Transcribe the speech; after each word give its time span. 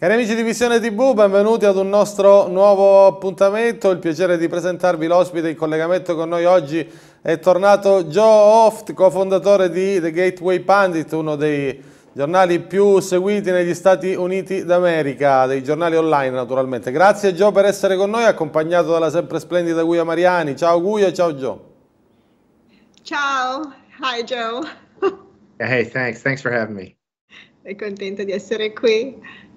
Cari 0.00 0.14
amici 0.14 0.34
di 0.34 0.42
Visione 0.42 0.80
TV, 0.80 1.12
benvenuti 1.12 1.66
ad 1.66 1.76
un 1.76 1.90
nostro 1.90 2.48
nuovo 2.48 3.04
appuntamento. 3.04 3.90
Il 3.90 3.98
piacere 3.98 4.38
di 4.38 4.48
presentarvi 4.48 5.06
l'ospite 5.06 5.50
in 5.50 5.56
collegamento 5.56 6.14
con 6.14 6.30
noi 6.30 6.46
oggi 6.46 6.90
è 7.20 7.38
tornato 7.38 8.04
Joe 8.04 8.24
Oft, 8.24 8.94
cofondatore 8.94 9.68
di 9.68 10.00
The 10.00 10.10
Gateway 10.10 10.60
Pundit, 10.60 11.12
uno 11.12 11.36
dei 11.36 11.78
giornali 12.14 12.60
più 12.60 12.98
seguiti 13.00 13.50
negli 13.50 13.74
Stati 13.74 14.14
Uniti 14.14 14.64
d'America, 14.64 15.44
dei 15.44 15.62
giornali 15.62 15.96
online 15.96 16.30
naturalmente. 16.30 16.90
Grazie 16.92 17.34
Joe 17.34 17.52
per 17.52 17.66
essere 17.66 17.96
con 17.96 18.08
noi, 18.08 18.24
accompagnato 18.24 18.92
dalla 18.92 19.10
sempre 19.10 19.38
splendida 19.38 19.82
Guia 19.82 20.02
Mariani. 20.02 20.56
Ciao 20.56 20.80
Guia 20.80 21.12
ciao 21.12 21.34
Joe. 21.34 21.58
Ciao, 23.02 23.70
hi 24.00 24.24
Joe. 24.24 24.62
hey, 25.58 25.86
thanks. 25.86 26.22
Thanks 26.22 26.40
for 26.40 26.50
having 26.50 26.74
me. 26.74 26.96
Sono 27.62 27.74
contenta 27.76 28.24
di 28.24 28.32
essere 28.32 28.72
qui. 28.72 29.48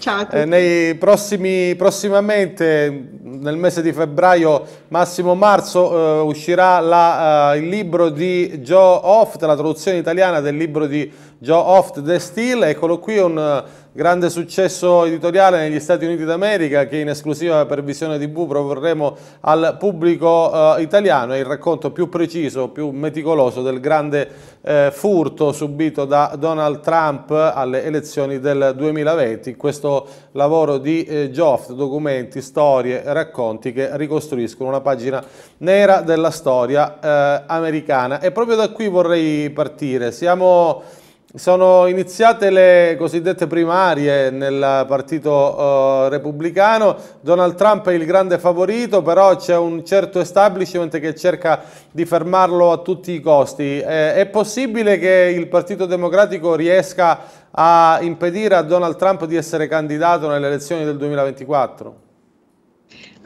Ciao 0.00 0.20
a 0.20 0.24
tutti. 0.24 0.36
Eh, 0.36 0.44
nei 0.46 0.94
prossimi, 0.94 1.74
prossimamente, 1.76 3.08
nel 3.20 3.58
mese 3.58 3.82
di 3.82 3.92
febbraio, 3.92 4.64
massimo 4.88 5.34
marzo, 5.34 5.92
eh, 5.92 6.20
uscirà 6.22 6.80
la, 6.80 7.52
eh, 7.52 7.58
il 7.58 7.68
libro 7.68 8.08
di 8.08 8.60
Joe 8.62 8.98
Oft, 9.02 9.42
la 9.42 9.52
traduzione 9.52 9.98
italiana 9.98 10.40
del 10.40 10.56
libro 10.56 10.86
di 10.86 11.12
Joe 11.36 11.62
Oft, 11.62 12.02
The 12.02 12.18
Steel. 12.18 12.62
Eccolo 12.62 12.98
qui, 12.98 13.18
un 13.18 13.62
grande 13.92 14.30
successo 14.30 15.04
editoriale 15.04 15.58
negli 15.58 15.80
Stati 15.80 16.04
Uniti 16.04 16.24
d'America 16.24 16.86
che 16.86 16.98
in 16.98 17.08
esclusiva 17.08 17.66
per 17.66 17.82
Visione 17.82 18.20
TV 18.20 18.46
proporremo 18.46 19.16
al 19.40 19.76
pubblico 19.80 20.76
eh, 20.76 20.82
italiano. 20.82 21.32
È 21.32 21.38
il 21.38 21.44
racconto 21.44 21.90
più 21.90 22.08
preciso, 22.08 22.68
più 22.68 22.90
meticoloso 22.90 23.62
del 23.62 23.80
grande 23.80 24.28
eh, 24.62 24.90
furto 24.92 25.50
subito 25.50 26.04
da 26.04 26.36
Donald 26.38 26.80
Trump 26.80 27.30
alle 27.32 27.82
elezioni 27.82 28.38
del 28.38 28.74
2020. 28.76 29.56
Questo 29.56 30.06
lavoro 30.32 30.78
di 30.78 31.02
eh, 31.02 31.30
Joft, 31.30 31.72
documenti, 31.72 32.40
storie, 32.40 33.02
racconti 33.06 33.72
che 33.72 33.96
ricostruiscono 33.96 34.68
una 34.68 34.80
pagina 34.80 35.20
nera 35.58 36.00
della 36.02 36.30
storia 36.30 37.00
eh, 37.00 37.42
americana. 37.48 38.20
E 38.20 38.30
proprio 38.30 38.54
da 38.54 38.68
qui 38.68 38.86
vorrei 38.86 39.50
partire. 39.50 40.12
Siamo 40.12 40.98
sono 41.34 41.86
iniziate 41.86 42.50
le 42.50 42.96
cosiddette 42.98 43.46
primarie 43.46 44.30
nel 44.30 44.84
partito 44.88 45.30
uh, 45.30 46.08
repubblicano, 46.08 46.96
Donald 47.20 47.54
Trump 47.54 47.88
è 47.88 47.92
il 47.92 48.04
grande 48.04 48.38
favorito, 48.38 49.00
però 49.02 49.36
c'è 49.36 49.56
un 49.56 49.84
certo 49.84 50.18
establishment 50.18 50.98
che 50.98 51.14
cerca 51.14 51.62
di 51.92 52.04
fermarlo 52.04 52.72
a 52.72 52.78
tutti 52.78 53.12
i 53.12 53.20
costi. 53.20 53.78
Eh, 53.78 54.14
è 54.14 54.26
possibile 54.26 54.98
che 54.98 55.32
il 55.36 55.46
Partito 55.46 55.86
Democratico 55.86 56.56
riesca 56.56 57.20
a 57.52 57.98
impedire 58.00 58.56
a 58.56 58.62
Donald 58.62 58.96
Trump 58.96 59.24
di 59.26 59.36
essere 59.36 59.68
candidato 59.68 60.28
nelle 60.28 60.48
elezioni 60.48 60.84
del 60.84 60.96
2024? 60.96 62.00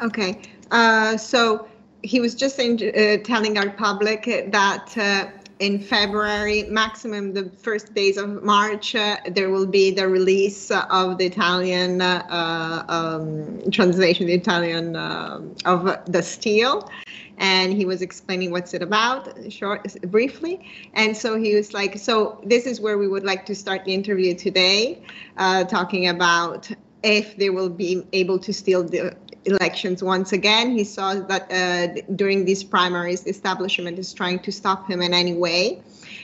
Ok, 0.02 0.36
uh, 0.70 1.16
so 1.16 1.66
he 2.02 2.20
was 2.20 2.34
just 2.34 2.58
in, 2.58 2.72
uh, 2.72 3.22
telling 3.22 3.56
our 3.56 3.72
public 3.74 4.50
that 4.50 4.92
uh, 4.96 5.42
in 5.58 5.78
February, 5.78 6.64
maximum 6.64 7.32
the 7.32 7.50
first 7.50 7.94
days 7.94 8.16
of 8.16 8.42
March, 8.42 8.94
uh, 8.94 9.16
there 9.30 9.50
will 9.50 9.66
be 9.66 9.90
the 9.90 10.08
release 10.08 10.70
of 10.70 11.18
the 11.18 11.26
Italian 11.26 12.00
uh, 12.00 12.84
um, 12.88 13.70
translation, 13.70 14.26
the 14.26 14.34
Italian 14.34 14.96
uh, 14.96 15.40
of 15.64 15.98
the 16.06 16.22
steel. 16.22 16.90
And 17.36 17.72
he 17.72 17.84
was 17.84 18.00
explaining 18.00 18.52
what's 18.52 18.74
it 18.74 18.82
about, 18.82 19.28
short, 19.52 19.92
briefly. 20.02 20.70
And 20.94 21.16
so 21.16 21.36
he 21.36 21.56
was 21.56 21.74
like, 21.74 21.98
"So 21.98 22.40
this 22.44 22.64
is 22.64 22.80
where 22.80 22.96
we 22.96 23.08
would 23.08 23.24
like 23.24 23.44
to 23.46 23.56
start 23.56 23.84
the 23.84 23.92
interview 23.92 24.34
today, 24.34 25.02
uh, 25.36 25.64
talking 25.64 26.08
about 26.08 26.70
if 27.02 27.36
they 27.36 27.50
will 27.50 27.68
be 27.68 28.06
able 28.12 28.38
to 28.38 28.52
steal 28.52 28.82
the 28.82 29.14
elections 29.46 30.02
once 30.02 30.32
again. 30.32 30.72
He 30.72 30.84
saw 30.84 31.14
that 31.14 31.50
uh, 31.50 32.02
during 32.14 32.44
these 32.44 32.64
primaries, 32.64 33.22
the 33.22 33.30
establishment 33.30 33.98
is 33.98 34.12
trying 34.12 34.38
to 34.40 34.52
stop 34.52 34.88
him 34.88 35.02
in 35.02 35.14
any 35.14 35.34
way. 35.34 35.82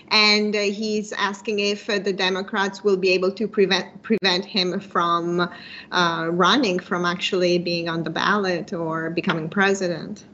And 0.08 0.56
uh, 0.56 0.60
he's 0.60 1.12
asking 1.12 1.60
if 1.60 1.88
uh, 1.88 1.98
the 1.98 2.12
Democrats 2.12 2.82
will 2.82 2.96
be 2.96 3.10
able 3.10 3.30
to 3.32 3.46
prevent 3.46 4.02
prevent 4.02 4.44
him 4.44 4.80
from 4.80 5.48
uh, 5.92 6.28
running, 6.30 6.78
from 6.78 7.04
actually 7.04 7.58
being 7.58 7.88
on 7.88 8.02
the 8.02 8.10
ballot 8.10 8.72
or 8.72 9.10
becoming 9.10 9.48
president. 9.48 10.24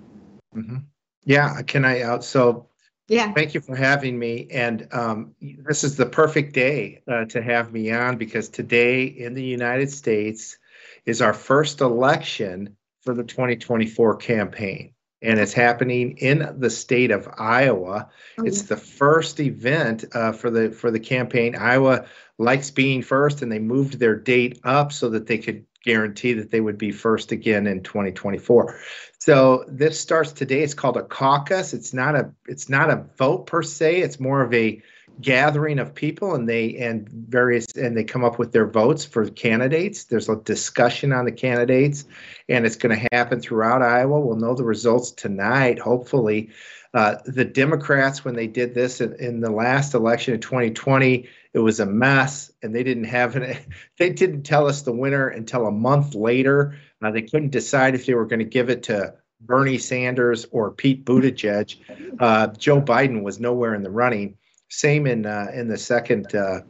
Mm-hmm. 0.55 0.79
Yeah, 1.25 1.61
can 1.63 1.85
I? 1.85 2.19
So 2.21 2.69
yeah. 3.09 3.33
Thank 3.33 3.55
you 3.55 3.61
for 3.61 3.77
having 3.77 4.19
me. 4.19 4.49
And 4.51 4.89
um, 4.93 5.35
this 5.41 5.85
is 5.85 5.97
the 5.97 6.07
perfect 6.07 6.55
day 6.55 7.03
uh, 7.07 7.25
to 7.27 7.41
have 7.41 7.73
me 7.73 7.93
on 7.93 8.17
because 8.17 8.49
today 8.49 9.05
in 9.05 9.35
the 9.35 9.45
United 9.45 9.91
States 9.91 10.59
is 11.05 11.23
our 11.23 11.33
first 11.33 11.81
election 11.81 12.76
for 13.07 13.15
the 13.15 13.25
2024 13.25 14.17
campaign. 14.17 14.93
And 15.23 15.41
it's 15.41 15.55
happening 15.55 16.19
in 16.19 16.57
the 16.59 16.69
state 16.69 17.11
of 17.11 17.27
Iowa. 17.39 18.11
Oh, 18.39 18.45
it's 18.45 18.63
yeah. 18.63 18.67
the 18.69 18.77
first 18.77 19.41
event 19.41 20.05
uh, 20.13 20.33
for 20.33 20.51
the 20.51 20.71
for 20.71 20.91
the 20.91 21.01
campaign. 21.01 21.57
Iowa 21.57 22.05
likes 22.37 22.71
being 22.71 23.01
first, 23.01 23.41
and 23.41 23.51
they 23.51 23.59
moved 23.59 23.99
their 23.99 24.15
date 24.15 24.61
up 24.63 24.93
so 24.93 25.09
that 25.11 25.27
they 25.27 25.39
could 25.39 25.65
guarantee 25.83 26.35
that 26.35 26.51
they 26.51 26.61
would 26.61 26.77
be 26.77 26.91
first 26.93 27.33
again 27.33 27.67
in 27.67 27.83
2024. 27.83 28.79
So 29.19 29.65
this 29.69 29.99
starts 29.99 30.33
today. 30.33 30.63
It's 30.63 30.75
called 30.75 30.99
a 30.99 31.03
caucus. 31.03 31.73
It's 31.73 31.95
not 31.95 32.15
a 32.15 32.31
it's 32.47 32.69
not 32.69 32.91
a 32.91 33.07
vote 33.17 33.47
per 33.47 33.63
se. 33.63 34.03
It's 34.03 34.21
more 34.21 34.43
of 34.43 34.53
a 34.53 34.83
gathering 35.21 35.79
of 35.79 35.95
people 35.95 36.35
and 36.35 36.49
they 36.49 36.77
and 36.77 37.09
various 37.09 37.67
and 37.75 37.97
they 37.97 38.05
come 38.05 38.25
up 38.25 38.39
with 38.39 38.53
their 38.53 38.67
votes 38.67 39.05
for 39.05 39.29
candidates. 39.31 40.05
There's 40.05 40.29
a 40.29 40.37
discussion 40.37 41.13
on 41.13 41.25
the 41.25 41.33
candidates 41.33 42.05
and 42.49 42.67
it's 42.67 42.77
going 42.77 42.99
to 42.99 43.09
happen 43.13 43.41
throughout 43.41 43.83
iowa. 43.83 44.21
We'll 44.21 44.37
know 44.37 44.55
the 44.55 44.65
results 44.65 45.11
tonight 45.13 45.79
hopefully. 45.79 46.51
Uh, 46.93 47.17
the 47.27 47.45
democrats 47.45 48.25
when 48.25 48.35
they 48.35 48.47
did 48.47 48.75
this 48.75 49.01
in, 49.01 49.15
in, 49.17 49.41
the 49.41 49.51
last 49.51 49.93
election 49.93 50.33
in 50.33 50.41
2020 50.41 51.29
it 51.53 51.59
was 51.59 51.79
a 51.81 51.85
mess 51.85 52.51
and 52.63 52.75
they 52.75 52.83
didn't 52.83 53.05
have 53.05 53.37
it 53.37 53.67
they 53.99 54.11
didn't 54.11 54.43
tell 54.43 54.67
us 54.67 54.83
the 54.83 54.93
winner 54.93 55.29
until 55.29 55.67
a 55.67 55.73
month 55.73 56.15
later. 56.15 56.79
Uh, 57.03 57.11
they 57.11 57.23
couldn't 57.23 57.51
decide 57.51 57.95
if 57.95 58.07
they 58.07 58.15
were 58.15 58.27
going 58.27 58.39
to 58.39 58.45
give 58.45 58.71
it 58.71 58.83
to 58.83 59.15
bernie 59.41 59.79
sanders 59.79 60.47
or 60.51 60.71
pete 60.71 61.05
buttigieg. 61.07 61.77
Uh, 62.21 62.49
joe 62.49 62.81
biden 62.83 63.23
was 63.23 63.41
nowhere 63.41 63.75
in 63.75 63.83
the 63.83 63.91
running 63.91 64.37
same 64.69 65.07
in 65.07 65.27
uh, 65.27 65.47
in 65.55 65.69
the 65.69 65.79
second 65.79 66.35
uh, 66.35 66.61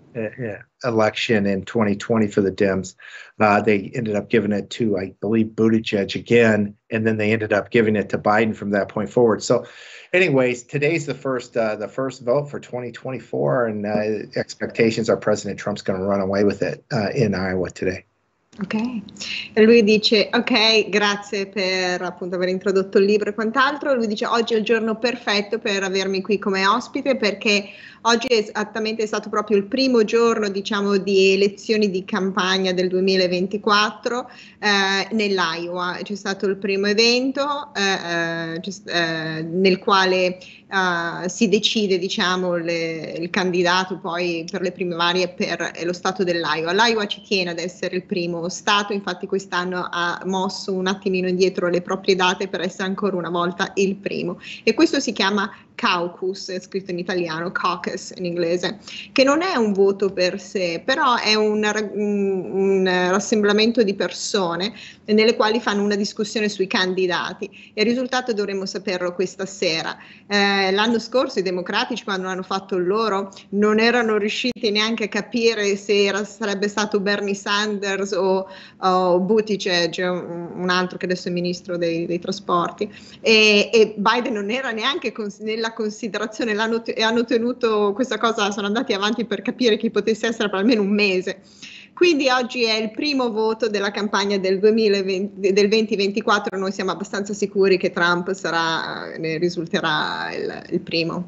election 0.84 1.46
in 1.46 1.64
2020 1.64 2.28
for 2.28 2.40
the 2.40 2.50
Dems. 2.50 2.94
Uh, 3.40 3.60
they 3.60 3.90
ended 3.94 4.16
up 4.16 4.28
giving 4.28 4.52
it 4.52 4.70
to, 4.70 4.98
I 4.98 5.14
believe, 5.20 5.46
Buttigieg 5.48 6.14
again, 6.14 6.74
and 6.90 7.06
then 7.06 7.16
they 7.16 7.32
ended 7.32 7.52
up 7.52 7.70
giving 7.70 7.96
it 7.96 8.08
to 8.10 8.18
Biden 8.18 8.54
from 8.54 8.70
that 8.70 8.88
point 8.88 9.10
forward. 9.10 9.42
So, 9.42 9.66
anyways, 10.12 10.64
today's 10.64 11.06
the 11.06 11.14
first 11.14 11.56
uh, 11.56 11.76
the 11.76 11.88
first 11.88 12.22
vote 12.22 12.50
for 12.50 12.60
2024, 12.60 13.66
and 13.66 13.86
uh, 13.86 14.38
expectations 14.38 15.10
are 15.10 15.16
President 15.16 15.58
Trump's 15.58 15.82
going 15.82 15.98
to 15.98 16.04
run 16.04 16.20
away 16.20 16.44
with 16.44 16.62
it 16.62 16.84
uh, 16.92 17.10
in 17.10 17.34
Iowa 17.34 17.70
today. 17.70 18.04
Ok, 18.58 18.74
e 19.52 19.62
lui 19.64 19.84
dice 19.84 20.30
ok, 20.32 20.88
grazie 20.88 21.46
per 21.46 22.00
appunto 22.00 22.36
aver 22.36 22.48
introdotto 22.48 22.96
il 22.96 23.04
libro 23.04 23.28
e 23.28 23.34
quant'altro. 23.34 23.92
Lui 23.92 24.06
dice 24.06 24.24
oggi 24.24 24.54
è 24.54 24.56
il 24.56 24.64
giorno 24.64 24.96
perfetto 24.96 25.58
per 25.58 25.82
avermi 25.82 26.22
qui 26.22 26.38
come 26.38 26.66
ospite 26.66 27.16
perché 27.16 27.68
oggi 28.06 28.28
è 28.28 28.36
esattamente 28.36 29.06
stato 29.06 29.28
proprio 29.28 29.56
il 29.56 29.64
primo 29.64 30.04
giorno 30.04 30.48
diciamo 30.48 30.96
di 30.96 31.32
elezioni 31.32 31.90
di 31.90 32.04
campagna 32.04 32.72
del 32.72 32.88
2024 32.88 34.30
eh, 34.58 35.14
nell'Iowa. 35.14 35.98
C'è 36.02 36.14
stato 36.14 36.46
il 36.46 36.56
primo 36.56 36.86
evento 36.86 37.74
eh, 37.74 38.54
eh, 38.54 38.72
eh 38.86 39.42
nel 39.42 39.78
quale 39.78 40.38
uh, 40.70 41.28
si 41.28 41.48
decide 41.48 41.98
diciamo, 41.98 42.56
le, 42.56 43.16
il 43.18 43.30
candidato 43.30 43.98
poi 43.98 44.46
per 44.50 44.60
le 44.60 44.72
primarie 44.72 45.28
per 45.28 45.72
lo 45.82 45.92
stato 45.92 46.24
dell'Iowa. 46.24 46.72
L'Iowa 46.72 47.06
ci 47.06 47.22
tiene 47.22 47.50
ad 47.50 47.58
essere 47.58 47.96
il 47.96 48.04
primo 48.04 48.48
stato, 48.48 48.92
infatti 48.92 49.26
quest'anno 49.26 49.88
ha 49.90 50.20
mosso 50.24 50.72
un 50.72 50.86
attimino 50.86 51.28
indietro 51.28 51.68
le 51.68 51.82
proprie 51.82 52.14
date 52.14 52.48
per 52.48 52.60
essere 52.60 52.84
ancora 52.84 53.16
una 53.16 53.30
volta 53.30 53.72
il 53.74 53.96
primo 53.96 54.38
e 54.62 54.74
questo 54.74 55.00
si 55.00 55.12
chiama 55.12 55.50
caucus, 55.76 56.48
è 56.48 56.58
scritto 56.58 56.90
in 56.90 56.98
italiano, 56.98 57.52
caucus 57.52 58.12
in 58.16 58.24
inglese, 58.24 58.78
che 59.12 59.22
non 59.22 59.42
è 59.42 59.54
un 59.54 59.72
voto 59.72 60.12
per 60.12 60.40
sé, 60.40 60.82
però 60.84 61.14
è 61.16 61.34
un, 61.34 61.62
un, 61.92 62.84
rassemblamento 62.84 63.84
di 63.84 63.94
persone 63.94 64.72
nelle 65.04 65.36
quali 65.36 65.60
fanno 65.60 65.84
una 65.84 65.94
discussione 65.94 66.48
sui 66.48 66.66
candidati 66.66 67.48
il 67.74 67.84
risultato 67.84 68.32
dovremmo 68.32 68.64
saperlo 68.64 69.12
questa 69.12 69.44
sera. 69.44 69.96
Eh, 70.26 70.70
l'anno 70.72 70.98
scorso 70.98 71.38
i 71.38 71.42
democratici 71.42 72.04
quando 72.04 72.28
hanno 72.28 72.42
fatto 72.42 72.76
il 72.76 72.86
loro 72.86 73.32
non 73.50 73.78
erano 73.78 74.16
riusciti 74.16 74.70
neanche 74.70 75.04
a 75.04 75.08
capire 75.08 75.76
se 75.76 76.04
era, 76.04 76.24
sarebbe 76.24 76.68
stato 76.68 77.00
Bernie 77.00 77.34
Sanders 77.34 78.12
o, 78.12 78.48
o 78.78 79.20
Buttigieg, 79.20 79.98
un 79.98 80.68
altro 80.70 80.96
che 80.96 81.04
adesso 81.04 81.28
è 81.28 81.30
ministro 81.30 81.76
dei, 81.76 82.06
dei 82.06 82.18
trasporti 82.18 82.90
e, 83.20 83.70
e, 83.72 83.94
Biden 83.96 84.32
non 84.32 84.50
era 84.50 84.70
neanche 84.70 85.12
cons- 85.12 85.40
nella 85.40 85.65
considerazione 85.72 86.52
e 86.52 87.02
hanno 87.02 87.24
tenuto 87.24 87.92
questa 87.92 88.18
cosa, 88.18 88.50
sono 88.50 88.66
andati 88.66 88.92
avanti 88.92 89.24
per 89.24 89.42
capire 89.42 89.76
chi 89.76 89.90
potesse 89.90 90.26
essere 90.26 90.48
per 90.48 90.60
almeno 90.60 90.82
un 90.82 90.92
mese. 90.92 91.40
Quindi 91.96 92.28
oggi 92.28 92.64
è 92.64 92.74
il 92.74 92.90
primo 92.90 93.30
voto 93.30 93.70
della 93.70 93.90
campagna 93.90 94.36
del, 94.36 94.58
2020, 94.58 95.52
del 95.52 95.68
2024, 95.68 96.58
noi 96.58 96.70
siamo 96.70 96.90
abbastanza 96.90 97.32
sicuri 97.32 97.78
che 97.78 97.90
Trump 97.90 98.32
sarà, 98.32 99.16
ne 99.16 99.38
risulterà 99.38 100.30
il, 100.34 100.62
il 100.72 100.80
primo. 100.80 101.26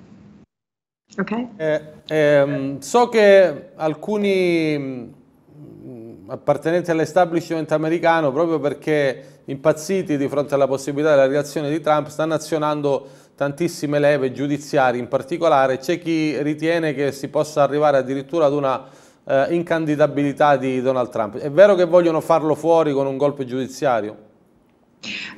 Ok? 1.17 1.47
Eh, 1.57 1.83
ehm, 2.07 2.81
so 2.81 3.09
che 3.09 3.71
alcuni 3.77 4.79
mm, 4.79 6.29
appartenenti 6.29 6.91
all'establishment 6.91 7.73
americano, 7.73 8.31
proprio 8.31 8.61
perché 8.61 9.38
impazziti 9.49 10.17
di 10.17 10.29
fronte 10.29 10.55
alla 10.55 10.67
possibilità 10.67 11.11
della 11.11 11.27
reazione 11.27 11.71
di 11.71 11.81
Trump, 11.81 12.09
stanno 12.09 12.35
azionando 12.35 13.07
tantissime 13.35 13.99
leve 13.99 14.33
giudiziarie, 14.33 15.01
in 15.01 15.09
particolare 15.09 15.79
c'è 15.79 15.99
chi 15.99 16.41
ritiene 16.43 16.93
che 16.93 17.13
si 17.13 17.29
possa 17.29 17.63
arrivare 17.63 17.99
addirittura 17.99 18.47
ad 18.47 18.53
una 18.53 18.85
eh, 19.25 19.47
incandidabilità 19.51 20.57
di 20.57 20.83
Donald 20.83 21.11
Trump. 21.11 21.37
È 21.37 21.51
vero 21.51 21.75
che 21.75 21.85
vogliono 21.85 22.21
farlo 22.21 22.55
fuori 22.55 22.93
con 22.93 23.07
un 23.07 23.17
golpe 23.17 23.45
giudiziario? 23.45 24.27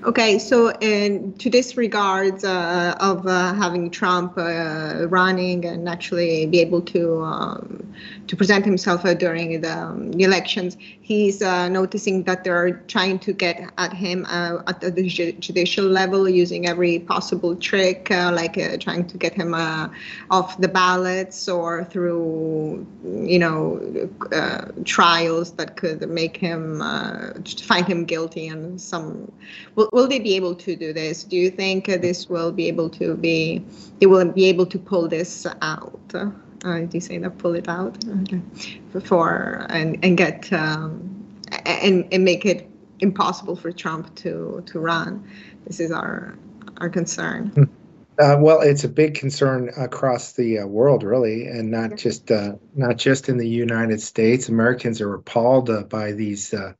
Okay, 0.04 0.38
so 0.38 0.70
in, 0.80 1.34
to 1.36 1.50
this 1.50 1.76
regards 1.76 2.44
uh, 2.44 2.94
of 2.98 3.26
uh, 3.26 3.52
having 3.52 3.90
Trump 3.90 4.38
uh, 4.38 5.06
running 5.08 5.66
and 5.66 5.86
actually 5.86 6.46
be 6.46 6.60
able 6.60 6.80
to 6.80 7.22
um, 7.22 7.92
to 8.30 8.36
present 8.36 8.64
himself 8.64 9.04
uh, 9.04 9.12
during 9.12 9.60
the, 9.60 9.76
um, 9.76 10.12
elections, 10.12 10.76
he's 11.00 11.42
uh, 11.42 11.68
noticing 11.68 12.22
that 12.22 12.44
they're 12.44 12.74
trying 12.86 13.18
to 13.18 13.32
get 13.32 13.68
at 13.76 13.92
him 13.92 14.24
uh, 14.28 14.62
at 14.68 14.80
the 14.80 15.02
judicial 15.40 15.84
level 15.84 16.28
using 16.28 16.68
every 16.68 17.00
possible 17.00 17.56
trick, 17.56 18.08
like 18.10 18.54
trying 18.78 19.04
to 19.04 19.18
get 19.18 19.34
him 19.34 19.52
off 20.30 20.60
the 20.60 20.68
ballots 20.68 21.48
or 21.48 21.82
through 21.86 22.86
you 23.04 23.38
know 23.38 23.80
trials 24.84 25.50
that 25.54 25.76
could 25.76 26.08
make 26.08 26.36
him 26.36 26.78
find 27.62 27.86
him 27.88 28.04
guilty 28.04 28.46
and 28.46 28.80
some 28.80 29.32
will, 29.74 29.90
will 29.92 30.06
they 30.06 30.20
be 30.20 30.36
able 30.36 30.54
to 30.54 30.76
do 30.76 30.92
this? 30.92 31.24
Do 31.24 31.36
you 31.36 31.50
think 31.50 31.86
this 31.86 32.28
will 32.28 32.52
be 32.52 32.68
able 32.68 32.90
to 32.90 33.16
be, 33.16 33.64
they 33.98 34.06
will 34.06 34.24
be 34.30 34.44
able 34.44 34.66
to 34.66 34.78
pull 34.78 35.08
this 35.08 35.48
out? 35.62 36.14
Uh, 36.64 36.80
do 36.80 36.90
you 36.92 37.00
say 37.00 37.18
that 37.18 37.38
pull 37.38 37.54
it 37.54 37.68
out? 37.68 37.96
Okay. 38.22 38.42
For, 39.04 39.66
and, 39.70 39.98
and 40.04 40.16
get, 40.16 40.52
um, 40.52 41.40
and, 41.64 42.06
and 42.12 42.24
make 42.24 42.44
it 42.44 42.68
impossible 43.00 43.56
for 43.56 43.72
Trump 43.72 44.14
to, 44.16 44.62
to 44.66 44.78
run? 44.78 45.28
This 45.66 45.80
is 45.80 45.90
our, 45.90 46.34
our 46.78 46.88
concern. 46.88 47.48
Hmm. 47.48 47.64
Uh, 48.20 48.36
well, 48.38 48.60
it's 48.60 48.84
a 48.84 48.88
big 48.88 49.14
concern 49.14 49.70
across 49.78 50.34
the 50.34 50.58
uh, 50.58 50.66
world, 50.66 51.02
really, 51.02 51.46
and 51.46 51.70
not 51.70 51.96
just 51.96 52.30
uh, 52.30 52.52
not 52.74 52.98
just 52.98 53.30
in 53.30 53.38
the 53.38 53.48
United 53.48 53.98
States. 53.98 54.50
Americans 54.50 55.00
are 55.00 55.14
appalled 55.14 55.70
uh, 55.70 55.84
by 55.84 56.12
these 56.12 56.52
uh, 56.52 56.74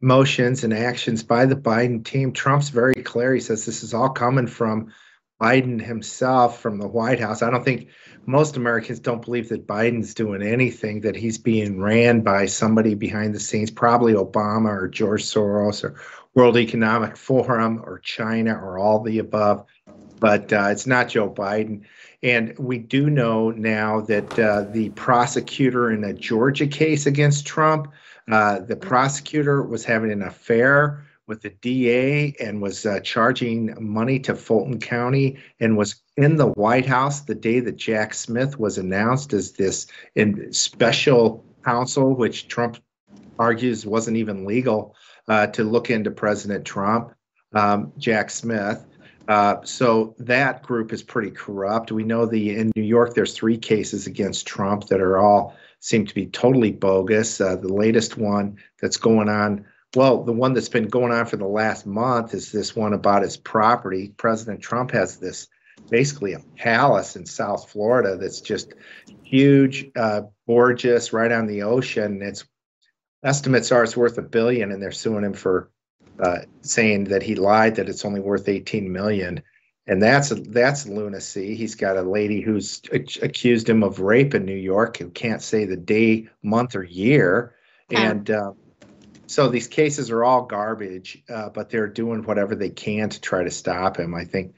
motions 0.00 0.62
and 0.62 0.72
actions 0.72 1.24
by 1.24 1.46
the 1.46 1.56
Biden 1.56 2.04
team. 2.04 2.32
Trump's 2.32 2.68
very 2.68 2.94
clear. 2.94 3.34
He 3.34 3.40
says 3.40 3.66
this 3.66 3.82
is 3.82 3.92
all 3.92 4.10
coming 4.10 4.46
from 4.46 4.92
Biden 5.40 5.80
himself 5.80 6.60
from 6.60 6.78
the 6.78 6.88
White 6.88 7.20
House. 7.20 7.42
I 7.42 7.50
don't 7.50 7.64
think 7.64 7.88
most 8.26 8.56
Americans 8.56 9.00
don't 9.00 9.24
believe 9.24 9.48
that 9.48 9.66
Biden's 9.66 10.14
doing 10.14 10.42
anything, 10.42 11.00
that 11.02 11.16
he's 11.16 11.38
being 11.38 11.80
ran 11.80 12.20
by 12.20 12.46
somebody 12.46 12.94
behind 12.94 13.34
the 13.34 13.40
scenes, 13.40 13.70
probably 13.70 14.14
Obama 14.14 14.68
or 14.68 14.88
George 14.88 15.24
Soros 15.24 15.84
or 15.84 16.00
World 16.34 16.56
Economic 16.56 17.16
Forum 17.16 17.82
or 17.84 17.98
China 17.98 18.54
or 18.54 18.78
all 18.78 19.00
the 19.00 19.18
above. 19.18 19.64
But 20.20 20.52
uh, 20.52 20.68
it's 20.70 20.86
not 20.86 21.08
Joe 21.08 21.30
Biden. 21.30 21.82
And 22.22 22.56
we 22.58 22.78
do 22.78 23.10
know 23.10 23.50
now 23.50 24.00
that 24.02 24.38
uh, 24.38 24.62
the 24.70 24.90
prosecutor 24.90 25.90
in 25.90 26.04
a 26.04 26.14
Georgia 26.14 26.66
case 26.66 27.06
against 27.06 27.46
Trump 27.46 27.92
uh, 28.30 28.60
the 28.60 28.76
prosecutor 28.76 29.62
was 29.62 29.84
having 29.84 30.10
an 30.10 30.22
affair 30.22 31.06
with 31.26 31.42
the 31.42 31.50
DA 31.50 32.34
and 32.40 32.60
was 32.60 32.84
uh, 32.84 33.00
charging 33.00 33.74
money 33.80 34.18
to 34.20 34.34
Fulton 34.34 34.78
County 34.78 35.38
and 35.60 35.76
was 35.76 36.02
in 36.16 36.36
the 36.36 36.48
White 36.48 36.86
House 36.86 37.20
the 37.20 37.34
day 37.34 37.60
that 37.60 37.76
Jack 37.76 38.14
Smith 38.14 38.58
was 38.58 38.78
announced 38.78 39.32
as 39.32 39.52
this 39.52 39.86
special 40.50 41.44
counsel, 41.64 42.14
which 42.14 42.48
Trump 42.48 42.78
argues 43.38 43.86
wasn't 43.86 44.16
even 44.16 44.44
legal 44.44 44.94
uh, 45.28 45.46
to 45.48 45.64
look 45.64 45.90
into 45.90 46.10
President 46.10 46.64
Trump, 46.64 47.12
um, 47.54 47.92
Jack 47.98 48.30
Smith. 48.30 48.84
Uh, 49.26 49.56
so 49.64 50.14
that 50.18 50.62
group 50.62 50.92
is 50.92 51.02
pretty 51.02 51.30
corrupt. 51.30 51.90
We 51.90 52.04
know 52.04 52.26
the 52.26 52.56
in 52.56 52.70
New 52.76 52.82
York 52.82 53.14
there's 53.14 53.34
three 53.34 53.56
cases 53.56 54.06
against 54.06 54.46
Trump 54.46 54.86
that 54.88 55.00
are 55.00 55.18
all 55.18 55.56
seem 55.80 56.06
to 56.06 56.14
be 56.14 56.26
totally 56.26 56.72
bogus. 56.72 57.40
Uh, 57.40 57.56
the 57.56 57.72
latest 57.72 58.18
one 58.18 58.56
that's 58.80 58.98
going 58.98 59.30
on, 59.30 59.64
well, 59.94 60.22
the 60.22 60.32
one 60.32 60.52
that's 60.52 60.68
been 60.68 60.88
going 60.88 61.12
on 61.12 61.26
for 61.26 61.36
the 61.36 61.46
last 61.46 61.86
month 61.86 62.34
is 62.34 62.52
this 62.52 62.74
one 62.74 62.92
about 62.92 63.22
his 63.22 63.36
property. 63.36 64.12
President 64.16 64.60
Trump 64.60 64.90
has 64.92 65.18
this 65.18 65.48
basically 65.90 66.32
a 66.32 66.40
palace 66.56 67.16
in 67.16 67.26
South 67.26 67.70
Florida 67.70 68.16
that's 68.16 68.40
just 68.40 68.74
huge, 69.22 69.90
uh, 69.96 70.22
gorgeous, 70.46 71.12
right 71.12 71.32
on 71.32 71.46
the 71.46 71.62
ocean. 71.62 72.22
It's 72.22 72.44
estimates 73.22 73.72
are 73.72 73.84
it's 73.84 73.96
worth 73.96 74.18
a 74.18 74.22
billion, 74.22 74.72
and 74.72 74.82
they're 74.82 74.92
suing 74.92 75.24
him 75.24 75.34
for 75.34 75.70
uh, 76.18 76.40
saying 76.62 77.04
that 77.04 77.22
he 77.22 77.34
lied 77.34 77.76
that 77.76 77.88
it's 77.88 78.04
only 78.04 78.20
worth 78.20 78.48
18 78.48 78.92
million 78.92 79.42
and 79.86 80.02
that's 80.02 80.30
that's 80.48 80.86
lunacy. 80.86 81.54
He's 81.54 81.74
got 81.74 81.96
a 81.96 82.02
lady 82.02 82.40
who's 82.40 82.80
accused 82.92 83.68
him 83.68 83.82
of 83.82 84.00
rape 84.00 84.34
in 84.34 84.44
New 84.44 84.56
York 84.56 84.96
who 84.96 85.10
can't 85.10 85.42
say 85.42 85.66
the 85.66 85.76
day, 85.76 86.28
month, 86.42 86.74
or 86.74 86.84
year, 86.84 87.54
and 87.90 88.30
uh, 88.30 88.52
so 89.26 89.48
these 89.48 89.68
cases 89.68 90.10
are 90.10 90.24
all 90.24 90.42
garbage. 90.42 91.22
Uh, 91.28 91.48
but 91.48 91.70
they're 91.70 91.88
doing 91.88 92.22
whatever 92.24 92.54
they 92.54 92.70
can 92.70 93.08
to 93.08 93.20
try 93.20 93.44
to 93.44 93.50
stop 93.50 93.98
him. 93.98 94.14
I 94.14 94.24
think 94.24 94.54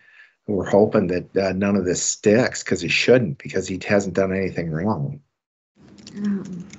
we're 0.46 0.68
hoping 0.68 1.08
that 1.08 1.36
uh, 1.36 1.52
none 1.52 1.76
of 1.76 1.84
this 1.84 2.02
sticks 2.02 2.62
because 2.62 2.84
it 2.84 2.90
shouldn't 2.90 3.38
because 3.38 3.66
he 3.66 3.80
hasn't 3.86 4.14
done 4.14 4.32
anything 4.32 4.70
wrong. 4.70 5.20
Mm. 6.06 6.75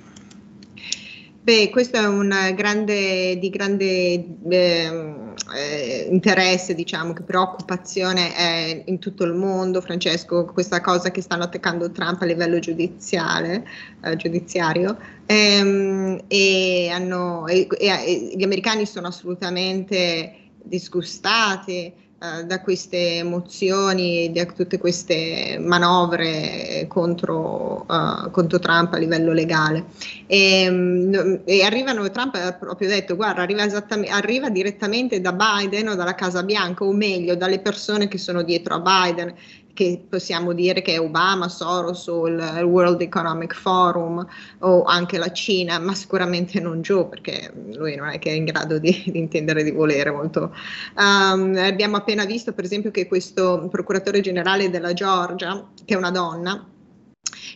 Beh, 1.48 1.70
questo 1.70 1.96
è 1.96 2.06
un 2.06 2.28
grande, 2.54 3.38
di 3.38 3.48
grande 3.48 3.86
eh, 3.86 5.14
eh, 5.56 6.08
interesse, 6.10 6.74
diciamo, 6.74 7.14
che 7.14 7.22
preoccupazione 7.22 8.34
è 8.34 8.82
in 8.84 8.98
tutto 8.98 9.24
il 9.24 9.32
mondo, 9.32 9.80
Francesco, 9.80 10.44
questa 10.44 10.82
cosa 10.82 11.10
che 11.10 11.22
stanno 11.22 11.44
attaccando 11.44 11.90
Trump 11.90 12.20
a 12.20 12.26
livello 12.26 12.58
giudiziale, 12.58 13.66
eh, 14.04 14.14
giudiziario, 14.16 14.98
ehm, 15.24 16.24
e, 16.28 16.90
hanno, 16.92 17.46
e, 17.46 17.66
e, 17.78 17.86
e 17.86 18.32
gli 18.36 18.42
americani 18.42 18.84
sono 18.84 19.06
assolutamente 19.06 20.50
disgustati 20.62 21.90
uh, 22.18 22.44
da 22.44 22.60
queste 22.60 23.22
mozioni, 23.22 24.30
da 24.32 24.44
tutte 24.46 24.78
queste 24.78 25.58
manovre 25.60 26.86
contro, 26.88 27.84
uh, 27.88 28.30
contro 28.30 28.58
Trump 28.58 28.92
a 28.92 28.98
livello 28.98 29.32
legale. 29.32 29.84
E, 30.26 30.68
um, 30.68 31.40
e, 31.44 31.62
arrivano, 31.62 32.10
Trump 32.10 32.34
ha 32.34 32.52
proprio 32.52 32.88
detto, 32.88 33.16
guarda, 33.16 33.42
arriva, 33.42 33.64
arriva 34.08 34.50
direttamente 34.50 35.20
da 35.20 35.32
Biden 35.32 35.88
o 35.88 35.94
dalla 35.94 36.14
Casa 36.14 36.42
Bianca, 36.42 36.84
o 36.84 36.92
meglio, 36.92 37.36
dalle 37.36 37.60
persone 37.60 38.08
che 38.08 38.18
sono 38.18 38.42
dietro 38.42 38.74
a 38.74 38.80
Biden 38.80 39.34
che 39.78 40.06
possiamo 40.08 40.54
dire 40.54 40.82
che 40.82 40.94
è 40.94 41.00
Obama, 41.00 41.48
Soros 41.48 42.08
o 42.08 42.26
il 42.26 42.40
World 42.64 43.00
Economic 43.00 43.54
Forum 43.54 44.26
o 44.58 44.82
anche 44.82 45.18
la 45.18 45.30
Cina, 45.30 45.78
ma 45.78 45.94
sicuramente 45.94 46.58
non 46.58 46.80
Joe 46.80 47.04
perché 47.04 47.52
lui 47.74 47.94
non 47.94 48.08
è 48.08 48.18
che 48.18 48.30
è 48.30 48.32
in 48.32 48.44
grado 48.44 48.78
di, 48.78 49.04
di 49.06 49.20
intendere 49.20 49.62
di 49.62 49.70
volere 49.70 50.10
molto. 50.10 50.52
Um, 50.96 51.56
abbiamo 51.56 51.94
appena 51.94 52.24
visto 52.24 52.52
per 52.52 52.64
esempio 52.64 52.90
che 52.90 53.06
questo 53.06 53.68
procuratore 53.70 54.20
generale 54.20 54.68
della 54.68 54.92
Georgia, 54.92 55.64
che 55.84 55.94
è 55.94 55.96
una 55.96 56.10
donna, 56.10 56.66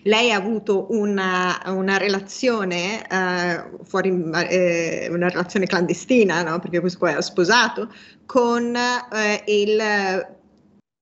lei 0.05 0.31
ha 0.31 0.37
avuto 0.37 0.87
una, 0.91 1.61
una 1.67 1.97
relazione 1.97 3.05
uh, 3.11 3.83
fuori, 3.85 4.11
eh, 4.49 5.09
una 5.11 5.29
relazione 5.29 5.67
clandestina, 5.67 6.45
no? 6.45 6.61
perché 6.61 6.79
questo 6.79 7.01
qua 7.01 7.11
era 7.11 7.21
sposato, 7.21 7.93
con 8.27 8.73
uh, 8.77 9.43
il 9.47 10.41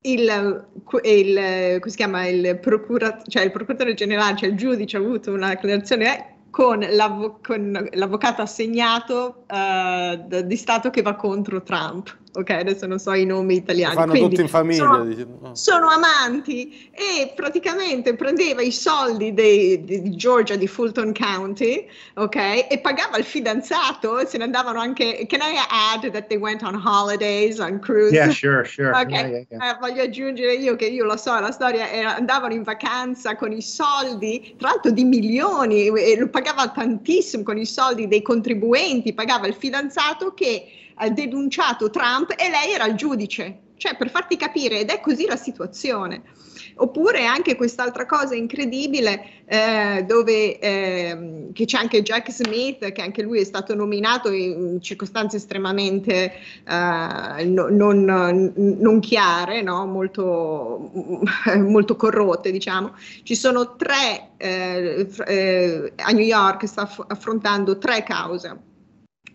il, 0.03 0.67
il, 1.03 1.81
chiama, 1.95 2.27
il, 2.27 2.59
procura, 2.61 3.23
cioè 3.27 3.45
il 3.45 3.51
procuratore 3.51 3.95
generale, 3.95 4.37
cioè 4.37 4.49
il 4.49 4.57
giudice 4.57 4.97
ha 4.97 5.01
avuto 5.01 5.33
una 5.33 5.55
relazione 5.55 6.37
con, 6.51 6.79
l'avvo- 6.81 7.39
con 7.43 7.89
l'avvocato 7.93 8.43
assegnato 8.43 9.45
uh, 9.49 10.43
di 10.43 10.57
Stato 10.57 10.91
che 10.91 11.03
va 11.03 11.15
contro 11.15 11.63
Trump 11.63 12.17
ok, 12.33 12.51
adesso 12.51 12.87
non 12.87 12.99
so 12.99 13.13
i 13.13 13.25
nomi 13.25 13.57
italiani. 13.57 13.95
Fanno 13.95 14.13
Quindi, 14.13 14.31
tutti 14.31 14.41
in 14.43 14.49
famiglia. 14.49 14.85
Sono, 14.85 15.05
diciamo. 15.05 15.55
sono, 15.55 15.89
amanti 15.89 16.91
e 16.93 17.33
praticamente 17.35 18.15
prendeva 18.15 18.63
i 18.63 18.71
soldi 18.71 19.35
dei, 19.35 19.85
di 19.85 20.15
Georgia, 20.17 20.57
di 20.57 20.67
Fulton 20.67 21.13
County, 21.13 21.87
ok, 22.15 22.67
e 22.71 22.79
pagava 22.81 23.17
il 23.17 23.25
fidanzato, 23.25 24.25
se 24.27 24.39
ne 24.39 24.45
andavano 24.45 24.79
anche, 24.79 25.27
can 25.27 25.41
I 25.41 25.57
add 25.69 26.11
that 26.13 26.29
they 26.29 26.39
went 26.39 26.63
on 26.63 26.75
holidays, 26.75 27.59
on 27.59 27.81
cruise? 27.81 28.15
Yeah, 28.15 28.31
sure, 28.31 28.65
sure. 28.65 28.91
Ok, 28.91 29.11
yeah, 29.11 29.27
yeah, 29.27 29.45
yeah. 29.49 29.71
Eh, 29.71 29.77
voglio 29.81 30.03
aggiungere 30.03 30.55
io 30.55 30.77
che 30.77 30.87
io 30.87 31.05
lo 31.05 31.17
so, 31.17 31.39
la 31.39 31.51
storia, 31.51 31.91
era, 31.91 32.17
andavano 32.17 32.55
in 32.55 32.63
vacanza 32.63 33.35
con 33.37 33.53
i 33.53 33.63
soldi, 33.63 34.55
tra 34.57 34.69
l'altro 34.69 34.93
di 34.93 35.05
milioni, 35.05 35.89
e 35.89 36.17
lo 36.17 36.29
pagava 36.29 36.69
tantissimo 36.69 37.43
con 37.43 37.59
i 37.59 37.67
soldi 37.67 38.07
dei 38.07 38.23
contribuenti, 38.23 39.13
pagava 39.13 39.47
il 39.47 39.55
fidanzato 39.55 40.33
che 40.35 40.67
denunciato 41.09 41.89
Trump 41.89 42.35
e 42.37 42.51
lei 42.51 42.73
era 42.75 42.87
il 42.87 42.95
giudice, 42.95 43.61
cioè 43.77 43.97
per 43.97 44.11
farti 44.11 44.37
capire, 44.37 44.81
ed 44.81 44.91
è 44.91 45.01
così 45.01 45.25
la 45.27 45.37
situazione. 45.37 46.23
Oppure 46.77 47.27
anche 47.27 47.57
quest'altra 47.57 48.07
cosa 48.07 48.35
incredibile 48.35 49.45
eh, 49.47 50.05
dove 50.07 50.59
eh, 50.59 51.49
c'è 51.53 51.79
anche 51.79 52.03
Jack 52.03 52.31
Smith, 52.31 52.93
che 52.93 53.03
anche 53.03 53.23
lui 53.23 53.41
è 53.41 53.45
stato 53.45 53.75
nominato 53.75 54.31
in 54.31 54.81
circostanze 54.81 55.37
estremamente 55.37 56.33
eh, 56.67 57.45
no, 57.45 57.69
non, 57.69 58.53
non, 58.55 59.01
chiare, 59.01 59.63
no? 59.63 59.87
molto, 59.87 60.91
molto, 61.59 61.97
corrotte, 61.97 62.51
diciamo. 62.51 62.95
Ci 63.23 63.35
sono 63.35 63.77
tre, 63.77 64.31
eh, 64.37 65.07
eh, 65.27 65.93
a 65.97 66.11
New 66.13 66.25
York 66.25 66.67
sta 66.67 66.91
affrontando 67.09 67.79
tre 67.79 68.03
cause 68.03 68.69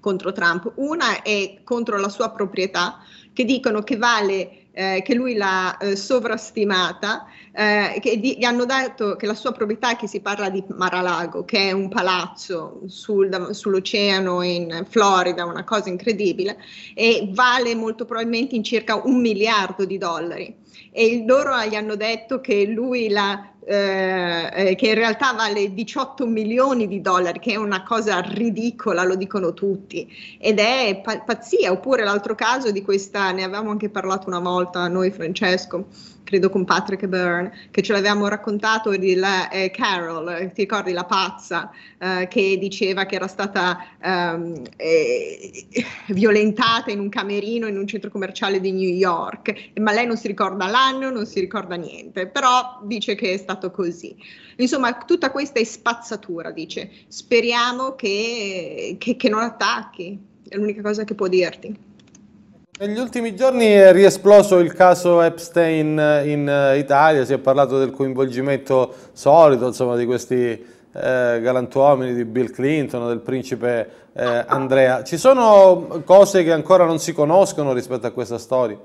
contro 0.06 0.32
Trump. 0.32 0.72
Una 0.76 1.24
è 1.24 1.62
contro 1.64 1.98
la 1.98 2.10
sua 2.10 2.30
proprietà, 2.30 3.00
che 3.34 3.44
dicono 3.44 3.82
che 3.82 3.98
vale, 3.98 4.68
eh, 4.72 5.02
che 5.04 5.16
lui 5.16 5.36
l'ha 5.36 5.78
eh, 5.78 5.96
sovrastimata, 5.96 7.26
eh, 7.52 8.00
che 8.00 8.20
di, 8.20 8.38
gli 8.38 8.44
hanno 8.44 8.66
detto 8.66 9.16
che 9.16 9.26
la 9.26 9.34
sua 9.34 9.52
proprietà, 9.52 9.96
che 9.96 10.08
si 10.08 10.20
parla 10.20 10.50
di 10.50 10.64
Mar-a-Lago, 10.68 11.44
che 11.44 11.70
è 11.70 11.72
un 11.72 11.90
palazzo 11.90 12.82
sul, 12.86 13.48
sull'oceano 13.50 14.44
in 14.44 14.86
Florida, 14.88 15.46
una 15.46 15.64
cosa 15.64 15.90
incredibile, 15.90 16.58
e 16.94 17.30
vale 17.32 17.74
molto 17.74 18.06
probabilmente 18.06 18.56
in 18.56 18.64
circa 18.64 19.02
un 19.04 19.20
miliardo 19.20 19.86
di 19.86 19.98
dollari. 19.98 20.64
E 20.98 21.26
loro 21.28 21.62
gli 21.66 21.76
hanno 21.76 21.96
detto 21.96 22.40
che 22.40 22.66
lui 22.66 23.10
l'ha 23.10 23.50
eh, 23.68 24.52
eh, 24.54 24.76
che 24.76 24.90
in 24.90 24.94
realtà 24.94 25.34
vale 25.34 25.74
18 25.74 26.28
milioni 26.28 26.88
di 26.88 27.02
dollari, 27.02 27.40
che 27.40 27.54
è 27.54 27.56
una 27.56 27.84
cosa 27.84 28.20
ridicola, 28.20 29.04
lo 29.04 29.16
dicono 29.16 29.54
tutti, 29.56 30.08
ed 30.40 30.60
è 30.60 31.02
pa- 31.04 31.20
pazzia. 31.22 31.72
Oppure 31.72 32.04
l'altro 32.04 32.36
caso 32.36 32.72
di 32.72 32.84
questa, 32.84 33.32
ne 33.32 33.44
avevamo 33.44 33.72
anche 33.72 33.90
parlato 33.90 34.28
una 34.28 34.40
volta 34.40 34.88
noi, 34.88 35.10
Francesco, 35.10 35.88
credo 36.26 36.50
con 36.50 36.66
Patrick 36.66 37.06
Byrne, 37.06 37.54
che 37.72 37.82
ce 37.82 37.94
l'avevamo 37.94 38.28
raccontato 38.28 38.90
di 38.98 39.16
la, 39.16 39.48
eh, 39.50 39.72
Carol, 39.72 40.28
eh, 40.30 40.52
ti 40.52 40.62
ricordi 40.62 40.92
la 40.92 41.06
pazza, 41.06 41.72
eh, 41.98 42.28
che 42.28 42.58
diceva 42.58 43.06
che 43.06 43.16
era 43.16 43.28
stata 43.28 43.86
um, 44.04 44.62
eh, 44.76 45.66
violentata 46.08 46.92
in 46.92 47.00
un 47.00 47.08
camerino 47.08 47.68
in 47.68 47.78
un 47.78 47.88
centro 47.88 48.10
commerciale 48.10 48.60
di 48.60 48.72
New 48.72 48.90
York, 48.90 49.72
ma 49.80 49.94
lei 49.94 50.06
non 50.06 50.18
si 50.18 50.28
ricorda 50.28 50.66
l'anno, 50.66 51.10
non 51.10 51.26
si 51.26 51.40
ricorda 51.40 51.76
niente, 51.76 52.28
però 52.28 52.82
dice 52.84 53.16
che 53.16 53.34
è 53.34 53.38
stato 53.38 53.72
così. 53.72 54.16
Insomma, 54.58 54.94
tutta 55.06 55.32
questa 55.32 55.60
è 55.60 55.64
spazzatura, 55.64 56.52
dice, 56.52 56.90
speriamo 57.08 57.94
che, 57.94 58.96
che, 58.98 59.16
che 59.16 59.30
non 59.30 59.42
attacchi, 59.42 60.20
è 60.48 60.56
l'unica 60.56 60.82
cosa 60.82 61.04
che 61.04 61.14
può 61.14 61.28
dirti. 61.28 61.85
Negli 62.78 63.00
ultimi 63.00 63.34
giorni 63.38 63.68
è 63.68 63.94
riesploso 63.94 64.60
il 64.60 64.74
caso 64.74 65.22
Epstein 65.22 65.98
in 66.26 66.46
eh, 66.50 66.78
Italia, 66.78 67.24
si 67.24 67.32
è 67.32 67.38
parlato 67.38 67.80
del 67.80 67.92
coinvolgimento 67.92 68.94
solito 69.14 69.66
insomma, 69.66 69.96
di 69.96 70.06
questi 70.06 70.36
eh, 70.36 71.40
galantuomini, 71.42 72.14
di 72.14 72.26
Bill 72.26 72.52
Clinton, 72.52 73.08
del 73.08 73.22
principe 73.22 73.90
eh, 74.12 74.44
Andrea. 74.46 75.06
Ci 75.06 75.16
sono 75.16 76.02
cose 76.04 76.44
che 76.44 76.52
ancora 76.52 76.84
non 76.84 77.00
si 77.00 77.14
conoscono 77.14 77.72
rispetto 77.72 78.08
a 78.08 78.12
questa 78.12 78.38
storia? 78.38 78.78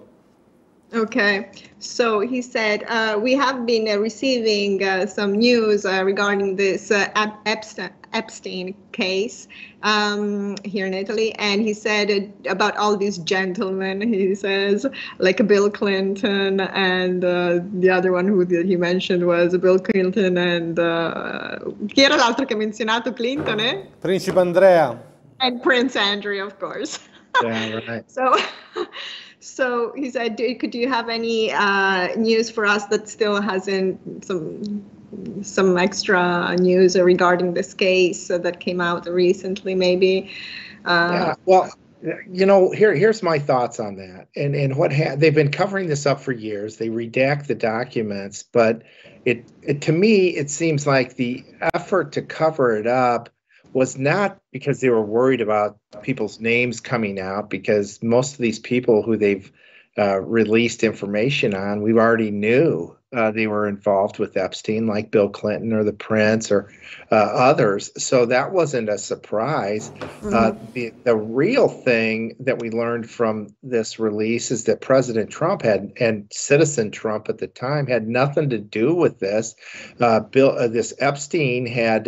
Okay, 0.92 1.52
so 1.78 2.18
he 2.18 2.42
said, 2.42 2.82
uh, 2.88 3.16
we 3.20 3.35
have 3.35 3.64
been 3.64 3.87
uh, 3.87 3.99
receiving 3.99 4.82
uh, 4.82 5.06
some 5.06 5.32
news 5.32 5.87
uh, 5.87 6.02
regarding 6.04 6.56
this 6.56 6.90
uh, 6.90 7.06
Epstein, 7.47 7.90
Epstein 8.12 8.75
case 8.90 9.47
um, 9.85 10.56
here 10.64 10.87
in 10.87 10.94
Italy, 10.94 11.32
and 11.37 11.62
he 11.62 11.75
said 11.75 12.32
about 12.49 12.76
all 12.76 12.97
these 12.97 13.18
gentlemen. 13.18 14.00
He 14.02 14.35
says, 14.35 14.85
like 15.18 15.47
Bill 15.47 15.70
Clinton, 15.70 16.59
and 16.59 17.25
uh, 17.25 17.61
the 17.78 17.90
other 17.90 18.11
one 18.11 18.26
who 18.26 18.44
he 18.44 18.75
mentioned 18.75 19.25
was 19.25 19.56
Bill 19.59 19.78
Clinton, 19.78 20.37
and 20.38 20.75
chi 20.75 22.02
era 22.02 22.16
l'altro 22.16 22.47
che 22.47 22.54
ha 22.54 22.56
menzionato 22.56 23.14
Clinton? 23.14 23.61
Eh? 23.61 23.87
Principe 24.00 24.40
Andrea. 24.40 25.00
And 25.38 25.62
Prince 25.62 25.94
Andrew, 25.94 26.44
of 26.44 26.59
course. 26.59 26.99
Yeah, 27.44 27.78
right. 27.87 28.11
so. 28.11 28.35
So 29.40 29.92
he 29.97 30.11
said, 30.11 30.37
do, 30.37 30.54
could 30.54 30.75
you 30.75 30.88
have 30.88 31.09
any 31.09 31.50
uh, 31.52 32.14
news 32.14 32.50
for 32.50 32.66
us 32.66 32.87
that 32.87 33.09
still 33.09 33.40
hasn't 33.40 34.25
some 34.25 34.85
some 35.42 35.76
extra 35.76 36.56
news 36.56 36.97
regarding 36.97 37.54
this 37.54 37.75
case 37.75 38.28
that 38.28 38.61
came 38.61 38.80
out 38.80 39.06
recently, 39.09 39.75
maybe? 39.75 40.30
Uh, 40.85 41.11
yeah. 41.12 41.35
Well, 41.47 41.73
you 42.30 42.47
know, 42.47 42.70
here 42.70 42.94
here's 42.94 43.23
my 43.23 43.38
thoughts 43.38 43.80
on 43.80 43.97
that. 43.97 44.28
And 44.37 44.54
and 44.54 44.76
what 44.76 44.92
ha- 44.92 45.16
they've 45.16 45.35
been 45.35 45.50
covering 45.50 45.88
this 45.88 46.06
up 46.06 46.20
for 46.20 46.32
years. 46.32 46.76
They 46.76 46.88
redact 46.88 47.47
the 47.47 47.54
documents, 47.54 48.42
but 48.42 48.82
it, 49.25 49.50
it 49.62 49.82
to 49.82 49.92
me 49.92 50.28
it 50.28 50.50
seems 50.50 50.87
like 50.87 51.16
the 51.16 51.44
effort 51.75 52.12
to 52.12 52.23
cover 52.23 52.76
it 52.76 52.87
up 52.87 53.30
was 53.72 53.96
not 53.96 54.38
because 54.52 54.80
they 54.80 54.88
were 54.88 55.04
worried 55.04 55.40
about 55.40 55.78
people's 56.02 56.40
names 56.40 56.80
coming 56.80 57.20
out, 57.20 57.50
because 57.50 58.02
most 58.02 58.32
of 58.34 58.38
these 58.38 58.58
people 58.58 59.02
who 59.02 59.16
they've 59.16 59.50
uh, 59.98 60.20
released 60.20 60.82
information 60.82 61.54
on, 61.54 61.82
we 61.82 61.92
already 61.92 62.30
knew 62.30 62.96
uh, 63.12 63.32
they 63.32 63.48
were 63.48 63.66
involved 63.66 64.20
with 64.20 64.36
Epstein, 64.36 64.86
like 64.86 65.10
Bill 65.10 65.28
Clinton 65.28 65.72
or 65.72 65.82
the 65.82 65.92
Prince 65.92 66.52
or 66.52 66.72
uh, 67.10 67.16
others. 67.16 67.90
So 68.02 68.26
that 68.26 68.52
wasn't 68.52 68.88
a 68.88 68.98
surprise. 68.98 69.90
Mm-hmm. 69.90 70.32
Uh, 70.32 70.52
the, 70.74 70.92
the 71.02 71.16
real 71.16 71.68
thing 71.68 72.36
that 72.40 72.60
we 72.60 72.70
learned 72.70 73.10
from 73.10 73.48
this 73.64 73.98
release 73.98 74.52
is 74.52 74.64
that 74.64 74.80
President 74.80 75.28
Trump 75.28 75.62
had 75.62 75.92
and 75.98 76.28
Citizen 76.30 76.92
Trump 76.92 77.28
at 77.28 77.38
the 77.38 77.48
time 77.48 77.88
had 77.88 78.06
nothing 78.06 78.50
to 78.50 78.58
do 78.58 78.94
with 78.94 79.18
this. 79.18 79.56
Uh, 80.00 80.20
Bill, 80.20 80.56
uh, 80.56 80.68
this 80.68 80.94
Epstein 81.00 81.66
had 81.66 82.06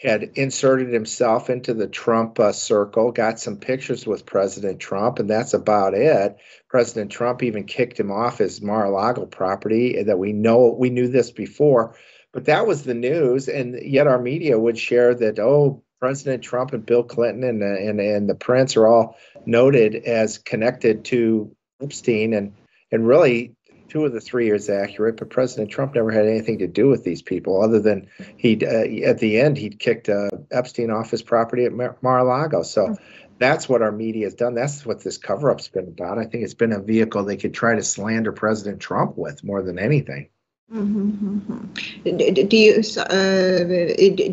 had 0.00 0.30
inserted 0.34 0.92
himself 0.92 1.50
into 1.50 1.74
the 1.74 1.86
Trump 1.86 2.40
uh, 2.40 2.52
circle, 2.52 3.12
got 3.12 3.38
some 3.38 3.56
pictures 3.56 4.06
with 4.06 4.24
President 4.24 4.80
Trump, 4.80 5.18
and 5.18 5.28
that's 5.28 5.52
about 5.52 5.92
it. 5.92 6.38
President 6.68 7.12
Trump 7.12 7.42
even 7.42 7.64
kicked 7.64 8.00
him 8.00 8.10
off 8.10 8.38
his 8.38 8.62
Mar-a-Lago 8.62 9.26
property. 9.26 10.02
That 10.02 10.18
we 10.18 10.32
know 10.32 10.74
we 10.78 10.88
knew 10.88 11.08
this 11.08 11.30
before, 11.30 11.94
but 12.32 12.46
that 12.46 12.66
was 12.66 12.84
the 12.84 12.94
news, 12.94 13.46
and 13.48 13.78
yet 13.82 14.06
our 14.06 14.20
media 14.20 14.58
would 14.58 14.78
share 14.78 15.14
that 15.16 15.38
oh, 15.38 15.82
President 16.00 16.42
Trump 16.42 16.72
and 16.72 16.86
Bill 16.86 17.02
Clinton 17.02 17.44
and 17.44 17.62
and 17.62 18.00
and 18.00 18.28
the 18.28 18.34
Prince 18.34 18.78
are 18.78 18.86
all 18.86 19.18
noted 19.44 19.96
as 19.96 20.38
connected 20.38 21.04
to 21.06 21.54
Epstein, 21.82 22.32
and 22.32 22.54
and 22.90 23.06
really 23.06 23.54
two 23.90 24.04
of 24.04 24.12
the 24.12 24.20
three 24.20 24.50
is 24.50 24.70
accurate, 24.70 25.16
but 25.18 25.28
President 25.28 25.70
Trump 25.70 25.94
never 25.94 26.10
had 26.10 26.26
anything 26.26 26.58
to 26.60 26.66
do 26.66 26.88
with 26.88 27.04
these 27.04 27.20
people, 27.20 27.60
other 27.60 27.80
than 27.80 28.08
he 28.36 28.58
uh, 28.64 29.10
at 29.10 29.18
the 29.18 29.38
end 29.38 29.58
he'd 29.58 29.78
kicked 29.78 30.08
uh, 30.08 30.30
Epstein 30.50 30.90
off 30.90 31.10
his 31.10 31.22
property 31.22 31.64
at 31.64 31.72
Mar- 31.72 31.98
Mar-a-Lago. 32.00 32.62
So 32.62 32.96
that's 33.38 33.68
what 33.68 33.82
our 33.82 33.92
media 33.92 34.26
has 34.26 34.34
done. 34.34 34.54
That's 34.54 34.86
what 34.86 35.02
this 35.02 35.18
cover-up's 35.18 35.68
been 35.68 35.88
about. 35.88 36.18
I 36.18 36.24
think 36.24 36.44
it's 36.44 36.54
been 36.54 36.72
a 36.72 36.80
vehicle 36.80 37.24
they 37.24 37.36
could 37.36 37.54
try 37.54 37.74
to 37.74 37.82
slander 37.82 38.32
President 38.32 38.80
Trump 38.80 39.18
with 39.18 39.42
more 39.42 39.62
than 39.62 39.78
anything. 39.78 40.28
Mm-hmm. 40.72 42.46
Do 42.48 42.56
you 42.56 42.74
uh, 43.00 43.58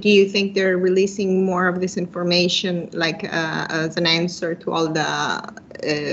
do 0.03 0.09
you 0.09 0.29
think 0.29 0.53
they're 0.53 0.77
releasing 0.77 1.43
more 1.43 1.67
of 1.67 1.79
this 1.79 1.97
information, 1.97 2.89
like 2.93 3.23
uh, 3.23 3.65
as 3.69 3.97
an 3.97 4.05
answer 4.05 4.53
to 4.53 4.71
all 4.71 4.87
the 4.87 5.03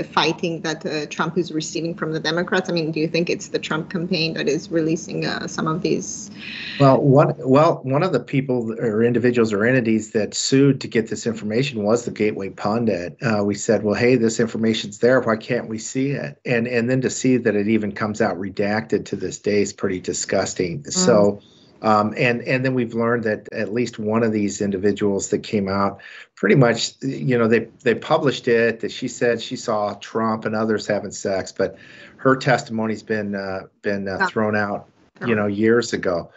fighting 0.03 0.61
that 0.61 0.85
uh, 0.85 1.05
Trump 1.07 1.37
is 1.37 1.51
receiving 1.51 1.95
from 1.95 2.11
the 2.11 2.19
Democrats? 2.19 2.69
I 2.69 2.73
mean, 2.73 2.91
do 2.91 2.99
you 2.99 3.07
think 3.07 3.29
it's 3.29 3.49
the 3.49 3.59
Trump 3.59 3.89
campaign 3.89 4.33
that 4.35 4.47
is 4.47 4.69
releasing 4.71 5.25
uh, 5.25 5.47
some 5.47 5.67
of 5.67 5.81
these? 5.81 6.31
Well, 6.79 7.01
one 7.01 7.33
well 7.39 7.81
one 7.83 8.03
of 8.03 8.13
the 8.13 8.19
people 8.19 8.73
or 8.79 9.03
individuals 9.03 9.53
or 9.53 9.65
entities 9.65 10.11
that 10.11 10.33
sued 10.33 10.81
to 10.81 10.87
get 10.87 11.07
this 11.07 11.25
information 11.25 11.83
was 11.83 12.05
the 12.05 12.11
Gateway 12.11 12.49
Pundit. 12.49 13.17
Uh, 13.21 13.43
we 13.43 13.55
said, 13.55 13.83
well, 13.83 13.95
hey, 13.95 14.15
this 14.15 14.39
information's 14.39 14.99
there. 14.99 15.21
Why 15.21 15.37
can't 15.37 15.69
we 15.69 15.77
see 15.77 16.11
it? 16.11 16.39
And 16.45 16.67
and 16.67 16.89
then 16.89 17.01
to 17.01 17.09
see 17.09 17.37
that 17.37 17.55
it 17.55 17.67
even 17.67 17.91
comes 17.91 18.21
out 18.21 18.37
redacted 18.37 19.05
to 19.05 19.15
this 19.15 19.39
day 19.39 19.61
is 19.61 19.73
pretty 19.73 19.99
disgusting. 19.99 20.83
Mm. 20.83 20.93
So. 20.93 21.41
Um, 21.81 22.13
and 22.17 22.41
and 22.43 22.63
then 22.63 22.73
we've 22.73 22.93
learned 22.93 23.23
that 23.25 23.51
at 23.51 23.73
least 23.73 23.99
one 23.99 24.23
of 24.23 24.31
these 24.31 24.61
individuals 24.61 25.29
that 25.29 25.39
came 25.39 25.67
out, 25.67 25.99
pretty 26.35 26.55
much, 26.55 26.93
you 27.01 27.37
know, 27.37 27.47
they 27.47 27.67
they 27.83 27.95
published 27.95 28.47
it 28.47 28.79
that 28.79 28.91
she 28.91 29.07
said 29.07 29.41
she 29.41 29.55
saw 29.55 29.93
Trump 29.95 30.45
and 30.45 30.55
others 30.55 30.87
having 30.87 31.11
sex, 31.11 31.51
but 31.51 31.77
her 32.17 32.35
testimony's 32.35 33.03
been 33.03 33.35
uh, 33.35 33.61
been 33.81 34.07
uh, 34.07 34.27
thrown 34.27 34.55
out, 34.55 34.89
you 35.27 35.35
know, 35.35 35.47
years 35.47 35.93
ago. 35.93 36.31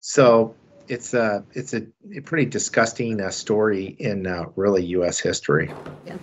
So 0.00 0.54
it's 0.88 1.14
a 1.14 1.44
it's 1.52 1.72
a, 1.72 1.86
a 2.14 2.20
pretty 2.20 2.46
disgusting 2.46 3.20
uh, 3.20 3.30
story 3.30 3.96
in 3.98 4.26
uh, 4.26 4.46
really 4.56 4.84
U.S. 4.86 5.20
history. 5.20 5.72
Yeah. 6.06 6.16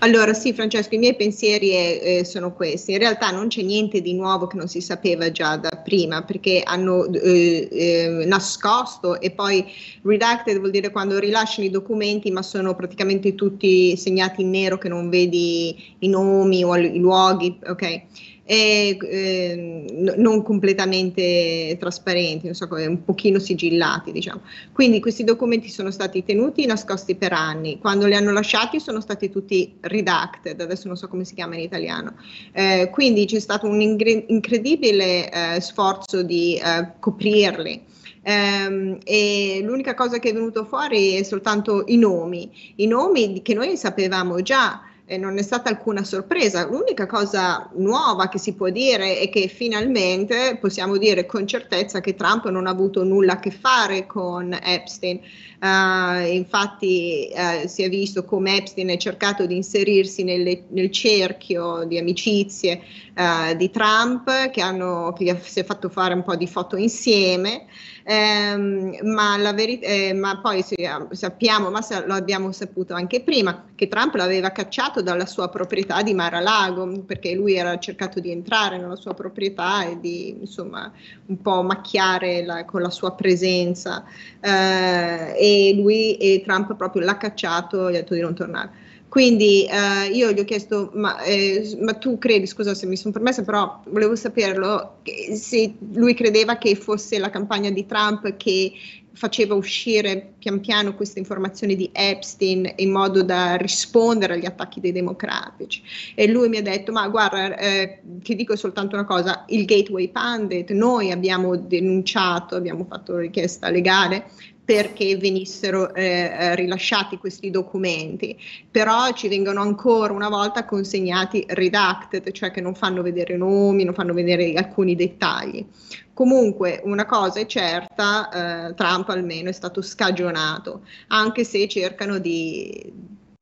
Allora 0.00 0.34
sì 0.34 0.52
Francesco, 0.52 0.94
i 0.94 0.98
miei 0.98 1.14
pensieri 1.14 1.70
eh, 1.72 2.24
sono 2.24 2.52
questi. 2.52 2.92
In 2.92 2.98
realtà 2.98 3.30
non 3.30 3.48
c'è 3.48 3.62
niente 3.62 4.00
di 4.00 4.14
nuovo 4.14 4.46
che 4.46 4.56
non 4.56 4.68
si 4.68 4.80
sapeva 4.80 5.30
già 5.30 5.56
da 5.56 5.70
prima 5.70 6.22
perché 6.22 6.62
hanno 6.64 7.06
eh, 7.12 7.68
eh, 7.70 8.24
nascosto 8.26 9.20
e 9.20 9.30
poi 9.30 9.64
redacted 10.02 10.58
vuol 10.58 10.70
dire 10.70 10.90
quando 10.90 11.18
rilasciano 11.18 11.66
i 11.66 11.70
documenti 11.70 12.30
ma 12.30 12.42
sono 12.42 12.74
praticamente 12.74 13.34
tutti 13.34 13.96
segnati 13.96 14.42
in 14.42 14.50
nero 14.50 14.78
che 14.78 14.88
non 14.88 15.08
vedi 15.08 15.96
i 16.00 16.08
nomi 16.08 16.64
o 16.64 16.76
i 16.76 16.98
luoghi, 16.98 17.58
ok? 17.66 18.02
È 18.48 18.96
eh, 18.98 20.14
non 20.16 20.42
completamente 20.42 21.76
trasparenti, 21.78 22.46
non 22.46 22.54
so, 22.54 22.66
un 22.70 23.04
pochino 23.04 23.38
sigillati, 23.38 24.10
diciamo. 24.10 24.40
Quindi 24.72 25.00
questi 25.00 25.22
documenti 25.22 25.68
sono 25.68 25.90
stati 25.90 26.24
tenuti 26.24 26.64
nascosti 26.64 27.14
per 27.14 27.34
anni. 27.34 27.78
Quando 27.78 28.06
li 28.06 28.14
hanno 28.14 28.32
lasciati 28.32 28.80
sono 28.80 29.02
stati 29.02 29.28
tutti 29.28 29.74
redacted, 29.80 30.58
adesso 30.62 30.86
non 30.86 30.96
so 30.96 31.08
come 31.08 31.26
si 31.26 31.34
chiama 31.34 31.56
in 31.56 31.60
italiano. 31.60 32.14
Eh, 32.52 32.88
quindi 32.90 33.26
c'è 33.26 33.38
stato 33.38 33.66
un 33.66 33.82
incredibile 33.82 35.30
eh, 35.30 35.60
sforzo 35.60 36.22
di 36.22 36.54
eh, 36.56 36.92
coprirli. 36.98 37.84
Um, 38.20 38.98
e 39.04 39.60
l'unica 39.62 39.94
cosa 39.94 40.18
che 40.18 40.30
è 40.30 40.32
venuto 40.34 40.64
fuori 40.64 41.14
è 41.14 41.22
soltanto 41.22 41.84
i 41.86 41.96
nomi, 41.96 42.74
i 42.76 42.86
nomi 42.86 43.40
che 43.40 43.54
noi 43.54 43.76
sapevamo 43.76 44.42
già, 44.42 44.82
eh, 45.08 45.16
non 45.16 45.38
è 45.38 45.42
stata 45.42 45.70
alcuna 45.70 46.04
sorpresa. 46.04 46.66
L'unica 46.66 47.06
cosa 47.06 47.68
nuova 47.76 48.28
che 48.28 48.38
si 48.38 48.52
può 48.52 48.68
dire 48.68 49.18
è 49.18 49.30
che 49.30 49.48
finalmente 49.48 50.58
possiamo 50.60 50.98
dire 50.98 51.24
con 51.24 51.46
certezza 51.46 52.00
che 52.00 52.14
Trump 52.14 52.48
non 52.50 52.66
ha 52.66 52.70
avuto 52.70 53.02
nulla 53.04 53.32
a 53.32 53.40
che 53.40 53.50
fare 53.50 54.06
con 54.06 54.56
Epstein. 54.62 55.18
Uh, 55.60 56.24
infatti 56.28 57.28
uh, 57.32 57.66
si 57.66 57.82
è 57.82 57.88
visto 57.88 58.24
come 58.24 58.58
Epstein 58.58 58.90
ha 58.90 58.96
cercato 58.96 59.44
di 59.44 59.56
inserirsi 59.56 60.22
nelle, 60.22 60.62
nel 60.68 60.88
cerchio 60.92 61.82
di 61.82 61.98
amicizie 61.98 62.80
uh, 63.16 63.56
di 63.56 63.68
Trump, 63.70 64.50
che, 64.50 64.60
hanno, 64.60 65.12
che 65.18 65.36
si 65.42 65.58
è 65.58 65.64
fatto 65.64 65.88
fare 65.88 66.14
un 66.14 66.22
po' 66.22 66.36
di 66.36 66.46
foto 66.46 66.76
insieme. 66.76 67.66
Ehm, 68.10 68.96
ma, 69.02 69.36
veri- 69.52 69.80
eh, 69.80 70.14
ma 70.14 70.40
poi 70.40 70.64
sappiamo, 71.10 71.70
ma 71.70 71.84
lo 72.06 72.14
abbiamo 72.14 72.50
saputo 72.52 72.94
anche 72.94 73.20
prima, 73.20 73.66
che 73.74 73.86
Trump 73.86 74.14
l'aveva 74.14 74.50
cacciato 74.50 75.02
dalla 75.02 75.26
sua 75.26 75.50
proprietà 75.50 76.00
di 76.00 76.14
Mar-a-Lago, 76.14 77.02
perché 77.04 77.34
lui 77.34 77.56
era 77.56 77.78
cercato 77.78 78.18
di 78.18 78.30
entrare 78.30 78.78
nella 78.78 78.96
sua 78.96 79.12
proprietà 79.12 79.84
e 79.84 80.00
di 80.00 80.30
insomma 80.40 80.90
un 81.26 81.42
po' 81.42 81.62
macchiare 81.62 82.46
la, 82.46 82.64
con 82.64 82.80
la 82.80 82.88
sua 82.88 83.12
presenza. 83.12 84.02
Eh, 84.40 85.34
e 85.48 85.74
lui 85.74 86.16
e 86.16 86.42
Trump 86.44 86.76
proprio 86.76 87.02
l'ha 87.04 87.16
cacciato 87.16 87.88
e 87.88 87.96
ha 87.96 88.00
detto 88.00 88.14
di 88.14 88.20
non 88.20 88.34
tornare. 88.34 88.86
Quindi 89.08 89.64
eh, 89.64 90.10
io 90.12 90.32
gli 90.32 90.38
ho 90.38 90.44
chiesto, 90.44 90.90
ma, 90.92 91.18
eh, 91.22 91.78
ma, 91.80 91.94
tu 91.94 92.18
credi, 92.18 92.46
scusa 92.46 92.74
se 92.74 92.84
mi 92.84 92.96
sono 92.96 93.14
permessa, 93.14 93.42
però 93.42 93.80
volevo 93.86 94.14
saperlo, 94.14 94.98
se 95.32 95.74
lui 95.94 96.12
credeva 96.12 96.56
che 96.56 96.74
fosse 96.74 97.18
la 97.18 97.30
campagna 97.30 97.70
di 97.70 97.86
Trump 97.86 98.36
che 98.36 98.72
faceva 99.12 99.54
uscire 99.54 100.34
pian 100.38 100.60
piano 100.60 100.94
queste 100.94 101.18
informazioni 101.18 101.74
di 101.74 101.90
Epstein 101.92 102.70
in 102.76 102.92
modo 102.92 103.22
da 103.22 103.56
rispondere 103.56 104.34
agli 104.34 104.44
attacchi 104.44 104.80
dei 104.80 104.92
democratici. 104.92 105.82
E 106.14 106.28
lui 106.28 106.50
mi 106.50 106.58
ha 106.58 106.62
detto, 106.62 106.92
ma 106.92 107.08
guarda, 107.08 107.56
eh, 107.56 108.00
ti 108.22 108.36
dico 108.36 108.54
soltanto 108.56 108.94
una 108.94 109.06
cosa, 109.06 109.44
il 109.48 109.64
Gateway 109.64 110.08
Pandit, 110.08 110.70
noi 110.72 111.10
abbiamo 111.10 111.56
denunciato, 111.56 112.54
abbiamo 112.56 112.84
fatto 112.84 113.16
richiesta 113.16 113.70
legale 113.70 114.26
perché 114.68 115.16
venissero 115.16 115.94
eh, 115.94 116.04
eh, 116.04 116.54
rilasciati 116.54 117.16
questi 117.16 117.50
documenti, 117.50 118.38
però 118.70 119.10
ci 119.12 119.26
vengono 119.26 119.62
ancora 119.62 120.12
una 120.12 120.28
volta 120.28 120.66
consegnati 120.66 121.42
redacted, 121.48 122.30
cioè 122.32 122.50
che 122.50 122.60
non 122.60 122.74
fanno 122.74 123.00
vedere 123.00 123.38
nomi, 123.38 123.84
non 123.84 123.94
fanno 123.94 124.12
vedere 124.12 124.52
alcuni 124.52 124.94
dettagli. 124.94 125.64
Comunque 126.12 126.82
una 126.84 127.06
cosa 127.06 127.40
è 127.40 127.46
certa, 127.46 128.28
eh, 128.68 128.74
Trump 128.74 129.08
almeno 129.08 129.48
è 129.48 129.52
stato 129.52 129.80
scagionato, 129.80 130.82
anche 131.06 131.44
se 131.44 131.66
cercano 131.66 132.18
di, 132.18 132.92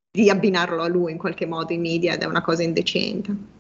di 0.09 0.31
abbinarlo 0.31 0.81
a 0.81 0.87
lui 0.87 1.11
in 1.11 1.19
qualche 1.19 1.45
modo 1.45 1.73
in 1.73 1.81
media 1.81 2.15
ed 2.15 2.23
è 2.23 2.27
una 2.27 2.43
cosa 2.43 2.63
indecente. 2.63 3.56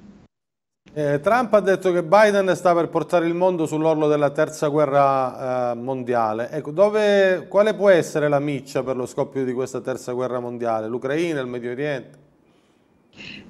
Eh, 0.98 1.20
Trump 1.20 1.52
ha 1.52 1.60
detto 1.60 1.92
che 1.92 2.02
Biden 2.02 2.56
sta 2.56 2.72
per 2.72 2.88
portare 2.88 3.26
il 3.26 3.34
mondo 3.34 3.66
sull'orlo 3.66 4.08
della 4.08 4.30
terza 4.30 4.68
guerra 4.68 5.72
eh, 5.72 5.74
mondiale. 5.74 6.48
Ecco, 6.50 6.70
dove, 6.70 7.48
quale 7.50 7.74
può 7.74 7.90
essere 7.90 8.30
la 8.30 8.38
miccia 8.38 8.82
per 8.82 8.96
lo 8.96 9.04
scoppio 9.04 9.44
di 9.44 9.52
questa 9.52 9.82
terza 9.82 10.12
guerra 10.12 10.40
mondiale? 10.40 10.88
L'Ucraina, 10.88 11.42
il 11.42 11.48
Medio 11.48 11.72
Oriente? 11.72 12.24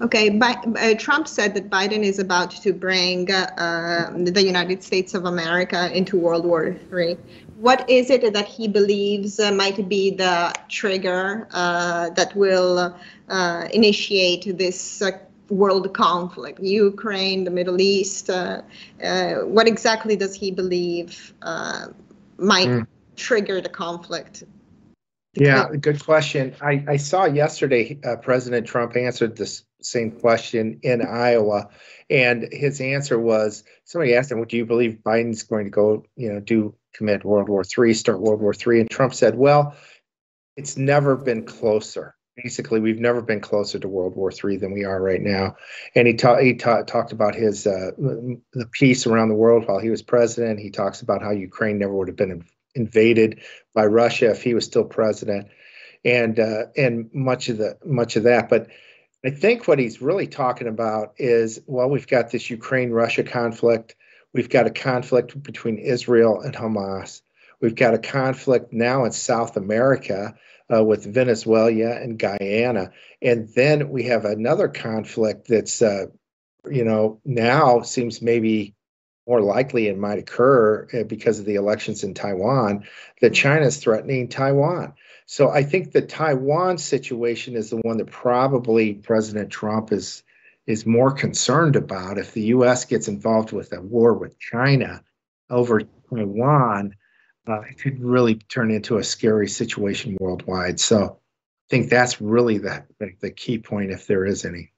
Okay, 0.01 0.29
but, 0.31 0.57
uh, 0.67 0.97
Trump 0.97 1.29
said 1.29 1.55
that 1.55 1.71
Biden 1.71 2.03
is 2.03 2.19
about 2.19 2.51
to 2.51 2.73
bring 2.73 3.31
uh, 3.31 4.11
the 4.17 4.43
United 4.43 4.83
States 4.83 5.15
of 5.15 5.25
America 5.25 5.89
into 5.97 6.17
World 6.17 6.45
War 6.45 6.75
III. 6.93 7.17
What 7.61 7.89
is 7.89 8.11
it 8.11 8.33
that 8.33 8.47
he 8.47 8.67
believes 8.67 9.39
uh, 9.39 9.53
might 9.53 9.89
be 9.89 10.11
the 10.11 10.53
trigger 10.69 11.47
uh, 11.53 12.11
that 12.11 12.35
will 12.35 12.93
uh, 13.29 13.69
initiate 13.73 14.59
this 14.59 15.01
uh, 15.01 15.13
world 15.49 15.93
conflict, 15.95 16.61
Ukraine, 16.61 17.45
the 17.45 17.51
Middle 17.51 17.81
East. 17.81 18.31
Uh, 18.31 18.63
uh, 19.03 19.35
what 19.45 19.69
exactly 19.69 20.17
does 20.17 20.35
he 20.35 20.51
believe 20.51 21.35
uh, 21.43 21.89
might 22.39 22.69
mm. 22.69 22.87
trigger 23.17 23.61
the 23.61 23.69
conflict? 23.69 24.45
Yeah, 25.35 25.69
good 25.81 26.03
question. 26.03 26.55
I, 26.63 26.83
I 26.89 26.97
saw 26.97 27.27
yesterday 27.27 27.99
uh, 28.05 28.17
President 28.17 28.67
Trump 28.67 28.97
answered 28.97 29.37
this 29.37 29.65
same 29.83 30.11
question 30.11 30.81
in 30.83 31.03
Iowa, 31.03 31.69
and 32.09 32.49
his 32.53 32.81
answer 32.81 33.19
was 33.19 33.63
somebody 33.85 34.15
asked 34.15 34.33
him, 34.33 34.39
"What 34.39 34.49
do 34.49 34.57
you 34.57 34.65
believe 34.65 35.01
Biden's 35.05 35.43
going 35.43 35.67
to 35.67 35.71
go, 35.71 36.05
you 36.17 36.33
know, 36.33 36.41
do 36.41 36.75
commit 36.95 37.25
World 37.25 37.51
War 37.51 37.63
III, 37.63 37.93
start 37.93 38.21
World 38.21 38.41
War 38.41 38.55
III?" 38.55 38.81
And 38.81 38.91
Trump 38.91 39.13
said, 39.13 39.37
"Well, 39.37 39.77
it's 40.57 40.79
never 40.79 41.17
been 41.17 41.45
closer." 41.45 42.16
Basically 42.37 42.81
we've 42.81 43.01
never 43.01 43.23
been 43.23 43.41
closer 43.41 43.79
to 43.79 43.89
World 43.89 44.15
War 44.15 44.31
III 44.31 44.59
than 44.59 44.73
we 44.73 44.85
are 44.85 45.01
right 45.01 45.21
now. 45.21 45.57
And 45.95 46.07
he, 46.07 46.15
ta- 46.15 46.39
he 46.39 46.55
ta- 46.55 46.83
talked 46.83 47.13
about 47.13 47.35
his 47.35 47.67
uh, 47.67 47.93
the 47.99 48.67
peace 48.73 49.07
around 49.07 49.29
the 49.29 49.35
world 49.35 49.67
while 49.67 49.79
he 49.79 49.91
was 49.91 50.03
president. 50.03 50.61
He 50.61 50.71
talks 50.71 51.01
about 51.01 51.23
how 51.23 51.31
Ukraine 51.31 51.79
never 51.79 51.95
would 51.95 52.09
have 52.09 52.17
been 52.17 52.45
invaded 52.75 53.41
by 53.75 53.87
Russia 53.87 54.31
if 54.31 54.43
he 54.43 54.55
was 54.55 54.65
still 54.65 54.85
president, 54.85 55.49
and 56.05 56.39
uh, 56.39 56.65
and 56.77 57.09
much 57.13 57.49
of 57.49 57.59
the 57.59 57.79
much 57.85 58.17
of 58.17 58.25
that. 58.25 58.49
But 58.49 58.69
I 59.25 59.31
think 59.31 59.67
what 59.67 59.79
he's 59.79 60.03
really 60.03 60.27
talking 60.27 60.69
about 60.69 61.15
is 61.17 61.61
well, 61.67 61.89
we've 61.89 62.07
got 62.07 62.31
this 62.31 62.51
Ukraine 62.51 62.91
Russia 62.91 63.25
conflict. 63.25 63.97
We've 64.35 64.51
got 64.51 64.67
a 64.67 64.71
conflict 64.71 65.43
between 65.43 65.79
Israel 65.79 66.43
and 66.43 66.55
Hamas. 66.55 67.23
We've 67.61 67.75
got 67.75 67.95
a 67.95 67.99
conflict 67.99 68.73
now 68.73 69.05
in 69.05 69.13
South 69.13 69.57
America 69.57 70.35
uh, 70.73 70.83
with 70.83 71.05
Venezuela 71.05 71.97
and 71.97 72.19
Guyana. 72.19 72.91
And 73.23 73.49
then 73.55 73.91
we 73.91 74.05
have 74.05 74.25
another 74.25 74.69
conflict 74.69 75.49
that's 75.49 75.81
uh, 75.83 76.07
you 76.71 76.85
know, 76.85 77.21
now 77.25 77.83
seems 77.83 78.23
maybe 78.23 78.75
more 79.27 79.41
likely 79.41 79.89
it 79.89 79.99
might 79.99 80.19
occur 80.19 80.87
uh, 80.93 81.03
because 81.05 81.39
of 81.39 81.47
the 81.47 81.57
elections 81.57 82.05
in 82.05 82.15
Taiwan 82.15 82.85
that 83.21 83.35
China 83.35 83.67
is 83.67 83.79
threatening 83.79 84.29
Taiwan. 84.29 84.95
So 85.27 85.51
I 85.51 85.65
think 85.65 85.91
the 85.91 86.03
Taiwan 86.03 86.79
situation 86.79 87.57
is 87.57 87.71
the 87.71 87.79
one 87.79 87.97
that 87.97 88.11
probably 88.11 88.95
President 88.95 89.51
Trump 89.51 89.93
is 89.93 90.23
is 90.67 90.85
more 90.85 91.13
concerned 91.13 91.77
about. 91.77 92.19
If 92.19 92.33
the 92.33 92.43
U.S. 92.43 92.85
gets 92.85 93.07
involved 93.07 93.53
with 93.53 93.73
a 93.73 93.81
war 93.81 94.15
with 94.15 94.39
China 94.39 95.03
over 95.49 95.83
Taiwan, 96.11 96.97
uh, 97.47 97.61
it 97.69 97.79
could 97.79 98.03
really 98.03 98.35
turn 98.49 98.71
into 98.71 98.99
a 98.99 99.05
scary 99.05 99.49
situation 99.49 100.17
worldwide. 100.21 100.79
So 100.81 100.99
I 101.05 101.67
think 101.69 101.91
that's 101.91 102.21
really 102.21 102.59
the, 102.59 102.85
the, 102.99 103.13
the 103.21 103.31
key 103.31 103.59
point, 103.59 103.91
if 103.91 104.07
there 104.07 104.25
is 104.25 104.45
any. 104.45 104.73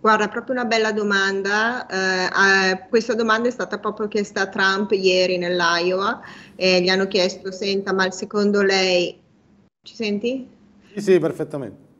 Guarda, 0.00 0.28
proprio 0.28 0.52
una 0.52 0.66
bella 0.66 0.92
domanda. 0.92 1.86
Eh, 1.86 2.70
eh, 2.70 2.88
questa 2.90 3.14
domanda 3.14 3.48
è 3.48 3.50
stata 3.50 3.78
proprio 3.78 4.06
chiesta 4.06 4.42
a 4.42 4.48
Trump 4.48 4.92
ieri 4.92 5.38
nell'Iowa 5.38 6.20
e 6.56 6.82
gli 6.82 6.88
hanno 6.88 7.06
chiesto, 7.06 7.50
senta, 7.50 7.94
ma 7.94 8.10
secondo 8.10 8.62
lei... 8.62 9.18
Ci 9.82 9.94
senti? 9.94 10.46
Sì, 10.92 11.00
sì, 11.00 11.18
perfettamente. 11.18 11.92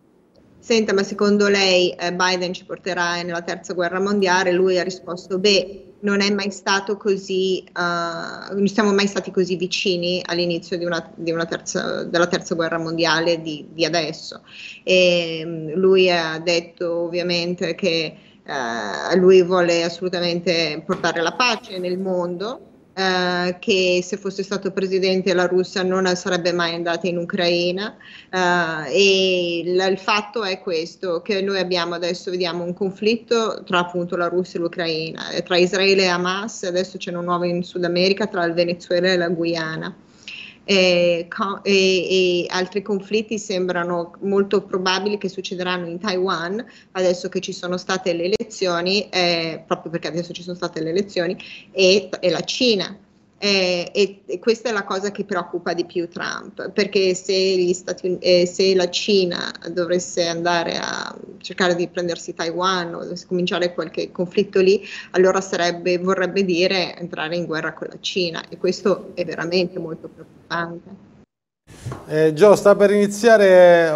Senta, 0.59 0.93
ma 0.93 1.03
secondo 1.03 1.49
lei 1.49 1.93
eh, 1.93 2.13
Biden 2.13 2.53
ci 2.53 2.65
porterà 2.67 3.23
nella 3.23 3.43
terza 3.43 3.73
guerra 3.73 4.01
mondiale? 4.01 4.53
Lui 4.53 4.79
ha 4.79 4.83
risposto, 4.83 5.39
beh, 5.39 5.94
non 6.05 6.21
è 6.21 6.31
mai 6.31 6.51
stato 6.51 6.97
così, 6.97 7.65
uh, 7.75 8.55
non 8.55 8.67
siamo 8.69 8.93
mai 8.93 9.07
stati 9.07 9.31
così 9.31 9.57
vicini 9.57 10.23
all'inizio 10.25 10.77
di 10.77 10.85
una, 10.85 11.11
di 11.15 11.31
una 11.31 11.47
terza, 11.47 12.05
della 12.05 12.27
terza 12.27 12.55
guerra 12.55 12.79
mondiale 12.79 13.41
di, 13.41 13.67
di 13.73 13.85
adesso. 13.85 14.43
E, 14.83 15.43
um, 15.45 15.73
lui 15.75 16.11
ha 16.11 16.39
detto 16.39 16.93
ovviamente 17.05 17.75
che 17.75 18.17
uh, 18.45 19.17
lui 19.17 19.43
vuole 19.43 19.83
assolutamente 19.83 20.83
portare 20.85 21.23
la 21.23 21.33
pace 21.33 21.79
nel 21.79 21.99
mondo 21.99 22.73
Uh, 22.97 23.59
che 23.59 24.03
se 24.05 24.17
fosse 24.17 24.45
stato 24.45 24.71
presidente 24.71 25.35
la 25.35 25.47
Russia 25.47 25.83
non 25.83 26.07
sarebbe 26.15 26.53
mai 26.53 26.75
andata 26.75 27.09
in 27.09 27.19
Ucraina. 27.19 27.97
Uh, 28.31 28.89
e 28.89 29.63
l- 29.65 29.91
il 29.91 29.99
fatto 29.99 30.45
è 30.45 30.61
questo 30.61 31.21
che 31.21 31.43
noi 31.43 31.59
abbiamo 31.59 31.95
adesso 31.95 32.31
vediamo 32.31 32.63
un 32.63 32.73
conflitto 32.73 33.63
tra 33.65 33.81
appunto 33.81 34.17
la 34.17 34.29
Russia 34.29 34.59
e 34.59 34.63
l'Ucraina 34.63 35.23
tra 35.45 35.57
Israele 35.57 36.03
e 36.03 36.07
Hamas 36.07 36.63
adesso 36.65 36.97
c'è 36.99 37.11
uno 37.11 37.23
nuovo 37.23 37.45
in 37.45 37.63
Sud 37.65 37.85
America 37.85 38.27
tra 38.27 38.45
il 38.45 38.53
Venezuela 38.53 39.09
e 39.09 39.17
la 39.17 39.29
Guyana 39.29 39.95
e, 40.65 41.29
e, 41.63 41.73
e, 41.73 42.47
altri 42.49 42.83
conflitti 42.83 43.39
sembrano 43.39 44.13
molto 44.21 44.63
probabili 44.63 45.19
che 45.19 45.29
succederanno 45.29 45.87
in 45.87 45.99
Taiwan 45.99 46.65
adesso 46.93 47.29
che 47.29 47.41
ci 47.41 47.53
sono 47.53 47.77
state 47.77 48.13
le 48.15 48.25
elezioni, 48.25 49.09
eh, 49.11 49.63
proprio 49.67 49.91
perché 49.91 50.09
adesso 50.09 50.33
ci 50.33 50.43
sono 50.43 50.57
state 50.57 50.83
le 50.83 50.91
elezioni, 50.91 51.37
e, 51.71 52.09
e 52.21 52.31
la 52.31 52.41
Cina. 52.41 52.97
Eh, 53.45 53.91
e, 53.93 54.39
questa 54.39 54.71
è 54.71 54.73
la 54.73 54.85
cosa 54.85 55.11
che 55.11 55.27
preoccupa 55.27 55.75
di 55.75 55.85
più 55.85 56.09
Trump, 56.09 56.71
perché 56.71 57.13
se, 57.13 57.75
Stati, 57.75 58.17
eh, 58.19 58.47
se, 58.47 58.75
la 58.75 58.89
Cina 58.89 59.53
dovesse 59.71 60.27
andare 60.27 60.79
a 60.79 61.15
cercare 61.43 61.75
di 61.75 61.87
prendersi 61.89 62.33
Taiwan 62.33 62.95
o 62.95 63.07
cominciare 63.29 63.75
qualche 63.75 64.11
conflitto 64.11 64.61
lì, 64.61 64.83
allora 65.11 65.43
sarebbe, 65.43 65.99
vorrebbe 65.99 66.43
dire 66.43 66.97
entrare 66.97 67.37
in 67.37 67.45
guerra 67.45 67.75
con 67.75 67.89
la 67.91 67.99
Cina 68.01 68.43
e 68.49 68.57
questo 68.57 69.11
è 69.13 69.27
veramente 69.27 69.79
molto 69.79 70.09
preoccupante. 70.09 71.13
Eh, 72.07 72.35
sta 72.57 72.75
per 72.75 72.93
iniziare, 72.93 73.91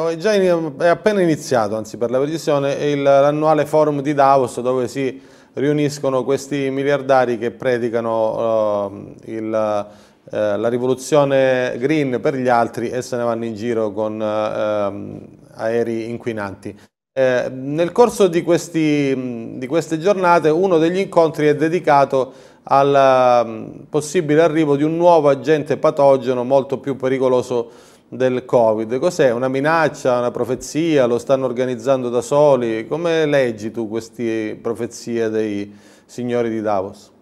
è 0.76 0.88
appena 0.88 1.22
iniziato, 1.22 1.74
anzi 1.74 1.96
per 1.96 2.10
la 2.10 2.18
precisione, 2.18 2.94
l'annuale 2.96 3.64
forum 3.64 4.02
di 4.02 4.12
Davos 4.12 4.60
dove 4.60 4.88
si 4.88 5.36
riuniscono 5.54 6.24
questi 6.24 6.70
miliardari 6.70 7.38
che 7.38 7.50
predicano 7.50 8.86
uh, 8.86 9.14
il, 9.24 9.44
uh, 9.44 10.36
la 10.36 10.68
rivoluzione 10.68 11.76
green 11.78 12.20
per 12.20 12.34
gli 12.36 12.48
altri 12.48 12.90
e 12.90 13.02
se 13.02 13.16
ne 13.16 13.24
vanno 13.24 13.44
in 13.44 13.54
giro 13.54 13.92
con 13.92 14.14
uh, 14.14 15.56
aerei 15.56 16.08
inquinanti. 16.08 16.76
Eh, 17.18 17.50
nel 17.52 17.90
corso 17.90 18.28
di, 18.28 18.42
questi, 18.42 19.56
di, 19.58 19.66
queste 19.66 19.98
giornate 19.98 20.50
uno 20.50 20.78
degli 20.78 20.98
incontri 20.98 21.48
è 21.48 21.56
dedicato 21.56 22.32
al 22.62 23.44
um, 23.44 23.86
possibile 23.90 24.40
arrivo 24.40 24.76
di 24.76 24.84
un 24.84 24.96
nuovo 24.96 25.28
agente 25.28 25.78
patogeno 25.78 26.44
molto 26.44 26.78
più 26.78 26.94
pericoloso 26.94 27.70
del 28.08 28.44
Covid. 28.44 28.98
Cos'è? 28.98 29.30
Una 29.32 29.48
minaccia, 29.48 30.18
una 30.18 30.30
profezia? 30.30 31.06
Lo 31.06 31.18
stanno 31.18 31.46
organizzando 31.46 32.08
da 32.08 32.20
soli? 32.20 32.86
Come 32.86 33.26
leggi 33.26 33.70
tu 33.70 33.88
queste 33.88 34.58
profezie 34.60 35.28
dei 35.28 35.72
signori 36.06 36.50
di 36.50 36.60
Davos? 36.60 37.12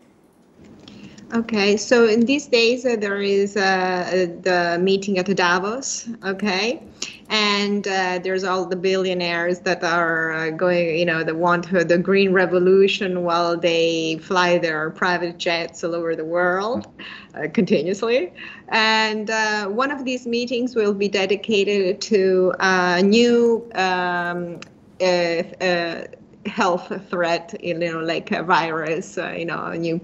Okay, 1.35 1.77
so 1.77 2.05
in 2.09 2.25
these 2.25 2.49
days 2.49 2.85
uh, 2.85 2.97
there 2.97 3.21
is 3.21 3.57
uh, 3.57 4.29
the 4.43 4.79
meeting 4.79 5.19
at 5.19 5.29
Davos, 5.35 6.09
okay, 6.23 6.79
and 7.29 7.87
uh, 7.89 8.21
there's 8.23 8.45
all 8.45 8.67
the 8.67 8.77
billionaires 8.77 9.61
that 9.61 9.83
are 9.83 10.33
uh, 10.33 10.51
going, 10.51 10.99
you 10.99 11.05
know, 11.05 11.25
that 11.25 11.37
want 11.37 11.71
the 11.71 11.99
green 11.99 12.33
revolution 12.33 13.25
while 13.25 13.57
they 13.57 14.19
fly 14.19 14.59
their 14.59 14.91
private 14.91 15.37
jets 15.39 15.83
all 15.83 15.95
over 15.95 16.15
the 16.15 16.25
world 16.25 16.87
uh, 17.35 17.49
continuously. 17.53 18.33
And 18.69 19.31
uh, 19.31 19.67
one 19.67 19.91
of 19.91 20.05
these 20.05 20.27
meetings 20.27 20.77
will 20.77 20.95
be 20.95 21.09
dedicated 21.09 22.01
to 22.03 22.55
a 22.61 23.03
new 23.03 23.69
um, 23.75 24.61
health 26.47 26.93
threat, 27.11 27.55
you 27.61 27.75
know, 27.75 27.99
like 28.01 28.31
a 28.31 28.43
virus, 28.43 29.17
you 29.17 29.45
know, 29.45 29.67
a 29.67 29.77
new 29.77 30.01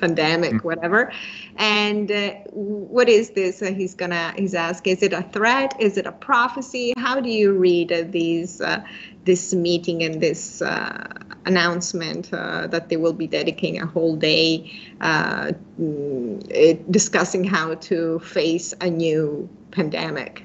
pandemic, 0.00 0.52
mm. 0.52 0.64
whatever. 0.64 1.12
And 1.56 2.10
uh, 2.10 2.30
what 2.52 3.08
is 3.08 3.30
this? 3.30 3.62
Uh, 3.62 3.72
he's 3.72 3.94
gonna 3.94 4.34
he's 4.36 4.54
asking, 4.54 4.96
is 4.96 5.02
it 5.02 5.12
a 5.12 5.22
threat? 5.22 5.74
Is 5.78 5.96
it 5.96 6.06
a 6.06 6.12
prophecy? 6.12 6.92
How 6.96 7.20
do 7.20 7.28
you 7.28 7.52
read 7.52 7.92
uh, 7.92 8.04
these 8.08 8.60
uh, 8.60 8.82
this 9.24 9.54
meeting 9.54 10.02
and 10.02 10.20
this 10.20 10.62
uh, 10.62 11.12
announcement 11.44 12.32
uh, 12.32 12.66
that 12.68 12.88
they 12.88 12.96
will 12.96 13.12
be 13.12 13.26
dedicating 13.26 13.80
a 13.80 13.86
whole 13.86 14.16
day 14.16 14.70
mm, 15.00 16.90
discussing 16.90 17.44
how 17.44 17.74
to 17.74 18.18
face 18.20 18.74
a 18.80 18.90
new 18.90 19.48
pandemic? 19.70 20.44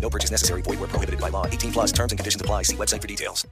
No 0.00 0.10
purchase 0.10 0.30
necessary. 0.30 0.62
Void 0.62 0.80
where 0.80 0.88
prohibited 0.88 1.20
by 1.20 1.30
law. 1.30 1.46
18 1.46 1.72
plus 1.72 1.92
terms 1.92 2.12
and 2.12 2.18
conditions 2.18 2.40
apply. 2.40 2.62
See 2.62 2.76
website 2.76 3.02
for 3.02 3.08
details. 3.08 3.46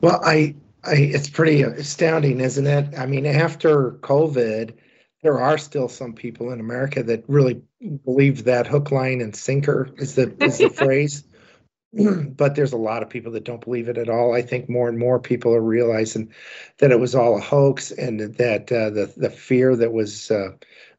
Well, 0.00 0.20
I, 0.22 0.54
I, 0.84 0.96
it's 0.96 1.30
pretty 1.30 1.62
astounding, 1.62 2.40
isn't 2.40 2.66
it? 2.66 2.98
I 2.98 3.06
mean, 3.06 3.24
after 3.24 3.92
COVID, 4.02 4.74
there 5.22 5.40
are 5.40 5.56
still 5.56 5.88
some 5.88 6.12
people 6.12 6.52
in 6.52 6.60
America 6.60 7.02
that 7.02 7.24
really 7.26 7.62
believe 8.04 8.44
that 8.44 8.66
hook, 8.66 8.90
line, 8.90 9.22
and 9.22 9.34
sinker 9.34 9.88
is 9.96 10.14
the 10.14 10.34
is 10.44 10.58
the 10.58 10.68
phrase. 10.82 11.24
but 11.92 12.54
there's 12.54 12.74
a 12.74 12.76
lot 12.76 13.02
of 13.02 13.08
people 13.08 13.32
that 13.32 13.44
don't 13.44 13.64
believe 13.64 13.88
it 13.88 13.96
at 13.96 14.10
all. 14.10 14.34
I 14.34 14.42
think 14.42 14.68
more 14.68 14.88
and 14.88 14.98
more 14.98 15.18
people 15.18 15.54
are 15.54 15.62
realizing 15.62 16.34
that 16.78 16.90
it 16.90 17.00
was 17.00 17.14
all 17.14 17.38
a 17.38 17.40
hoax 17.40 17.90
and 17.90 18.20
that 18.36 18.70
uh, 18.70 18.90
the 18.90 19.12
the 19.16 19.30
fear 19.30 19.74
that 19.74 19.92
was 19.92 20.30
uh, 20.30 20.50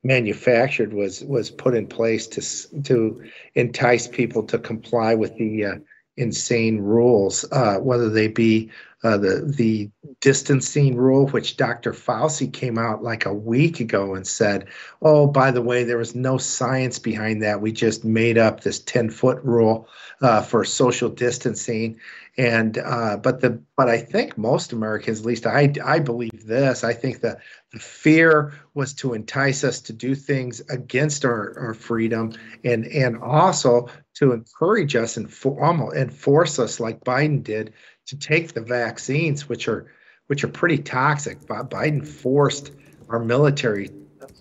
manufactured 0.06 0.94
was 0.94 1.24
was 1.26 1.50
put 1.50 1.76
in 1.76 1.88
place 1.88 2.28
to 2.28 2.84
to 2.84 3.24
entice 3.56 4.08
people 4.08 4.44
to 4.44 4.60
comply 4.60 5.16
with 5.16 5.36
the 5.38 5.66
uh, 5.66 5.76
insane 6.18 6.80
rules, 6.80 7.44
uh, 7.52 7.78
whether 7.80 8.10
they 8.10 8.28
be 8.28 8.70
uh, 9.04 9.18
the 9.18 9.52
the 9.58 9.90
distancing 10.22 10.96
rule, 10.96 11.28
which 11.28 11.58
Dr. 11.58 11.92
Fauci 11.92 12.52
came 12.52 12.78
out 12.78 13.04
like 13.04 13.26
a 13.26 13.34
week 13.34 13.80
ago 13.80 14.16
and 14.16 14.26
said, 14.26 14.68
"Oh, 15.02 15.28
by 15.28 15.52
the 15.52 15.62
way, 15.62 15.84
there 15.84 15.98
was 15.98 16.16
no 16.16 16.38
science 16.38 17.00
behind 17.00 17.42
that. 17.42 17.62
We 17.62 17.72
just 17.72 18.06
made 18.06 18.38
up 18.38 18.62
this 18.62 18.80
ten 18.80 19.10
foot 19.10 19.44
rule 19.44 19.88
uh, 20.22 20.42
for 20.42 20.64
social 20.64 21.10
distancing." 21.10 22.00
And 22.38 22.78
uh, 22.78 23.18
but 23.18 23.42
the 23.42 23.62
but 23.78 23.90
I 23.90 24.00
think 24.00 24.38
most 24.38 24.74
Americans, 24.74 25.20
at 25.20 25.26
least 25.26 25.46
I 25.46 25.74
I 25.84 26.00
believe 26.00 26.46
this. 26.46 26.84
I 26.84 26.94
think 26.94 27.22
the 27.22 27.38
the 27.65 27.65
fear 27.82 28.54
was 28.74 28.94
to 28.94 29.14
entice 29.14 29.64
us 29.64 29.82
to 29.82 29.94
do 29.94 30.16
things 30.16 30.62
against 30.70 31.26
our, 31.26 31.58
our 31.60 31.74
freedom 31.74 32.34
and 32.64 32.86
and 32.88 33.18
also 33.18 33.88
to 34.16 34.32
encourage 34.32 34.96
us 34.96 35.18
and 35.18 35.32
for, 35.32 35.64
almost 35.64 35.96
and 35.96 36.14
force 36.14 36.60
us 36.60 36.80
like 36.80 37.04
Biden 37.04 37.44
did 37.44 37.74
to 38.08 38.18
take 38.18 38.54
the 38.54 38.62
vaccines, 38.62 39.50
which 39.50 39.68
are 39.68 39.92
which 40.28 40.44
are 40.44 40.50
pretty 40.50 40.78
toxic. 40.78 41.40
Biden 41.42 42.08
forced 42.08 42.72
our 43.10 43.20
military 43.20 43.90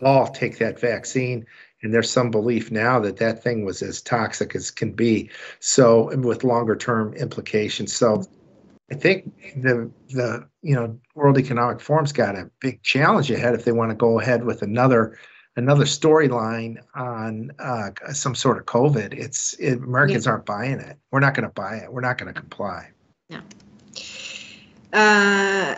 all 0.02 0.28
take 0.28 0.58
that 0.58 0.78
vaccine 0.80 1.46
and 1.82 1.92
there's 1.92 2.10
some 2.10 2.30
belief 2.30 2.70
now 2.70 2.98
that 2.98 3.18
that 3.18 3.42
thing 3.42 3.64
was 3.64 3.82
as 3.82 4.00
toxic 4.00 4.54
as 4.54 4.70
can 4.70 4.92
be 4.92 5.30
so 5.60 6.14
with 6.16 6.44
longer 6.44 6.76
term 6.76 7.12
implications 7.14 7.92
so 7.92 8.24
i 8.90 8.94
think 8.94 9.32
the 9.62 9.90
the 10.10 10.46
you 10.62 10.74
know 10.74 10.98
world 11.14 11.38
economic 11.38 11.80
forum's 11.80 12.12
got 12.12 12.36
a 12.36 12.50
big 12.60 12.82
challenge 12.82 13.30
ahead 13.30 13.54
if 13.54 13.64
they 13.64 13.72
want 13.72 13.90
to 13.90 13.96
go 13.96 14.20
ahead 14.20 14.44
with 14.44 14.62
another 14.62 15.18
another 15.56 15.84
storyline 15.84 16.76
on 16.94 17.50
uh, 17.60 17.90
some 18.12 18.34
sort 18.34 18.58
of 18.58 18.66
covid 18.66 19.12
it's 19.14 19.54
it, 19.54 19.78
americans 19.78 20.26
yeah. 20.26 20.32
aren't 20.32 20.46
buying 20.46 20.80
it 20.80 20.96
we're 21.10 21.20
not 21.20 21.34
going 21.34 21.46
to 21.46 21.54
buy 21.54 21.76
it 21.76 21.92
we're 21.92 22.00
not 22.00 22.18
going 22.18 22.32
to 22.32 22.38
comply 22.38 22.88
yeah. 23.28 23.40
Uh, 24.94 25.74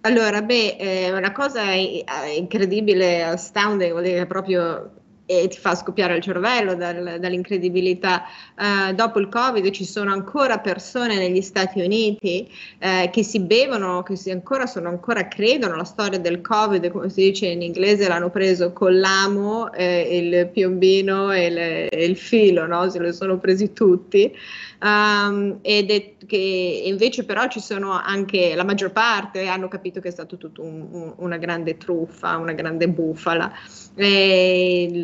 allora, 0.00 0.42
beh, 0.42 0.76
eh, 0.78 1.12
una 1.12 1.32
cosa 1.32 1.62
incredibile, 1.72 3.22
astounding, 3.22 3.92
vuol 3.92 4.02
dire 4.02 4.26
proprio 4.26 4.90
e 5.26 5.48
ti 5.48 5.58
fa 5.58 5.74
scoppiare 5.74 6.16
il 6.16 6.22
cervello 6.22 6.74
dal, 6.74 7.18
dall'incredibilità. 7.18 8.24
Uh, 8.56 8.94
dopo 8.94 9.18
il 9.18 9.28
Covid 9.28 9.68
ci 9.70 9.84
sono 9.84 10.12
ancora 10.12 10.58
persone 10.60 11.16
negli 11.16 11.42
Stati 11.42 11.80
Uniti 11.80 12.48
uh, 12.80 13.10
che 13.10 13.22
si 13.24 13.40
bevono, 13.40 14.04
che 14.04 14.14
si 14.14 14.30
ancora 14.30 14.66
sono 14.66 14.88
ancora 14.88 15.26
credono 15.26 15.74
alla 15.74 15.84
storia 15.84 16.20
del 16.20 16.40
Covid, 16.40 16.88
come 16.90 17.10
si 17.10 17.22
dice 17.22 17.46
in 17.46 17.62
inglese, 17.62 18.06
l'hanno 18.06 18.30
preso 18.30 18.72
con 18.72 18.98
l'amo, 18.98 19.72
eh, 19.72 20.18
il 20.18 20.48
piombino 20.48 21.32
e, 21.32 21.50
le, 21.50 21.88
e, 21.88 22.04
il 22.04 22.16
filo, 22.16 22.66
no? 22.66 22.88
se 22.88 23.00
lo 23.00 23.12
sono 23.12 23.38
presi 23.38 23.72
tutti. 23.72 24.32
Um, 24.78 25.58
ed 25.62 25.90
è 25.90 26.12
che 26.26 26.82
invece 26.84 27.24
però 27.24 27.48
ci 27.48 27.60
sono 27.60 27.92
anche 27.92 28.54
la 28.54 28.62
maggior 28.62 28.92
parte 28.92 29.46
hanno 29.46 29.68
capito 29.68 30.00
che 30.00 30.08
è 30.08 30.10
stato 30.10 30.36
tutto 30.36 30.62
un, 30.62 30.86
un, 30.90 31.14
una 31.16 31.38
grande 31.38 31.78
truffa, 31.78 32.36
una 32.36 32.52
grande 32.52 32.88
bufala. 32.88 33.50
Il, 33.96 35.02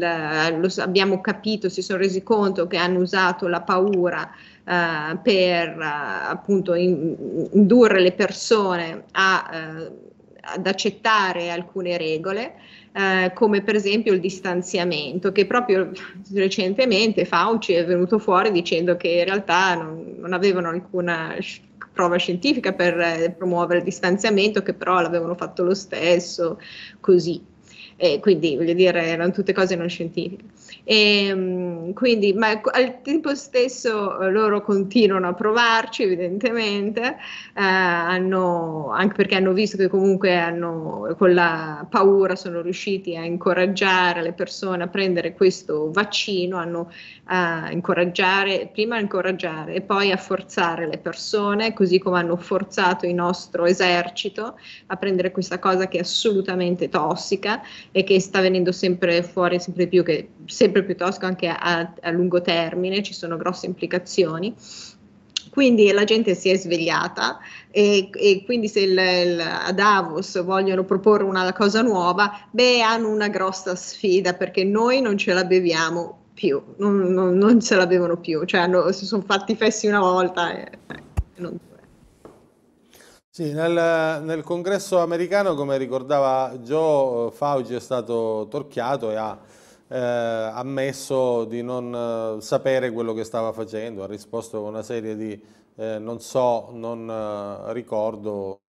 lo, 0.59 0.68
abbiamo 0.79 1.20
capito, 1.20 1.68
si 1.68 1.83
sono 1.83 1.98
resi 1.98 2.22
conto 2.22 2.66
che 2.66 2.77
hanno 2.77 3.01
usato 3.01 3.48
la 3.48 3.61
paura 3.61 4.31
uh, 4.64 5.20
per 5.22 5.77
uh, 5.77 6.31
appunto 6.31 6.75
in, 6.75 7.48
indurre 7.53 8.01
le 8.01 8.12
persone 8.12 9.05
a, 9.12 9.51
uh, 9.53 9.92
ad 10.40 10.66
accettare 10.66 11.51
alcune 11.51 11.96
regole. 11.96 12.55
Eh, 12.94 13.33
come 13.33 13.62
per 13.62 13.75
esempio 13.75 14.12
il 14.12 14.20
distanziamento, 14.20 15.33
che 15.33 15.46
proprio 15.46 15.92
recentemente 16.35 17.25
Fauci 17.25 17.72
è 17.72 17.87
venuto 17.87 18.18
fuori 18.18 18.51
dicendo 18.51 18.98
che 18.98 19.09
in 19.09 19.25
realtà 19.25 19.75
non, 19.77 20.16
non 20.18 20.35
avevano 20.35 20.68
alcuna 20.68 21.35
prova 21.92 22.16
scientifica 22.16 22.72
per 22.72 22.98
eh, 22.98 23.35
promuovere 23.37 23.79
il 23.79 23.85
distanziamento, 23.85 24.62
che 24.62 24.75
però 24.75 25.01
l'avevano 25.01 25.35
fatto 25.35 25.62
lo 25.62 25.75
stesso, 25.75 26.61
così. 27.01 27.42
E 27.96 28.18
quindi 28.20 28.57
voglio 28.57 28.72
dire, 28.72 29.02
erano 29.05 29.33
tutte 29.33 29.52
cose 29.52 29.76
non 29.76 29.88
scientifiche. 29.88 30.44
E, 30.85 31.26
ehm, 31.26 31.92
quindi, 31.92 32.33
ma 32.33 32.61
al 32.72 33.02
tempo 33.02 33.35
stesso 33.35 34.20
eh, 34.20 34.31
loro 34.31 34.62
continuano 34.62 35.28
a 35.28 35.35
provarci, 35.35 36.02
evidentemente, 36.02 37.02
eh, 37.02 37.14
hanno, 37.55 38.90
anche 38.90 39.14
perché 39.14 39.37
hanno 39.37 39.52
visto 39.52 39.76
che 39.76 39.88
comunque 39.88 40.37
hanno, 40.37 41.14
con 41.18 41.35
la 41.35 41.87
paura 41.88 42.35
sono 42.37 42.61
riusciti 42.61 43.16
a 43.16 43.24
incoraggiare 43.24 44.22
le 44.22 44.33
persone 44.33 44.83
a 44.85 44.88
prendere 44.88 45.35
questo 45.35 45.90
vaccino, 45.92 46.57
hanno 46.57 46.90
a 47.26 47.70
incoraggiare, 47.70 48.68
prima 48.72 48.96
a 48.96 49.00
incoraggiare 49.00 49.74
e 49.74 49.80
poi 49.80 50.11
a 50.11 50.16
forzare 50.16 50.88
le 50.88 50.98
persone, 50.98 51.72
così 51.72 51.98
come 51.98 52.18
hanno 52.18 52.37
forzato 52.37 53.06
il 53.06 53.14
nostro 53.14 53.64
esercito 53.64 54.58
a 54.87 54.96
prendere 54.96 55.30
questa 55.30 55.58
cosa 55.58 55.87
che 55.87 55.98
è 55.98 56.00
assolutamente 56.00 56.88
tossica 56.88 57.62
e 57.92 58.02
che 58.02 58.18
sta 58.18 58.40
venendo 58.40 58.72
sempre 58.72 59.22
fuori 59.22 59.61
sempre 59.61 59.87
più, 59.87 60.02
che 60.02 60.30
sempre 60.46 60.82
più 60.82 60.96
tossico 60.96 61.26
anche 61.26 61.48
a, 61.48 61.92
a 62.00 62.11
lungo 62.11 62.42
termine, 62.42 63.02
ci 63.02 63.14
sono 63.14 63.37
grosse 63.37 63.66
implicazioni. 63.66 64.54
Quindi 65.50 65.92
la 65.92 66.04
gente 66.04 66.35
si 66.35 66.48
è 66.48 66.56
svegliata 66.56 67.38
e, 67.70 68.08
e 68.11 68.42
quindi 68.44 68.68
se 68.68 68.80
il, 68.80 68.92
il, 68.92 69.40
a 69.40 69.70
Davos 69.72 70.42
vogliono 70.42 70.85
proporre 70.85 71.24
una 71.24 71.52
cosa 71.52 71.82
nuova, 71.82 72.46
beh, 72.50 72.80
hanno 72.80 73.11
una 73.11 73.28
grossa 73.28 73.76
sfida 73.76 74.32
perché 74.32 74.64
noi 74.64 75.02
non 75.02 75.18
ce 75.18 75.35
la 75.35 75.44
beviamo 75.44 76.21
più, 76.35 76.62
non, 76.77 77.12
non, 77.12 77.37
non 77.37 77.61
se 77.61 77.77
la 77.77 77.87
più, 77.87 78.45
cioè 78.45 78.61
hanno, 78.61 78.90
si 78.92 79.07
sono 79.07 79.23
fatti 79.23 79.55
fessi 79.57 79.87
una 79.87 80.01
volta 80.01 80.57
e, 80.57 80.79
e 80.87 81.40
non 81.40 81.59
sì, 83.35 83.51
nel, 83.53 84.21
nel, 84.25 84.42
congresso 84.42 84.99
americano, 84.99 85.55
come 85.55 85.79
ricordava 85.79 86.55
Joe, 86.59 87.31
Fauci 87.31 87.73
è 87.73 87.81
stato 87.81 88.47
torchiato 88.51 89.11
e 89.11 89.16
ha 89.16 89.38
eh, 89.88 89.97
ammesso 89.97 91.47
di 91.47 91.62
non 91.62 92.37
eh, 92.38 92.42
sapere 92.42 92.90
quello 92.90 93.14
che 93.14 93.25
stava 93.25 93.53
facendo, 93.53 94.03
ha 94.03 94.07
risposto 94.07 94.61
con 94.61 94.68
una 94.68 94.83
serie 94.83 95.16
di 95.16 95.42
eh, 95.77 95.99
non 95.99 96.21
so, 96.21 96.68
non 96.73 97.09
eh, 97.09 97.73
ricordo, 97.73 98.61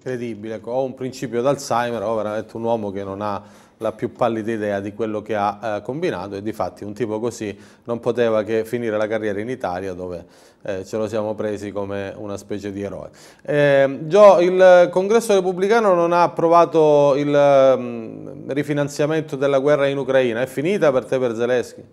credibile. 0.00 0.54
Ecco, 0.54 0.70
ho 0.70 0.84
un 0.84 0.94
principio 0.94 1.42
d'Alzheimer, 1.42 2.02
ho 2.02 2.14
veramente 2.14 2.56
un 2.56 2.62
uomo 2.62 2.92
che 2.92 3.02
non 3.02 3.20
ha 3.22 3.42
la 3.78 3.92
più 3.92 4.12
pallida 4.12 4.52
idea 4.52 4.80
di 4.80 4.92
quello 4.92 5.22
che 5.22 5.34
ha 5.34 5.58
eh, 5.62 5.82
combinato 5.82 6.36
e 6.36 6.42
di 6.42 6.52
fatti 6.52 6.84
un 6.84 6.92
tipo 6.92 7.18
così 7.20 7.56
non 7.84 8.00
poteva 8.00 8.42
che 8.42 8.64
finire 8.64 8.96
la 8.96 9.06
carriera 9.06 9.40
in 9.40 9.48
Italia 9.48 9.92
dove 9.92 10.26
eh, 10.62 10.84
ce 10.84 10.96
lo 10.96 11.08
siamo 11.08 11.34
presi 11.34 11.70
come 11.70 12.12
una 12.16 12.36
specie 12.36 12.72
di 12.72 12.82
eroe. 12.82 13.10
Eh, 13.42 14.00
Gio, 14.02 14.40
il 14.40 14.88
congresso 14.90 15.34
repubblicano 15.34 15.94
non 15.94 16.12
ha 16.12 16.22
approvato 16.22 17.14
il 17.16 17.28
um, 17.28 18.52
rifinanziamento 18.52 19.36
della 19.36 19.58
guerra 19.58 19.86
in 19.86 19.98
Ucraina, 19.98 20.42
è 20.42 20.46
finita 20.46 20.90
per 20.92 21.04
te 21.04 21.18
per 21.18 21.34
Zelensky? 21.34 21.84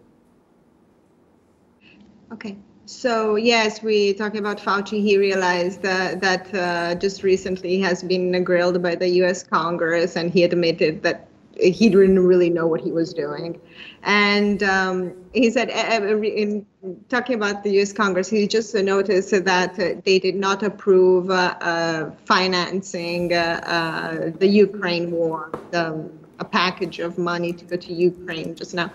Ok. 2.31 2.55
So 2.87 3.35
yes, 3.35 3.81
we 3.81 4.13
talk 4.13 4.35
about 4.35 4.59
Fauci. 4.59 5.01
He 5.01 5.17
realized 5.17 5.83
uh, 5.85 6.15
that 6.19 6.53
uh, 6.53 6.93
just 6.95 7.23
recently 7.23 7.77
he 7.77 7.81
has 7.81 8.03
been 8.03 8.43
grilled 8.43 8.79
by 8.81 8.93
the 8.93 9.07
U.S. 9.21 9.41
Congress, 9.41 10.15
and 10.15 10.31
he 10.31 10.43
admitted 10.43 11.01
that 11.01 11.27
he 11.59 11.89
didn't 11.89 12.19
really 12.19 12.49
know 12.49 12.67
what 12.67 12.81
he 12.81 12.91
was 12.91 13.13
doing. 13.13 13.59
And 14.03 14.61
um, 14.63 15.13
he 15.33 15.49
said, 15.49 15.69
in 15.69 16.65
talking 17.09 17.35
about 17.35 17.63
the 17.63 17.81
US 17.81 17.93
Congress, 17.93 18.29
he 18.29 18.47
just 18.47 18.73
noticed 18.75 19.31
that 19.31 19.75
they 20.05 20.19
did 20.19 20.35
not 20.35 20.63
approve 20.63 21.29
uh, 21.29 21.55
uh, 21.61 22.11
financing 22.25 23.33
uh, 23.33 23.61
uh, 23.65 24.31
the 24.37 24.47
Ukraine 24.47 25.11
war, 25.11 25.51
the, 25.71 26.09
a 26.39 26.45
package 26.45 26.99
of 26.99 27.17
money 27.17 27.53
to 27.53 27.65
go 27.65 27.77
to 27.77 27.93
Ukraine 27.93 28.55
just 28.55 28.73
now. 28.73 28.91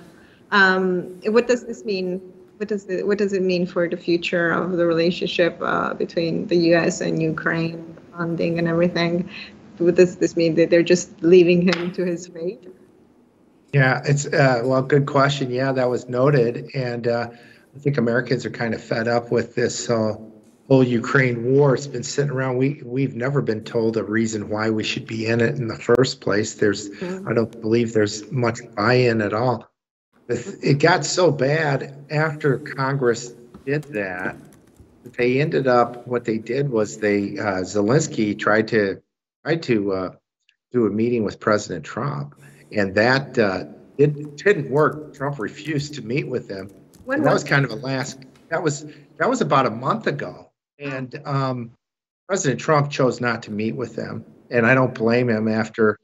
Um, 0.53 1.21
what 1.27 1.49
does 1.49 1.65
this 1.65 1.85
mean? 1.85 2.21
What 2.59 2.69
does, 2.69 2.85
it, 2.87 3.07
what 3.07 3.19
does 3.19 3.33
it 3.33 3.43
mean 3.43 3.67
for 3.67 3.89
the 3.89 3.97
future 3.97 4.51
of 4.51 4.73
the 4.73 4.85
relationship 4.85 5.57
uh, 5.61 5.95
between 5.95 6.47
the 6.47 6.57
US 6.75 7.01
and 7.01 7.23
Ukraine, 7.23 7.97
funding 8.13 8.59
and 8.59 8.69
everything? 8.69 9.31
What 9.81 9.95
does 9.95 10.17
this 10.17 10.37
mean 10.37 10.55
that 10.57 10.71
they're 10.71 10.83
just 10.83 11.23
leaving 11.23 11.63
him 11.63 11.93
to 11.93 12.05
his 12.05 12.27
fate? 12.27 12.69
Yeah, 13.73 14.01
it's 14.05 14.27
uh, 14.27 14.63
well, 14.65 14.83
good 14.83 15.07
question. 15.07 15.51
Yeah, 15.51 15.73
that 15.73 15.89
was 15.89 16.09
noted, 16.09 16.71
and 16.75 17.07
uh, 17.07 17.29
I 17.31 17.79
think 17.79 17.99
Americans 17.99 18.45
are 18.45 18.51
kind 18.51 18.75
of 18.75 18.83
fed 18.83 19.07
up 19.07 19.31
with 19.31 19.55
this 19.55 19.89
uh, 19.89 20.17
whole 20.67 20.83
Ukraine 20.83 21.53
war. 21.53 21.75
It's 21.75 21.87
been 21.87 22.03
sitting 22.03 22.33
around. 22.33 22.57
We 22.57 22.83
we've 22.85 23.15
never 23.15 23.41
been 23.41 23.63
told 23.63 23.97
a 23.97 24.03
reason 24.03 24.49
why 24.49 24.71
we 24.71 24.83
should 24.83 25.07
be 25.07 25.27
in 25.27 25.41
it 25.41 25.55
in 25.57 25.69
the 25.69 25.77
first 25.77 26.21
place. 26.21 26.55
There's, 26.55 26.91
mm-hmm. 26.91 27.29
I 27.29 27.33
don't 27.33 27.61
believe 27.61 27.93
there's 27.93 28.31
much 28.33 28.59
buy-in 28.75 29.21
at 29.21 29.33
all. 29.33 29.69
It 30.29 30.79
got 30.79 31.05
so 31.05 31.31
bad 31.33 32.05
after 32.11 32.59
Congress 32.59 33.35
did 33.67 33.85
that. 33.85 34.37
They 35.17 35.41
ended 35.41 35.67
up. 35.67 36.07
What 36.07 36.25
they 36.25 36.39
did 36.39 36.71
was 36.71 36.99
they 36.99 37.39
uh, 37.39 37.63
Zelensky 37.63 38.39
tried 38.39 38.69
to 38.69 39.01
tried 39.45 39.63
to 39.65 39.93
uh, 39.93 40.11
do 40.73 40.87
a 40.87 40.91
meeting 40.91 41.25
with 41.25 41.41
President 41.41 41.85
Trump, 41.85 42.41
and 42.73 42.95
that 42.95 43.39
uh, 43.39 43.65
it 43.99 44.37
didn't 44.37 44.71
work. 44.71 45.15
Trump 45.15 45.39
refused 45.39 45.95
to 45.95 46.03
meet 46.03 46.29
with 46.29 46.49
them. 46.49 46.69
When 47.05 47.23
that 47.23 47.33
was 47.33 47.45
kind 47.45 47.65
of 47.65 47.71
a 47.71 47.77
last. 47.77 48.21
That 48.49 48.63
was 48.63 48.87
that 49.19 49.29
was 49.29 49.41
about 49.41 49.67
a 49.67 49.71
month 49.71 50.07
ago, 50.07 50.51
and 50.79 51.21
um, 51.25 51.71
President 52.29 52.61
Trump 52.61 52.91
chose 52.91 53.21
not 53.21 53.43
to 53.45 53.51
meet 53.51 53.77
with 53.77 53.97
them, 53.97 54.25
and 54.51 54.67
I 54.67 54.75
don't 54.75 54.95
blame 54.95 55.29
him. 55.29 55.49
After 55.49 55.99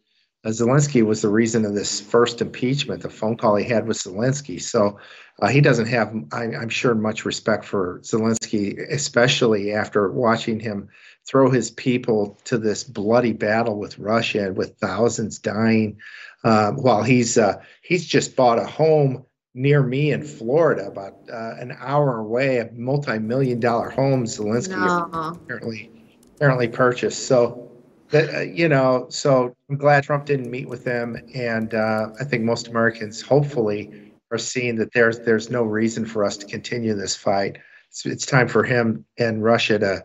uh, 0.44 0.50
Zelensky 0.50 1.04
was 1.04 1.22
the 1.22 1.28
reason 1.28 1.64
of 1.64 1.74
this 1.74 2.00
first 2.00 2.40
impeachment, 2.40 3.02
the 3.02 3.10
phone 3.10 3.36
call 3.36 3.56
he 3.56 3.64
had 3.64 3.86
with 3.86 3.98
Zelensky. 3.98 4.62
So 4.62 4.98
uh, 5.42 5.48
he 5.48 5.60
doesn't 5.60 5.86
have, 5.86 6.14
I, 6.32 6.44
am 6.44 6.68
sure, 6.68 6.94
much 6.94 7.24
respect 7.24 7.64
for 7.64 8.00
Zelensky, 8.00 8.78
especially 8.90 9.72
after 9.72 10.10
watching 10.12 10.60
him 10.60 10.88
throw 11.26 11.50
his 11.50 11.70
people 11.70 12.38
to 12.44 12.56
this 12.56 12.84
bloody 12.84 13.32
battle 13.32 13.78
with 13.78 13.98
Russia 13.98 14.52
with 14.52 14.78
thousands 14.78 15.38
dying, 15.38 15.98
uh, 16.44 16.72
while 16.72 17.02
he's 17.02 17.36
uh, 17.36 17.60
he's 17.82 18.06
just 18.06 18.36
bought 18.36 18.58
a 18.58 18.66
home 18.66 19.24
near 19.54 19.82
me 19.82 20.12
in 20.12 20.22
Florida, 20.22 20.86
about 20.86 21.14
uh, 21.32 21.54
an 21.58 21.76
hour 21.80 22.18
away, 22.18 22.58
a 22.58 22.70
multi-million 22.72 23.58
dollar 23.58 23.90
home. 23.90 24.24
Zelensky 24.24 24.76
no. 24.76 25.30
apparently 25.30 25.90
apparently 26.36 26.68
purchased. 26.68 27.26
So, 27.26 27.70
that, 28.10 28.34
uh, 28.34 28.40
you 28.40 28.68
know, 28.68 29.06
so 29.08 29.56
I'm 29.68 29.76
glad 29.76 30.04
Trump 30.04 30.26
didn't 30.26 30.50
meet 30.50 30.68
with 30.68 30.84
them, 30.84 31.16
and 31.34 31.74
uh, 31.74 32.10
I 32.20 32.24
think 32.24 32.44
most 32.44 32.68
Americans, 32.68 33.20
hopefully, 33.20 34.12
are 34.30 34.38
seeing 34.38 34.76
that 34.76 34.92
there's 34.92 35.18
there's 35.20 35.50
no 35.50 35.62
reason 35.62 36.04
for 36.06 36.24
us 36.24 36.36
to 36.36 36.46
continue 36.46 36.94
this 36.94 37.16
fight. 37.16 37.58
It's, 37.88 38.06
it's 38.06 38.26
time 38.26 38.46
for 38.46 38.62
him 38.62 39.04
and 39.18 39.42
Russia 39.42 39.78
to 39.78 40.04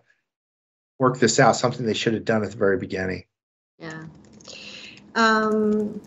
work 1.01 1.17
this 1.17 1.39
out. 1.39 1.55
Something 1.55 1.85
they 1.85 1.97
should 2.01 2.13
have 2.13 2.25
done 2.25 2.43
at 2.45 2.51
the 2.51 2.57
very 2.57 2.77
beginning. 2.77 3.25
Yeah. 3.79 4.05
Um, 5.15 5.99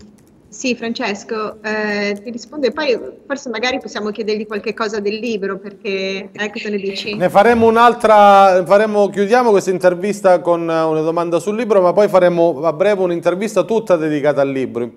Sì, 0.55 0.77
Francesco, 0.77 1.57
eh, 1.63 2.17
ti 2.23 2.31
risponde, 2.31 2.71
poi 2.71 2.97
forse 3.27 3.49
magari 3.49 3.81
possiamo 3.81 4.13
chiedergli 4.13 4.47
qualche 4.47 4.73
cosa 4.73 5.01
del 5.01 5.17
libro, 5.17 5.59
perché 5.59 6.31
eh, 6.31 6.53
cosa 6.53 6.69
ne 6.69 6.77
dici? 6.77 7.17
Ne 7.17 7.29
faremo 7.29 7.67
un'altra, 7.67 8.65
faremo, 8.65 9.09
chiudiamo 9.09 9.51
questa 9.51 9.71
intervista 9.71 10.39
con 10.41 10.61
una 10.61 11.01
domanda 11.01 11.41
sul 11.41 11.57
libro, 11.57 11.81
ma 11.81 11.93
poi 11.93 12.07
faremo 12.07 12.63
a 12.63 12.73
breve 12.73 13.03
un'intervista 13.03 13.65
tutta 13.65 13.97
dedicata 13.97 14.43
al 14.43 14.51
libro. 14.51 14.93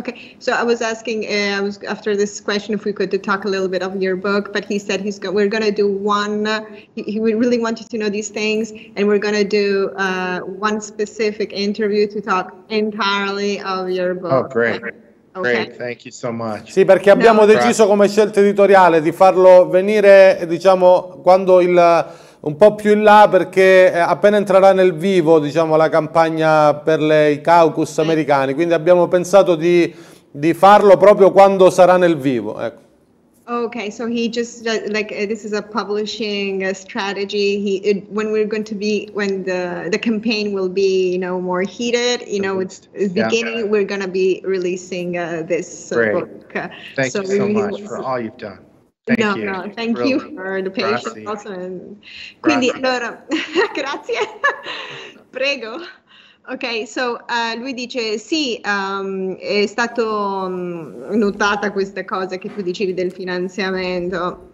Okay, 0.00 0.34
so 0.38 0.52
I 0.52 0.62
was 0.62 0.80
asking, 0.80 1.26
uh, 1.26 1.58
I 1.58 1.60
was 1.60 1.76
after 1.82 2.16
this 2.16 2.40
question 2.40 2.72
if 2.72 2.86
we 2.86 2.92
could 2.92 3.12
talk 3.22 3.44
a 3.44 3.48
little 3.48 3.68
bit 3.68 3.82
of 3.82 4.00
your 4.00 4.16
book, 4.16 4.50
but 4.50 4.64
he 4.64 4.78
said 4.78 5.02
he's 5.02 5.18
go- 5.18 5.30
we're 5.30 5.52
going 5.56 5.62
to 5.62 5.70
do 5.70 5.86
one. 5.86 6.46
Uh, 6.46 6.64
he, 6.94 7.02
he 7.02 7.20
really 7.20 7.58
wanted 7.58 7.90
to 7.90 7.98
know 7.98 8.08
these 8.08 8.30
things, 8.30 8.72
and 8.96 9.06
we're 9.06 9.18
going 9.18 9.34
to 9.34 9.44
do 9.44 9.90
uh, 9.96 10.40
one 10.40 10.80
specific 10.80 11.52
interview 11.52 12.06
to 12.08 12.20
talk 12.22 12.56
entirely 12.70 13.60
of 13.60 13.90
your 13.90 14.14
book. 14.14 14.46
Oh, 14.46 14.48
great. 14.48 14.80
Okay. 15.36 15.64
Great, 15.66 15.76
thank 15.76 16.04
you 16.06 16.10
so 16.12 16.32
much. 16.32 16.70
Sì, 16.72 16.84
perché 16.86 17.10
abbiamo 17.10 17.40
No. 17.40 17.46
deciso 17.46 17.86
come 17.86 18.08
scelta 18.08 18.40
editoriale 18.40 19.02
di 19.02 19.12
farlo 19.12 19.68
venire, 19.68 20.44
diciamo, 20.48 21.20
quando 21.22 21.60
il 21.60 21.76
un 22.42 22.56
po' 22.56 22.74
più 22.74 22.92
in 22.92 23.02
là 23.02 23.28
perché 23.30 23.92
eh, 23.92 23.98
appena 23.98 24.36
entrerà 24.38 24.72
nel 24.72 24.94
vivo, 24.94 25.38
diciamo, 25.38 25.76
la 25.76 25.88
campagna 25.88 26.74
per 26.74 27.00
le- 27.00 27.32
i 27.32 27.40
caucus 27.40 27.98
americani, 27.98 28.54
quindi 28.54 28.72
abbiamo 28.74 29.08
pensato 29.08 29.56
di, 29.56 29.94
di 30.30 30.54
farlo 30.54 30.96
proprio 30.96 31.30
quando 31.32 31.68
sarà 31.70 31.96
nel 31.96 32.16
vivo, 32.16 32.58
ecco. 32.60 32.88
Okay, 33.46 33.90
so 33.90 34.06
he 34.06 34.28
just 34.28 34.64
uh, 34.64 34.78
like 34.92 35.10
uh, 35.10 35.26
this 35.26 35.44
is 35.44 35.52
a 35.52 35.60
publishing 35.60 36.62
uh, 36.64 36.72
strategy. 36.72 37.58
He 37.58 37.78
it, 37.82 38.04
when 38.08 38.30
we're 38.30 38.46
going 38.46 38.62
to 38.62 38.76
be 38.76 39.08
when 39.12 39.42
the 39.42 39.88
the 39.90 39.98
campaign 39.98 40.52
will 40.52 40.68
be 40.68 41.10
you 41.10 41.18
know 41.18 41.40
more 41.40 41.62
heated. 41.62 42.22
You 42.28 42.40
know, 42.42 42.60
it's, 42.60 42.86
it's 42.94 43.12
Yeah. 43.12 43.26
beginning. 43.28 43.68
We're 43.68 43.82
gonna 43.88 44.06
be 44.06 44.40
releasing 44.44 45.16
uh, 45.18 45.42
this 45.48 45.90
Great. 45.90 46.12
book. 46.12 46.54
Thank 46.94 47.10
so 47.10 47.22
you 47.22 47.26
so 47.26 47.48
much 47.48 47.82
for 47.82 47.98
all 47.98 48.20
you've 48.20 48.36
done. 48.36 48.60
Thank 49.16 49.20
no, 49.20 49.34
you. 49.34 49.44
no, 49.44 49.72
thank 49.74 49.98
you 49.98 50.18
Really. 50.20 50.34
for 50.34 50.62
the 50.62 50.70
patience 50.70 51.26
also. 51.26 51.50
Quindi 52.40 52.70
allora, 52.70 53.26
grazie, 53.74 54.18
prego. 55.30 55.78
Ok, 56.46 56.86
so 56.86 57.18
uh, 57.28 57.58
lui 57.58 57.74
dice 57.74 58.18
sì, 58.18 58.60
um, 58.64 59.36
è 59.36 59.66
stato 59.66 60.46
um, 60.46 61.08
notata 61.10 61.70
questa 61.72 62.04
cosa 62.04 62.38
che 62.38 62.52
tu 62.52 62.62
dicevi 62.62 62.94
del 62.94 63.12
finanziamento. 63.12 64.49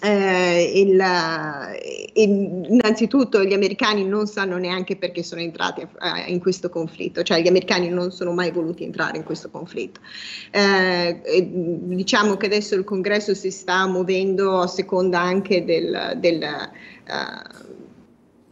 Eh, 0.00 0.72
il, 0.76 1.00
eh, 1.00 2.12
in- 2.22 2.64
innanzitutto 2.68 3.42
gli 3.42 3.52
americani 3.52 4.04
non 4.04 4.28
sanno 4.28 4.56
neanche 4.56 4.94
perché 4.96 5.24
sono 5.24 5.40
entrati 5.40 5.80
eh, 5.80 6.30
in 6.30 6.38
questo 6.38 6.68
conflitto, 6.68 7.22
cioè 7.24 7.40
gli 7.40 7.48
americani 7.48 7.88
non 7.88 8.12
sono 8.12 8.32
mai 8.32 8.52
voluti 8.52 8.84
entrare 8.84 9.16
in 9.16 9.24
questo 9.24 9.50
conflitto. 9.50 10.00
Eh, 10.52 11.20
e, 11.24 11.48
diciamo 11.50 12.36
che 12.36 12.46
adesso 12.46 12.76
il 12.76 12.84
congresso 12.84 13.34
si 13.34 13.50
sta 13.50 13.86
muovendo 13.88 14.60
a 14.60 14.66
seconda 14.68 15.20
anche 15.20 15.64
del, 15.64 16.14
del, 16.18 16.42
eh, 16.42 17.66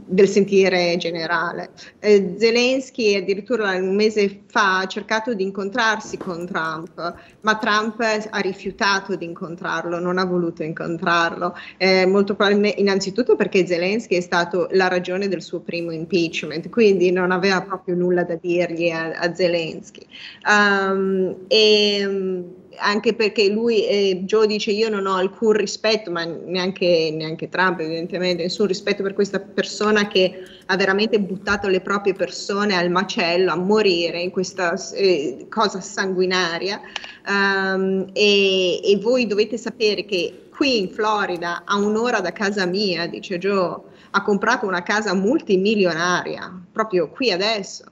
del 0.06 0.28
sentire 0.28 0.96
generale. 0.96 1.70
Eh, 1.98 2.36
Zelensky 2.38 3.16
addirittura 3.16 3.74
un 3.76 3.94
mese 3.94 4.42
fa 4.46 4.78
ha 4.78 4.86
cercato 4.86 5.34
di 5.34 5.42
incontrarsi 5.42 6.16
con 6.16 6.46
Trump, 6.46 7.14
ma 7.40 7.56
Trump 7.56 8.00
ha 8.00 8.38
rifiutato 8.38 9.16
di 9.16 9.24
incontrarlo, 9.24 9.98
non 9.98 10.18
ha 10.18 10.24
voluto 10.24 10.62
incontrarlo, 10.62 11.54
Eh, 11.78 12.06
molto 12.06 12.34
probabilmente 12.34 12.80
innanzitutto 12.80 13.36
perché 13.36 13.66
Zelensky 13.66 14.16
è 14.16 14.20
stato 14.20 14.68
la 14.72 14.88
ragione 14.88 15.28
del 15.28 15.42
suo 15.42 15.60
primo 15.60 15.90
impeachment, 15.90 16.68
quindi 16.70 17.10
non 17.10 17.30
aveva 17.30 17.60
proprio 17.62 17.94
nulla 17.94 18.24
da 18.24 18.36
dirgli 18.40 18.88
a, 18.90 19.12
a 19.12 19.34
Zelensky. 19.34 20.06
Um, 20.48 21.34
e, 21.48 22.44
anche 22.78 23.14
perché 23.14 23.48
lui, 23.48 23.86
eh, 23.86 24.22
Joe 24.24 24.46
dice 24.46 24.70
io 24.70 24.88
non 24.88 25.06
ho 25.06 25.14
alcun 25.14 25.52
rispetto, 25.52 26.10
ma 26.10 26.24
neanche, 26.24 27.10
neanche 27.12 27.48
Trump 27.48 27.80
evidentemente, 27.80 28.42
nessun 28.42 28.66
rispetto 28.66 29.02
per 29.02 29.14
questa 29.14 29.40
persona 29.40 30.08
che 30.08 30.42
ha 30.66 30.76
veramente 30.76 31.20
buttato 31.20 31.68
le 31.68 31.80
proprie 31.80 32.14
persone 32.14 32.76
al 32.76 32.90
macello, 32.90 33.52
a 33.52 33.56
morire 33.56 34.20
in 34.20 34.30
questa 34.30 34.74
eh, 34.92 35.46
cosa 35.48 35.80
sanguinaria. 35.80 36.80
Um, 37.28 38.08
e, 38.12 38.80
e 38.84 38.98
voi 39.00 39.26
dovete 39.26 39.58
sapere 39.58 40.04
che 40.04 40.48
qui 40.56 40.78
in 40.78 40.88
Florida, 40.88 41.62
a 41.64 41.76
un'ora 41.76 42.20
da 42.20 42.32
casa 42.32 42.64
mia, 42.66 43.06
dice 43.06 43.38
Joe, 43.38 43.80
ha 44.10 44.22
comprato 44.22 44.66
una 44.66 44.82
casa 44.82 45.12
multimilionaria, 45.12 46.62
proprio 46.72 47.10
qui 47.10 47.30
adesso. 47.30 47.84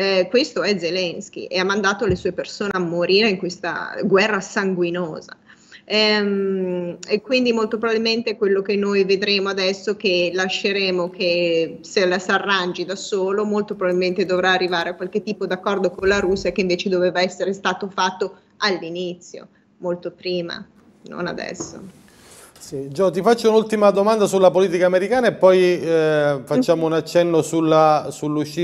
Eh, 0.00 0.28
questo 0.30 0.62
è 0.62 0.78
Zelensky 0.78 1.46
e 1.46 1.58
ha 1.58 1.64
mandato 1.64 2.06
le 2.06 2.14
sue 2.14 2.30
persone 2.30 2.70
a 2.72 2.78
morire 2.78 3.30
in 3.30 3.36
questa 3.36 3.98
guerra 4.04 4.40
sanguinosa. 4.40 5.36
Ehm, 5.86 6.98
e 7.04 7.20
quindi 7.20 7.52
molto 7.52 7.78
probabilmente 7.78 8.36
quello 8.36 8.62
che 8.62 8.76
noi 8.76 9.02
vedremo 9.02 9.48
adesso 9.48 9.96
che 9.96 10.30
lasceremo 10.32 11.10
che 11.10 11.78
se 11.80 12.06
la 12.06 12.20
si 12.20 12.30
arrangi 12.30 12.84
da 12.84 12.94
solo, 12.94 13.44
molto 13.44 13.74
probabilmente 13.74 14.24
dovrà 14.24 14.52
arrivare 14.52 14.90
a 14.90 14.94
qualche 14.94 15.20
tipo 15.24 15.46
d'accordo 15.46 15.90
con 15.90 16.06
la 16.06 16.20
Russia 16.20 16.52
che 16.52 16.60
invece 16.60 16.88
doveva 16.88 17.20
essere 17.20 17.52
stato 17.52 17.90
fatto 17.92 18.36
all'inizio, 18.58 19.48
molto 19.78 20.12
prima, 20.12 20.64
non 21.08 21.26
adesso. 21.26 22.07
Sì, 22.58 22.88
Gio, 22.90 23.10
ti 23.10 23.22
faccio 23.22 23.48
un'ultima 23.48 23.90
domanda 23.90 24.26
sulla 24.26 24.50
politica 24.50 24.84
americana 24.84 25.28
e 25.28 25.32
poi 25.32 25.80
eh, 25.80 26.40
facciamo 26.44 26.86
un 26.86 26.92
accenno 26.92 27.40
sulla, 27.40 28.10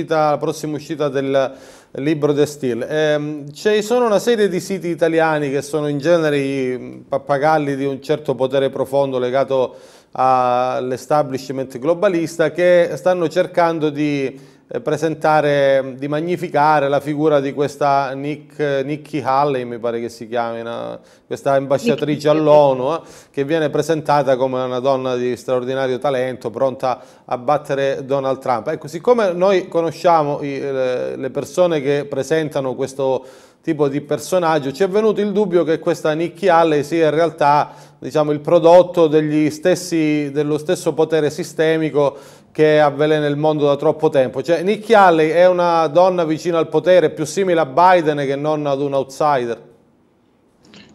la 0.09 0.37
prossima 0.39 0.77
uscita 0.77 1.09
del 1.09 1.55
libro 1.93 2.35
The 2.35 2.45
Steel. 2.45 2.87
Ehm, 2.87 3.53
ci 3.53 3.83
sono 3.83 4.05
una 4.05 4.19
serie 4.19 4.49
di 4.49 4.61
siti 4.61 4.89
italiani 4.89 5.51
che 5.51 5.63
sono 5.63 5.87
in 5.87 5.99
genere 5.99 6.39
i 6.39 7.05
pappagalli 7.09 7.77
di 7.77 7.85
un 7.85 8.03
certo 8.03 8.35
potere 8.35 8.69
profondo 8.69 9.19
legato 9.19 9.77
all'establishment 10.11 11.79
globalista 11.79 12.51
che 12.51 12.91
stanno 12.97 13.29
cercando 13.29 13.91
di 13.91 14.27
eh, 14.27 14.41
presentare, 14.83 15.95
di 15.99 16.09
magnificare 16.09 16.89
la 16.89 17.01
figura 17.01 17.41
di 17.41 17.53
questa 17.53 18.13
Nick, 18.13 18.83
Nikki 18.85 19.21
Haley, 19.21 19.65
mi 19.65 19.79
pare 19.79 20.01
che 20.01 20.09
si 20.09 20.27
chiami, 20.27 20.61
una- 20.61 20.99
questa 21.27 21.53
ambasciatrice 21.53 22.29
all'ONU, 22.29 22.95
eh, 22.95 23.01
che 23.31 23.45
viene 23.45 23.69
presentata 23.71 24.37
come 24.37 24.63
una 24.63 24.79
donna 24.79 25.17
di 25.17 25.37
straordinario 25.37 25.99
talento, 25.99 26.51
pronta 26.51 27.01
a 27.25 27.39
battere 27.39 28.05
Donald 28.05 28.39
Trump. 28.39 28.69
Ecco, 28.69 28.89
siccome 28.89 29.33
noi 29.33 29.69
conosciamo 29.69 30.43
i- 30.43 30.61
le 30.61 31.31
persone 31.31 31.81
che 31.81 32.07
presentano 32.09 32.75
questo 32.75 33.25
tipo 33.63 33.89
di 33.89 34.03
personaggio, 34.03 34.73
ci 34.73 34.83
è 34.83 34.89
venuto 34.89 35.23
il 35.23 35.33
dubbio 35.33 35.65
che 35.65 35.79
questa 35.79 36.13
Nikki 36.13 36.49
Haley 36.49 36.85
sia 36.85 37.07
in 37.07 37.15
realtà 37.15 37.71
diciamo, 37.99 38.31
il 38.33 38.41
prodotto 38.41 39.07
degli 39.07 39.49
stessi, 39.49 40.31
dello 40.31 40.59
stesso 40.59 40.93
potere 40.93 41.31
sistemico 41.31 42.15
che 42.55 42.79
avvelena 42.79 43.27
il 43.27 43.37
mondo 43.37 43.67
da 43.67 43.75
troppo 43.75 44.11
tempo. 44.11 44.41
Cioè, 44.41 44.63
Nikki 44.63 44.95
Haley 44.95 45.31
è 45.31 45.49
una 45.49 45.89
donna 45.89 46.23
vicina 46.25 46.57
al 46.57 46.69
potere, 46.69 47.11
più 47.11 47.25
simile 47.25 47.59
a 47.59 47.67
Biden 47.67 48.19
che 48.19 48.37
non 48.37 48.65
ad 48.65 48.81
un 48.81 48.95
outsider. 48.95 49.74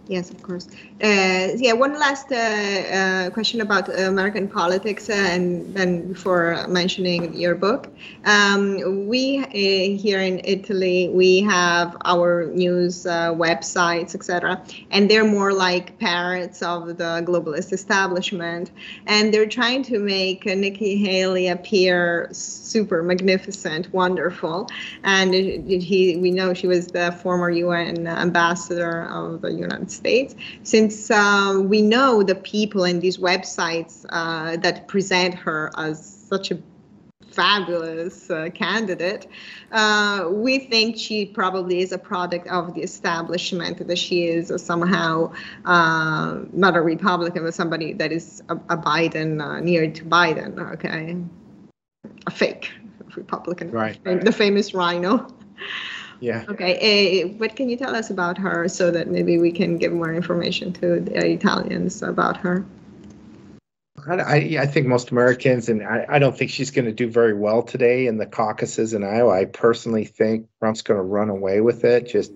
Yes, 0.10 0.32
of 0.32 0.42
course. 0.42 0.68
Uh, 1.04 1.54
yeah, 1.58 1.74
one 1.74 1.94
last 1.94 2.32
uh, 2.32 2.36
uh, 2.36 3.30
question 3.30 3.62
about 3.62 3.88
American 3.96 4.48
politics, 4.48 5.08
uh, 5.08 5.14
and 5.14 5.72
then 5.76 6.14
before 6.14 6.66
mentioning 6.68 7.36
your 7.36 7.54
book, 7.54 7.94
um, 8.26 9.08
we 9.08 9.38
uh, 9.38 10.02
here 10.02 10.20
in 10.20 10.42
Italy 10.44 11.10
we 11.10 11.42
have 11.42 11.96
our 12.06 12.46
news 12.46 13.06
uh, 13.06 13.36
websites, 13.36 14.16
etc., 14.16 14.60
and 14.90 15.12
they're 15.12 15.24
more 15.24 15.54
like 15.54 16.00
parrots 16.00 16.64
of 16.64 16.98
the 16.98 17.24
globalist 17.28 17.72
establishment, 17.72 18.72
and 19.06 19.32
they're 19.32 19.46
trying 19.46 19.84
to 19.84 20.00
make 20.00 20.44
Nikki 20.44 20.98
Haley 20.98 21.50
appear 21.50 22.30
super 22.32 23.04
magnificent, 23.04 23.94
wonderful, 23.94 24.70
and 25.04 25.36
he 25.36 26.18
we 26.18 26.32
know 26.32 26.56
she 26.56 26.66
was 26.66 26.88
the 26.88 27.12
former 27.12 27.52
UN 27.52 28.08
ambassador 28.08 29.04
of 29.04 29.42
the 29.42 29.54
United 29.54 29.92
States. 29.92 29.99
States, 30.00 30.32
since 30.64 30.96
uh, 31.12 31.60
we 31.74 31.80
know 31.94 32.12
the 32.32 32.36
people 32.36 32.84
in 32.92 32.98
these 33.06 33.18
websites 33.30 33.94
uh, 34.10 34.58
that 34.66 34.76
present 34.94 35.34
her 35.46 35.62
as 35.78 35.96
such 36.32 36.52
a 36.52 36.58
fabulous 37.40 38.30
uh, 38.30 38.50
candidate, 38.64 39.24
uh, 39.72 40.28
we 40.46 40.54
think 40.72 40.98
she 40.98 41.18
probably 41.42 41.78
is 41.86 41.92
a 41.92 42.02
product 42.12 42.46
of 42.48 42.74
the 42.76 42.82
establishment, 42.82 43.74
that 43.88 43.98
she 43.98 44.18
is 44.28 44.52
somehow 44.72 45.32
uh, 45.66 46.40
not 46.64 46.74
a 46.76 46.82
Republican, 46.82 47.44
but 47.44 47.54
somebody 47.54 47.94
that 47.94 48.12
is 48.12 48.42
a, 48.50 48.56
a 48.76 48.78
Biden, 48.78 49.30
uh, 49.42 49.60
near 49.60 49.84
to 49.92 50.04
Biden, 50.18 50.52
okay? 50.74 51.16
a 52.28 52.32
fake 52.32 52.72
Republican, 53.16 53.72
Right. 53.72 54.04
the 54.04 54.32
famous 54.32 54.74
rhino. 54.74 55.28
Yeah. 56.20 56.46
Okay, 56.50 56.76
eh, 56.76 57.24
what 57.38 57.56
can 57.56 57.70
you 57.70 57.78
tell 57.78 57.96
us 57.96 58.10
about 58.10 58.38
her 58.38 58.68
so 58.68 58.92
that 58.92 59.08
maybe 59.08 59.38
we 59.38 59.52
can 59.52 59.78
give 59.78 59.94
more 59.94 60.14
information 60.14 60.74
to 60.74 61.00
the 61.00 61.26
Italians 61.26 62.02
about 62.02 62.38
her? 62.38 62.66
I, 64.08 64.16
I, 64.16 64.36
I 64.62 64.66
think 64.66 64.88
most 64.88 65.12
Americans, 65.12 65.70
and 65.70 65.84
I, 65.84 66.06
I 66.08 66.20
don't 66.20 66.38
think 66.38 66.52
she's 66.52 66.72
going 66.72 66.86
to 66.86 66.92
do 66.92 67.10
very 67.10 67.34
well 67.34 67.64
today 67.64 68.08
in 68.08 68.18
the 68.18 68.26
caucuses 68.26 68.94
in 68.94 69.04
Iowa. 69.04 69.32
I 69.32 69.46
personally 69.46 70.06
think 70.06 70.48
Trump's 70.60 70.82
going 70.82 70.98
to 70.98 71.04
run 71.04 71.30
away 71.30 71.62
with 71.62 71.84
it. 71.84 72.10
Just 72.10 72.32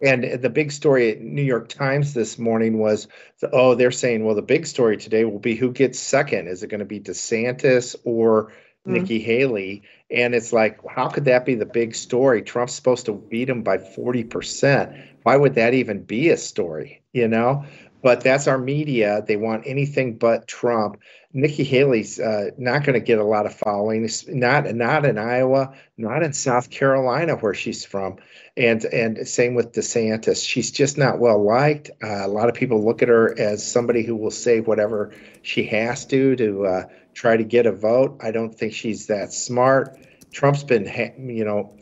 and 0.00 0.40
the 0.40 0.50
big 0.50 0.70
story 0.70 1.10
at 1.10 1.20
New 1.20 1.42
York 1.42 1.68
Times 1.68 2.14
this 2.14 2.38
morning 2.38 2.78
was, 2.78 3.08
oh, 3.52 3.74
they're 3.74 3.90
saying, 3.90 4.24
well, 4.24 4.36
the 4.36 4.42
big 4.42 4.64
story 4.66 4.96
today 4.96 5.24
will 5.24 5.40
be 5.40 5.56
who 5.56 5.72
gets 5.72 5.98
second. 5.98 6.46
Is 6.46 6.62
it 6.62 6.68
going 6.68 6.78
to 6.78 6.86
be 6.86 7.00
DeSantis 7.00 7.96
or 8.04 8.52
Mm. 8.88 8.92
Nikki 8.92 9.20
Haley? 9.20 9.82
And 10.10 10.34
it's 10.34 10.52
like, 10.52 10.78
how 10.88 11.08
could 11.08 11.26
that 11.26 11.44
be 11.44 11.54
the 11.54 11.66
big 11.66 11.94
story? 11.94 12.42
Trump's 12.42 12.74
supposed 12.74 13.06
to 13.06 13.12
beat 13.12 13.50
him 13.50 13.62
by 13.62 13.78
40%. 13.78 15.06
Why 15.22 15.36
would 15.36 15.54
that 15.54 15.74
even 15.74 16.02
be 16.02 16.30
a 16.30 16.36
story? 16.36 17.02
You 17.12 17.28
know? 17.28 17.64
But 18.02 18.20
that's 18.20 18.46
our 18.46 18.58
media. 18.58 19.24
They 19.26 19.36
want 19.36 19.64
anything 19.66 20.16
but 20.18 20.46
Trump. 20.46 21.00
Nikki 21.32 21.64
Haley's 21.64 22.18
uh, 22.18 22.50
not 22.56 22.84
going 22.84 22.94
to 22.94 23.04
get 23.04 23.18
a 23.18 23.24
lot 23.24 23.44
of 23.44 23.54
following. 23.54 24.08
Not 24.28 24.74
not 24.74 25.04
in 25.04 25.18
Iowa, 25.18 25.74
not 25.96 26.22
in 26.22 26.32
South 26.32 26.70
Carolina 26.70 27.34
where 27.36 27.54
she's 27.54 27.84
from, 27.84 28.16
and 28.56 28.84
and 28.86 29.26
same 29.26 29.54
with 29.54 29.72
DeSantis. 29.72 30.46
She's 30.46 30.70
just 30.70 30.96
not 30.96 31.18
well 31.18 31.42
liked. 31.42 31.90
Uh, 32.02 32.24
a 32.24 32.28
lot 32.28 32.48
of 32.48 32.54
people 32.54 32.84
look 32.84 33.02
at 33.02 33.08
her 33.08 33.38
as 33.38 33.66
somebody 33.66 34.04
who 34.04 34.16
will 34.16 34.30
say 34.30 34.60
whatever 34.60 35.12
she 35.42 35.64
has 35.64 36.06
to 36.06 36.36
to 36.36 36.66
uh, 36.66 36.82
try 37.14 37.36
to 37.36 37.44
get 37.44 37.66
a 37.66 37.72
vote. 37.72 38.18
I 38.22 38.30
don't 38.30 38.54
think 38.54 38.72
she's 38.72 39.06
that 39.08 39.32
smart. 39.32 39.98
Trump's 40.32 40.64
been, 40.64 40.86
you 41.18 41.44
know, 41.44 41.76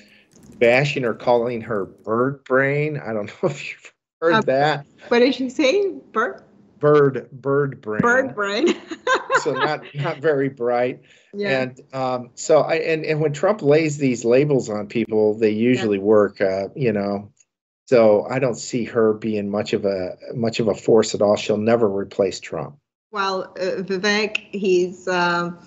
bashing 0.59 1.03
her, 1.03 1.15
calling 1.15 1.61
her 1.61 1.85
bird 1.85 2.45
brain. 2.45 2.99
I 2.99 3.13
don't 3.13 3.27
know 3.43 3.49
if 3.49 3.71
you've 3.71 3.93
heard 4.21 4.35
Uh, 4.35 4.41
that. 4.43 4.87
What 5.09 5.21
did 5.21 5.35
she 5.35 5.49
say? 5.49 5.93
Bird, 6.13 6.43
Bird, 6.79 7.29
bird 7.33 7.81
brain. 7.81 8.01
bird 8.01 8.35
brain. 8.35 8.75
so 9.43 9.53
not 9.53 9.83
not 9.95 10.19
very 10.19 10.49
bright. 10.49 11.01
yeah. 11.33 11.63
And 11.63 11.81
um, 11.95 12.31
so 12.35 12.61
I 12.61 12.75
and, 12.77 13.05
and 13.05 13.21
when 13.21 13.33
Trump 13.33 13.63
lays 13.63 13.97
these 13.99 14.25
labels 14.25 14.69
on 14.69 14.87
people, 14.87 15.39
they 15.39 15.51
usually 15.51 15.99
work. 15.99 16.41
Uh, 16.41 16.69
you 16.75 16.93
know, 16.93 17.31
so 17.87 18.27
I 18.29 18.39
don't 18.39 18.57
see 18.57 18.85
her 18.85 19.15
being 19.15 19.51
much 19.51 19.73
of 19.73 19.85
a 19.87 20.17
much 20.35 20.61
of 20.61 20.69
a 20.69 20.75
force 20.75 21.15
at 21.15 21.23
all. 21.23 21.37
She'll 21.37 21.57
never 21.57 21.89
replace 21.89 22.41
Trump. 22.41 22.77
Well, 23.11 23.55
uh, 23.59 23.83
Vivek, 23.83 24.37
he's. 24.51 25.09
Um, 25.09 25.59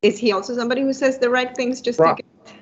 is 0.00 0.16
he 0.16 0.32
also 0.32 0.54
somebody 0.54 0.80
who 0.82 0.92
says 0.92 1.18
the 1.18 1.28
right 1.28 1.54
things 1.56 1.80
just 1.82 1.98
Right. 1.98 2.16
to 2.16 2.22
get? 2.22 2.54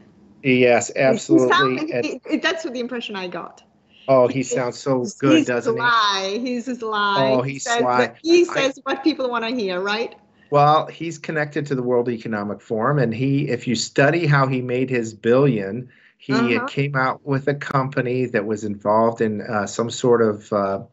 Yes, 0.43 0.91
absolutely. 0.97 1.49
sound- 1.51 1.91
And- 1.91 2.21
he- 2.29 2.37
that's 2.39 2.65
what 2.65 2.73
the 2.73 2.81
impression 2.81 3.15
I 3.15 3.29
got. 3.29 3.63
Oh, 4.09 4.29
he 4.29 4.43
sounds 4.43 4.79
so 4.79 5.05
good, 5.19 5.39
he's 5.39 5.47
doesn't 5.47 5.77
he? 5.77 5.81
sly. 5.83 6.39
He's 6.41 6.65
sly. 6.79 7.31
Oh, 7.33 7.43
He 7.43 7.51
he's 7.51 7.63
says 7.65 7.79
sly. 7.79 8.15
He 8.23 8.45
I- 8.45 8.45
says 8.45 8.79
what 8.85 9.03
people 9.05 9.29
want 9.31 9.45
to 9.45 9.55
hear, 9.55 9.81
right? 9.81 10.15
Well, 10.51 10.87
he's 10.87 11.19
connected 11.19 11.67
to 11.67 11.75
the 11.75 11.83
World 11.83 12.09
Economic 12.09 12.61
Forum, 12.61 12.99
and 12.99 13.13
he, 13.13 13.49
if 13.49 13.67
you 13.67 13.75
study 13.75 14.27
how 14.27 14.47
he 14.47 14.63
made 14.63 14.91
his 14.91 15.13
billion, 15.13 15.89
he 16.19 16.37
Uh-huh. 16.37 16.67
came 16.69 16.95
out 16.95 17.27
with 17.27 17.49
a 17.49 17.55
company 17.55 18.27
that 18.27 18.47
was 18.47 18.65
involved 18.65 19.21
in 19.21 19.41
uh, 19.43 19.67
some 19.67 19.91
sort 19.91 20.23
of 20.23 20.53
uh, 20.53 20.85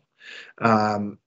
um, 0.59 1.19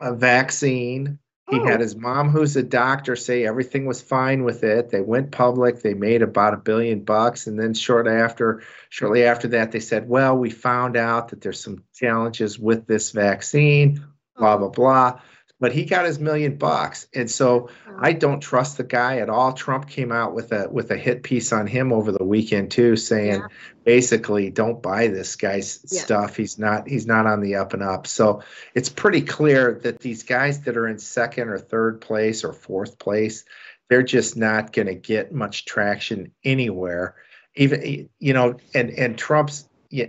a 0.00 0.14
vaccine. 0.14 1.18
He 1.50 1.58
Oh. 1.58 1.64
had 1.66 1.80
his 1.80 1.96
mom, 1.96 2.28
who's 2.30 2.56
a 2.56 2.62
doctor, 2.62 3.16
say 3.16 3.44
everything 3.44 3.84
was 3.86 4.00
fine 4.00 4.44
with 4.44 4.62
it. 4.62 4.90
They 4.90 5.00
went 5.00 5.32
public. 5.32 5.82
They 5.82 5.94
made 5.94 6.22
about 6.22 6.54
a 6.54 6.58
billion 6.58 7.00
bucks, 7.00 7.46
and 7.46 7.58
then 7.58 7.74
short 7.74 8.06
after, 8.06 8.62
shortly 8.88 9.24
after 9.24 9.48
that, 9.48 9.72
they 9.72 9.80
said, 9.80 10.08
"Well, 10.08 10.38
we 10.38 10.50
found 10.50 10.96
out 10.96 11.28
that 11.28 11.40
there's 11.40 11.60
some 11.60 11.82
challenges 11.94 12.58
with 12.58 12.86
this 12.86 13.10
vaccine." 13.10 14.04
Blah 14.36 14.56
blah 14.58 14.68
blah. 14.68 15.20
But 15.60 15.72
he 15.72 15.84
got 15.84 16.06
his 16.06 16.18
million 16.18 16.56
bucks, 16.56 17.06
and 17.14 17.30
so 17.30 17.68
I 17.98 18.14
don't 18.14 18.40
trust 18.40 18.78
the 18.78 18.84
guy 18.84 19.18
at 19.18 19.28
all. 19.28 19.52
Trump 19.52 19.88
came 19.90 20.10
out 20.10 20.34
with 20.34 20.52
a 20.52 20.68
with 20.70 20.90
a 20.90 20.96
hit 20.96 21.22
piece 21.22 21.52
on 21.52 21.66
him 21.66 21.92
over 21.92 22.10
the 22.10 22.24
weekend 22.24 22.70
too, 22.70 22.96
saying 22.96 23.40
Yeah. 23.42 23.46
basically, 23.84 24.48
"Don't 24.48 24.82
buy 24.82 25.08
this 25.08 25.36
guy's 25.36 25.80
Yeah. 25.90 26.00
stuff. 26.00 26.36
He's 26.36 26.58
not 26.58 26.88
he's 26.88 27.06
not 27.06 27.26
on 27.26 27.40
the 27.40 27.56
up 27.56 27.74
and 27.74 27.82
up." 27.82 28.06
So 28.06 28.42
it's 28.74 28.88
pretty 28.88 29.20
clear 29.20 29.78
that 29.82 30.00
these 30.00 30.22
guys 30.22 30.60
that 30.62 30.78
are 30.78 30.88
in 30.88 30.98
second 30.98 31.48
or 31.50 31.58
third 31.58 32.00
place 32.00 32.42
or 32.42 32.54
fourth 32.54 32.98
place, 32.98 33.44
they're 33.90 34.02
just 34.02 34.38
not 34.38 34.72
going 34.72 34.86
to 34.86 34.94
get 34.94 35.30
much 35.30 35.66
traction 35.66 36.32
anywhere. 36.42 37.16
Even 37.56 38.08
you 38.18 38.32
know, 38.32 38.54
and 38.74 38.88
and 38.90 39.18
Trump's 39.18 39.68
yeah, 39.90 40.06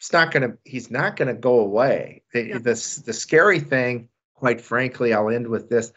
it's 0.00 0.12
not 0.12 0.32
going 0.32 0.50
to 0.50 0.58
he's 0.64 0.90
not 0.90 1.16
going 1.16 1.28
to 1.28 1.40
go 1.40 1.60
away. 1.60 2.22
Yeah. 2.34 2.58
the 2.58 3.02
the 3.04 3.12
scary 3.12 3.60
thing, 3.60 4.08
quite 4.38 4.60
frankly, 4.60 5.12
I'll 5.12 5.30
end 5.30 5.48
with 5.48 5.68
this 5.68 5.92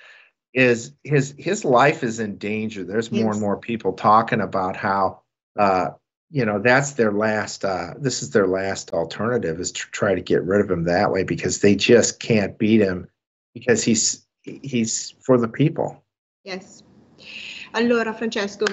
is 0.54 0.94
his 1.04 1.34
his 1.38 1.64
life 1.64 2.04
is 2.04 2.20
in 2.20 2.38
danger. 2.38 2.84
There's 2.84 3.12
more 3.12 3.26
Yes. 3.28 3.36
and 3.36 3.42
more 3.42 3.58
people 3.58 3.94
talking 3.94 4.42
about 4.42 4.76
how 4.76 5.22
uh 5.58 5.92
you 6.30 6.46
know 6.46 6.60
that's 6.60 6.92
their 6.94 7.12
last 7.12 7.64
uh 7.64 7.94
this 7.98 8.22
is 8.22 8.32
their 8.32 8.48
last 8.48 8.92
alternative 8.92 9.60
is 9.60 9.72
to 9.72 9.84
try 9.92 10.16
to 10.16 10.22
get 10.22 10.44
rid 10.44 10.62
of 10.62 10.70
him 10.70 10.84
that 10.86 11.12
way 11.12 11.24
because 11.24 11.62
they 11.62 11.76
just 11.76 12.20
can't 12.20 12.58
beat 12.58 12.82
him 12.82 13.08
because 13.54 13.84
he's 13.84 14.26
he's 14.44 15.14
for 15.22 15.38
the 15.38 15.48
people. 15.48 16.04
Yes. 16.44 16.84
Allora, 17.74 18.14
Francesco, 18.18 18.66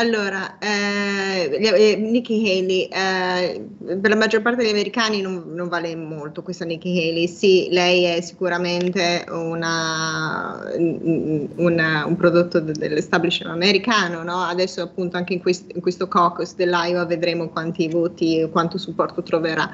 allora, 0.00 0.58
eh, 0.58 1.50
eh, 1.52 1.96
Nikki 1.96 2.34
Haley, 2.50 2.84
eh, 2.90 3.66
per 4.00 4.10
la 4.10 4.16
maggior 4.16 4.40
parte 4.42 4.62
degli 4.62 4.70
americani 4.72 5.20
non, 5.20 5.44
non 5.54 5.68
vale 5.68 5.94
molto 5.94 6.42
questa 6.42 6.64
Nikki 6.64 6.88
Haley. 6.98 7.28
Sì, 7.28 7.68
lei 7.70 8.04
è 8.04 8.20
sicuramente 8.20 9.24
una, 9.28 10.58
una- 11.56 12.04
un 12.06 12.16
prodotto 12.16 12.60
de- 12.60 12.72
dell'establishment 12.72 13.52
americano, 13.54 14.22
no? 14.22 14.38
Adesso 14.42 14.82
appunto 14.82 15.16
anche 15.16 15.34
in, 15.34 15.40
quest- 15.40 15.70
in 15.74 15.80
questo 15.80 16.08
caucus 16.08 16.54
dell'Iowa 16.54 17.04
vedremo 17.04 17.48
quanti 17.48 17.88
voti, 17.88 18.48
quanto 18.50 18.78
supporto 18.78 19.22
troverà. 19.22 19.70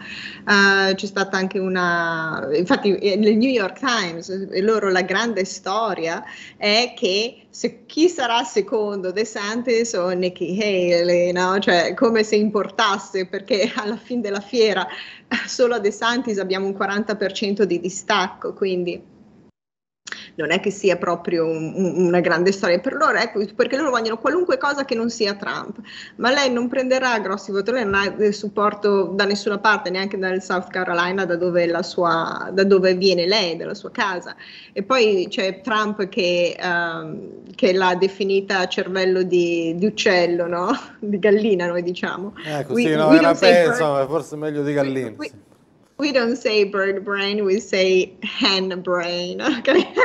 Eh, 0.48 0.94
c'è 0.94 1.06
stata 1.06 1.36
anche 1.36 1.58
una, 1.58 2.48
infatti 2.54 2.94
eh, 2.96 3.16
nel 3.16 3.36
New 3.36 3.50
York 3.50 3.78
Times, 3.78 4.28
eh, 4.28 4.60
loro 4.62 4.90
la 4.90 5.02
grande 5.02 5.44
storia 5.44 6.22
è 6.56 6.94
che 6.96 7.45
se, 7.56 7.86
chi 7.86 8.10
sarà 8.10 8.44
secondo 8.44 9.12
De 9.12 9.24
Santis 9.24 9.94
o 9.94 10.10
Nikki 10.10 10.58
Haley, 10.60 11.32
no? 11.32 11.58
Cioè 11.58 11.94
come 11.94 12.22
se 12.22 12.36
importasse 12.36 13.24
perché 13.24 13.72
alla 13.76 13.96
fine 13.96 14.20
della 14.20 14.40
fiera 14.40 14.86
solo 15.46 15.76
a 15.76 15.78
De 15.78 15.90
Santis 15.90 16.36
abbiamo 16.36 16.66
un 16.66 16.74
40% 16.74 17.62
di 17.62 17.80
distacco, 17.80 18.52
quindi 18.52 19.02
non 20.36 20.50
è 20.50 20.60
che 20.60 20.70
sia 20.70 20.96
proprio 20.96 21.46
un- 21.46 21.72
un- 21.74 22.06
una 22.06 22.20
grande 22.20 22.52
storia 22.52 22.78
per 22.78 22.94
loro, 22.94 23.18
ecco, 23.18 23.44
perché 23.54 23.76
loro 23.76 23.90
vogliono 23.90 24.18
qualunque 24.18 24.58
cosa 24.58 24.84
che 24.84 24.94
non 24.94 25.10
sia 25.10 25.34
Trump, 25.34 25.78
ma 26.16 26.30
lei 26.30 26.50
non 26.52 26.68
prenderà 26.68 27.18
grossi 27.18 27.50
voti, 27.52 27.70
lei 27.72 27.84
non 27.84 27.94
ha 27.94 28.32
supporto 28.32 29.04
da 29.14 29.24
nessuna 29.24 29.58
parte, 29.58 29.90
neanche 29.90 30.18
dal 30.18 30.42
South 30.42 30.68
Carolina, 30.70 31.24
da 31.24 31.36
dove, 31.36 31.82
sua, 31.82 32.50
da 32.52 32.64
dove 32.64 32.94
viene 32.94 33.26
lei, 33.26 33.56
dalla 33.56 33.74
sua 33.74 33.90
casa. 33.90 34.34
E 34.72 34.82
poi 34.82 35.26
c'è 35.28 35.60
Trump 35.60 36.08
che, 36.08 36.56
ehm, 36.58 37.54
che 37.54 37.72
l'ha 37.72 37.94
definita 37.94 38.66
cervello 38.66 39.22
di, 39.22 39.74
di 39.76 39.86
uccello, 39.86 40.46
no? 40.46 40.70
di 41.00 41.18
gallina, 41.18 41.66
noi 41.66 41.82
diciamo. 41.82 42.34
Ecco, 42.44 42.72
We- 42.74 42.82
sì, 42.82 42.94
no, 42.94 43.08
we 43.08 43.16
era 43.16 43.28
ma 43.28 44.06
forse 44.06 44.36
meglio 44.36 44.62
di 44.62 44.72
gallina. 44.72 45.12
we- 45.16 45.28
sì. 45.28 45.54
We 45.98 46.12
don't 46.12 46.36
say 46.36 46.64
bird 46.64 47.04
brain, 47.04 47.44
we 47.44 47.60
say 47.60 48.14
hen 48.22 48.82
brain. 48.82 49.40
ok? 49.40 49.94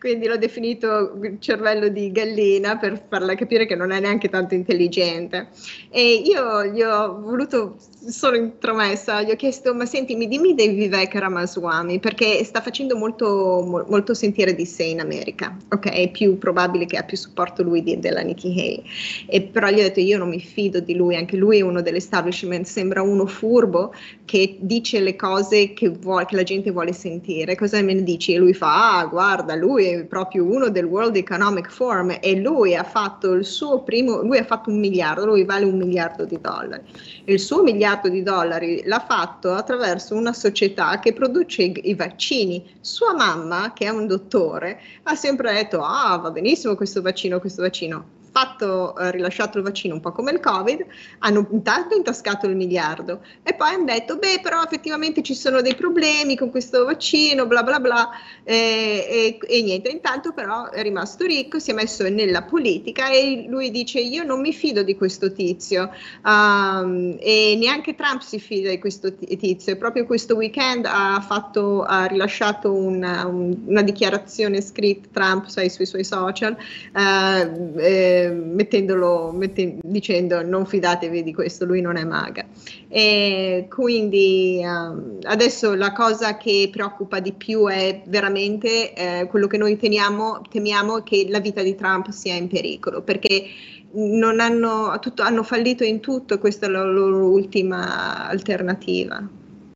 Quindi 0.00 0.26
l'ho 0.26 0.38
definito 0.38 1.18
cervello 1.40 1.88
di 1.88 2.10
gallina 2.10 2.78
per 2.78 3.04
farla 3.06 3.34
capire 3.34 3.66
che 3.66 3.74
non 3.74 3.90
è 3.90 4.00
neanche 4.00 4.30
tanto 4.30 4.54
intelligente. 4.54 5.48
E 5.90 6.22
io 6.24 6.64
gli 6.64 6.80
ho 6.80 7.20
voluto, 7.20 7.76
sono 8.08 8.34
intromessa, 8.34 9.20
gli 9.20 9.30
ho 9.30 9.36
chiesto, 9.36 9.74
ma 9.74 9.84
senti, 9.84 10.16
mi 10.16 10.26
dimmi 10.26 10.54
dei 10.54 10.70
Vivek 10.70 11.14
Ramaswamy, 11.16 11.98
perché 11.98 12.42
sta 12.44 12.62
facendo 12.62 12.96
molto, 12.96 13.62
mo- 13.66 13.84
molto 13.88 14.14
sentire 14.14 14.54
di 14.54 14.64
sé 14.64 14.84
in 14.84 15.00
America, 15.00 15.54
ok? 15.68 15.90
È 15.90 16.10
più 16.10 16.38
probabile 16.38 16.86
che 16.86 16.96
ha 16.96 17.02
più 17.02 17.18
supporto 17.18 17.62
lui 17.62 17.82
di- 17.82 17.98
della 17.98 18.22
Nikki 18.22 18.48
Haley. 18.52 18.82
E 19.26 19.42
però 19.42 19.68
gli 19.68 19.80
ho 19.80 19.82
detto, 19.82 20.00
io 20.00 20.18
non 20.18 20.28
mi 20.28 20.40
fido 20.40 20.80
di 20.80 20.94
lui, 20.94 21.16
anche 21.16 21.36
lui 21.36 21.58
è 21.58 21.62
uno 21.62 21.82
dell'establishment, 21.82 22.64
sembra 22.66 23.02
uno 23.02 23.26
furbo 23.26 23.92
che 24.24 24.56
dice 24.60 25.00
le 25.00 25.16
cose 25.16 25.72
che, 25.72 25.88
vuole, 25.88 26.24
che 26.26 26.36
la 26.36 26.42
gente 26.42 26.70
vuole 26.70 26.92
sentire. 26.92 27.56
Cosa 27.56 27.80
me 27.82 27.94
ne 27.94 28.02
dici? 28.02 28.32
E 28.34 28.38
lui 28.38 28.54
fa, 28.54 28.98
ah, 28.98 29.06
guarda, 29.06 29.54
lui 29.54 29.89
proprio 30.08 30.44
uno 30.44 30.68
del 30.68 30.84
World 30.84 31.16
Economic 31.16 31.70
Forum 31.70 32.16
e 32.20 32.36
lui 32.36 32.74
ha 32.74 32.84
fatto 32.84 33.32
il 33.32 33.44
suo 33.44 33.82
primo, 33.82 34.22
lui 34.22 34.38
ha 34.38 34.44
fatto 34.44 34.70
un 34.70 34.78
miliardo, 34.78 35.26
lui 35.26 35.44
vale 35.44 35.64
un 35.64 35.76
miliardo 35.76 36.24
di 36.24 36.38
dollari. 36.40 36.82
Il 37.24 37.38
suo 37.40 37.62
miliardo 37.62 38.08
di 38.08 38.22
dollari 38.22 38.82
l'ha 38.84 39.04
fatto 39.06 39.52
attraverso 39.52 40.14
una 40.14 40.32
società 40.32 40.98
che 40.98 41.12
produce 41.12 41.62
i 41.62 41.94
vaccini. 41.94 42.64
Sua 42.80 43.14
mamma, 43.14 43.72
che 43.74 43.86
è 43.86 43.88
un 43.88 44.06
dottore, 44.06 44.80
ha 45.04 45.14
sempre 45.14 45.52
detto, 45.52 45.82
ah, 45.82 46.16
va 46.16 46.30
benissimo 46.30 46.74
questo 46.74 47.02
vaccino, 47.02 47.40
questo 47.40 47.62
vaccino. 47.62 48.18
Fatto, 48.30 48.96
eh, 48.96 49.10
rilasciato 49.10 49.58
il 49.58 49.64
vaccino 49.64 49.94
un 49.94 50.00
po' 50.00 50.12
come 50.12 50.30
il 50.32 50.40
Covid, 50.40 50.84
hanno 51.18 51.46
intanto 51.50 51.96
intascato 51.96 52.46
il 52.46 52.56
miliardo 52.56 53.22
e 53.42 53.54
poi 53.54 53.74
hanno 53.74 53.84
detto, 53.84 54.16
beh, 54.16 54.40
però 54.42 54.62
effettivamente 54.62 55.22
ci 55.22 55.34
sono 55.34 55.60
dei 55.60 55.74
problemi 55.74 56.36
con 56.36 56.50
questo 56.50 56.84
vaccino, 56.84 57.46
bla 57.46 57.62
bla 57.62 57.80
bla, 57.80 58.10
e, 58.44 59.06
e, 59.08 59.38
e 59.40 59.62
niente, 59.62 59.88
intanto 59.88 60.32
però 60.32 60.70
è 60.70 60.82
rimasto 60.82 61.24
ricco, 61.24 61.58
si 61.58 61.70
è 61.70 61.74
messo 61.74 62.08
nella 62.08 62.42
politica 62.42 63.10
e 63.10 63.46
lui 63.48 63.70
dice, 63.70 64.00
io 64.00 64.22
non 64.22 64.40
mi 64.40 64.52
fido 64.52 64.82
di 64.82 64.96
questo 64.96 65.32
tizio 65.32 65.90
um, 66.24 67.16
e 67.18 67.56
neanche 67.58 67.94
Trump 67.94 68.20
si 68.20 68.38
fida 68.38 68.70
di 68.70 68.78
questo 68.78 69.14
tizio 69.14 69.72
e 69.72 69.76
proprio 69.76 70.06
questo 70.06 70.36
weekend 70.36 70.86
ha, 70.86 71.20
fatto, 71.20 71.82
ha 71.82 72.06
rilasciato 72.06 72.72
una, 72.72 73.26
una 73.26 73.82
dichiarazione 73.82 74.60
scritta 74.60 75.08
Trump 75.12 75.46
sai, 75.46 75.70
sui 75.70 75.86
suoi 75.86 76.04
social. 76.04 76.56
Uh, 76.94 77.78
eh, 77.78 78.19
mettendolo, 78.28 79.32
metten- 79.32 79.80
dicendo 79.82 80.42
non 80.42 80.66
fidatevi 80.66 81.22
di 81.22 81.32
questo, 81.32 81.64
lui 81.64 81.80
non 81.80 81.96
è 81.96 82.04
maga. 82.04 82.44
E 82.88 83.66
quindi 83.68 84.60
um, 84.62 85.18
adesso 85.22 85.74
la 85.74 85.92
cosa 85.92 86.36
che 86.36 86.68
preoccupa 86.70 87.20
di 87.20 87.32
più 87.32 87.66
è 87.66 88.02
veramente 88.06 88.92
eh, 88.92 89.26
quello 89.28 89.46
che 89.46 89.56
noi 89.56 89.76
teniamo, 89.76 90.42
temiamo 90.50 91.02
che 91.02 91.26
la 91.28 91.40
vita 91.40 91.62
di 91.62 91.74
Trump 91.74 92.10
sia 92.10 92.34
in 92.34 92.48
pericolo, 92.48 93.02
perché 93.02 93.44
non 93.92 94.40
hanno, 94.40 94.96
tutto, 95.00 95.22
hanno 95.22 95.42
fallito 95.42 95.84
in 95.84 96.00
tutto 96.00 96.34
e 96.34 96.38
questa 96.38 96.66
è 96.66 96.68
la 96.68 96.84
loro 96.84 97.28
ultima 97.28 98.28
alternativa. 98.28 99.18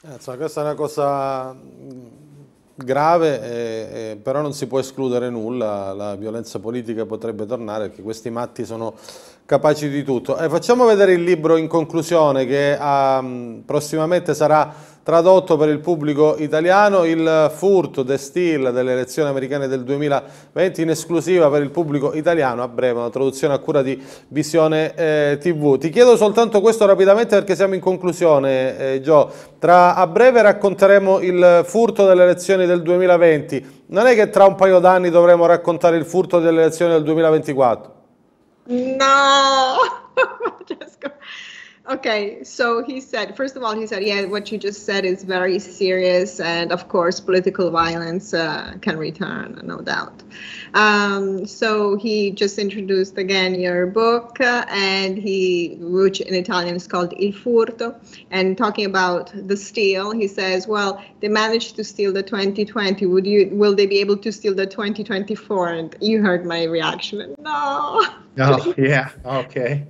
Eh, 0.06 0.12
insomma, 0.12 0.36
questa 0.36 0.60
è 0.60 0.64
una 0.64 0.74
cosa 0.74 1.56
grave, 2.74 3.40
eh, 3.42 4.10
eh, 4.10 4.16
però 4.16 4.40
non 4.40 4.52
si 4.52 4.66
può 4.66 4.78
escludere 4.78 5.30
nulla, 5.30 5.92
la 5.92 6.16
violenza 6.16 6.58
politica 6.58 7.06
potrebbe 7.06 7.46
tornare 7.46 7.88
perché 7.88 8.02
questi 8.02 8.30
matti 8.30 8.64
sono 8.64 8.94
capaci 9.46 9.88
di 9.88 10.02
tutto. 10.02 10.36
Eh, 10.38 10.48
facciamo 10.48 10.84
vedere 10.84 11.12
il 11.12 11.22
libro 11.22 11.56
in 11.56 11.68
conclusione 11.68 12.46
che 12.46 12.76
um, 12.80 13.62
prossimamente 13.64 14.34
sarà 14.34 14.92
tradotto 15.04 15.58
per 15.58 15.68
il 15.68 15.80
pubblico 15.80 16.34
italiano, 16.38 17.04
il 17.04 17.52
furto 17.54 18.02
de 18.02 18.16
Steele 18.16 18.72
delle 18.72 18.92
elezioni 18.92 19.28
americane 19.28 19.68
del 19.68 19.84
2020 19.84 20.80
in 20.80 20.90
esclusiva 20.90 21.50
per 21.50 21.62
il 21.62 21.70
pubblico 21.70 22.14
italiano, 22.14 22.62
a 22.62 22.68
breve 22.68 23.00
una 23.00 23.10
traduzione 23.10 23.52
a 23.52 23.58
cura 23.58 23.82
di 23.82 24.02
Visione 24.28 24.94
eh, 24.94 25.38
TV. 25.38 25.76
Ti 25.76 25.90
chiedo 25.90 26.16
soltanto 26.16 26.62
questo 26.62 26.86
rapidamente 26.86 27.36
perché 27.36 27.54
siamo 27.54 27.74
in 27.74 27.80
conclusione, 27.80 28.94
eh, 28.94 29.00
Gio. 29.02 29.30
Tra, 29.58 29.94
a 29.94 30.06
breve 30.06 30.40
racconteremo 30.40 31.20
il 31.20 31.62
furto 31.64 32.06
delle 32.06 32.22
elezioni 32.22 32.64
del 32.64 32.82
2020, 32.82 33.82
non 33.88 34.06
è 34.06 34.14
che 34.14 34.30
tra 34.30 34.46
un 34.46 34.54
paio 34.54 34.78
d'anni 34.78 35.10
dovremo 35.10 35.44
raccontare 35.44 35.96
il 35.98 36.06
furto 36.06 36.40
delle 36.40 36.62
elezioni 36.62 36.92
del 36.92 37.02
2024? 37.02 37.92
No, 38.64 39.04
Francesco. 40.64 41.12
Okay, 41.86 42.42
so 42.44 42.82
he 42.82 42.98
said, 42.98 43.36
first 43.36 43.56
of 43.56 43.62
all, 43.62 43.76
he 43.76 43.86
said, 43.86 44.02
yeah, 44.02 44.24
what 44.24 44.50
you 44.50 44.56
just 44.56 44.86
said 44.86 45.04
is 45.04 45.22
very 45.22 45.58
serious, 45.58 46.40
and 46.40 46.72
of 46.72 46.88
course, 46.88 47.20
political 47.20 47.70
violence 47.70 48.32
uh, 48.32 48.72
can 48.80 48.96
return, 48.96 49.60
no 49.62 49.82
doubt. 49.82 50.22
Um, 50.72 51.46
so 51.46 51.98
he 51.98 52.30
just 52.30 52.58
introduced 52.58 53.18
again 53.18 53.60
your 53.60 53.86
book, 53.86 54.40
uh, 54.40 54.64
and 54.70 55.18
he, 55.18 55.76
which 55.78 56.22
in 56.22 56.34
Italian 56.34 56.74
is 56.74 56.86
called 56.86 57.12
Il 57.20 57.32
Furto, 57.32 57.94
and 58.30 58.56
talking 58.56 58.86
about 58.86 59.30
the 59.46 59.56
steal, 59.56 60.10
he 60.10 60.26
says, 60.26 60.66
well, 60.66 61.04
they 61.20 61.28
managed 61.28 61.76
to 61.76 61.84
steal 61.84 62.14
the 62.14 62.22
2020. 62.22 63.04
Would 63.04 63.26
you? 63.26 63.50
Will 63.52 63.74
they 63.74 63.86
be 63.86 64.00
able 64.00 64.16
to 64.16 64.32
steal 64.32 64.54
the 64.54 64.66
2024? 64.66 65.68
And 65.68 65.94
you 66.00 66.22
heard 66.22 66.46
my 66.46 66.64
reaction. 66.64 67.34
No. 67.40 68.00
Oh 68.38 68.74
yeah. 68.78 69.10
Okay. 69.24 69.86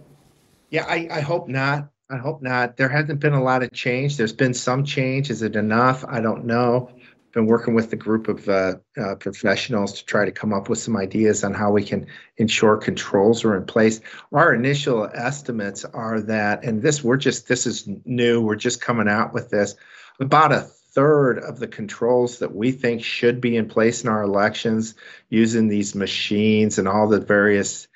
Yeah, 0.74 0.86
I, 0.88 1.06
I 1.08 1.20
hope 1.20 1.46
not. 1.46 1.90
I 2.10 2.16
hope 2.16 2.42
not. 2.42 2.76
There 2.76 2.88
hasn't 2.88 3.20
been 3.20 3.32
a 3.32 3.40
lot 3.40 3.62
of 3.62 3.70
change. 3.70 4.16
There's 4.16 4.32
been 4.32 4.54
some 4.54 4.82
change. 4.82 5.30
Is 5.30 5.40
it 5.42 5.54
enough? 5.54 6.04
I 6.04 6.20
don't 6.20 6.46
know. 6.46 6.90
Been 7.30 7.46
working 7.46 7.74
with 7.74 7.92
a 7.92 7.96
group 7.96 8.26
of 8.26 8.48
uh, 8.48 8.74
uh, 9.00 9.14
professionals 9.14 9.92
to 9.92 10.04
try 10.04 10.24
to 10.24 10.32
come 10.32 10.52
up 10.52 10.68
with 10.68 10.80
some 10.80 10.96
ideas 10.96 11.44
on 11.44 11.54
how 11.54 11.70
we 11.70 11.84
can 11.84 12.08
ensure 12.38 12.76
controls 12.76 13.44
are 13.44 13.56
in 13.56 13.66
place. 13.66 14.00
Our 14.32 14.52
initial 14.52 15.08
estimates 15.14 15.84
are 15.84 16.20
that, 16.22 16.64
and 16.64 16.82
this 16.82 17.04
we're 17.04 17.18
just 17.18 17.46
this 17.46 17.68
is 17.68 17.88
new. 18.04 18.40
We're 18.40 18.56
just 18.56 18.80
coming 18.80 19.08
out 19.08 19.32
with 19.32 19.50
this. 19.50 19.76
About 20.18 20.50
a 20.50 20.62
third 20.62 21.38
of 21.38 21.60
the 21.60 21.68
controls 21.68 22.40
that 22.40 22.52
we 22.52 22.72
think 22.72 23.04
should 23.04 23.40
be 23.40 23.56
in 23.56 23.68
place 23.68 24.02
in 24.02 24.08
our 24.08 24.24
elections 24.24 24.96
using 25.28 25.68
these 25.68 25.94
machines 25.94 26.80
and 26.80 26.88
all 26.88 27.06
the 27.06 27.20
various 27.20 27.86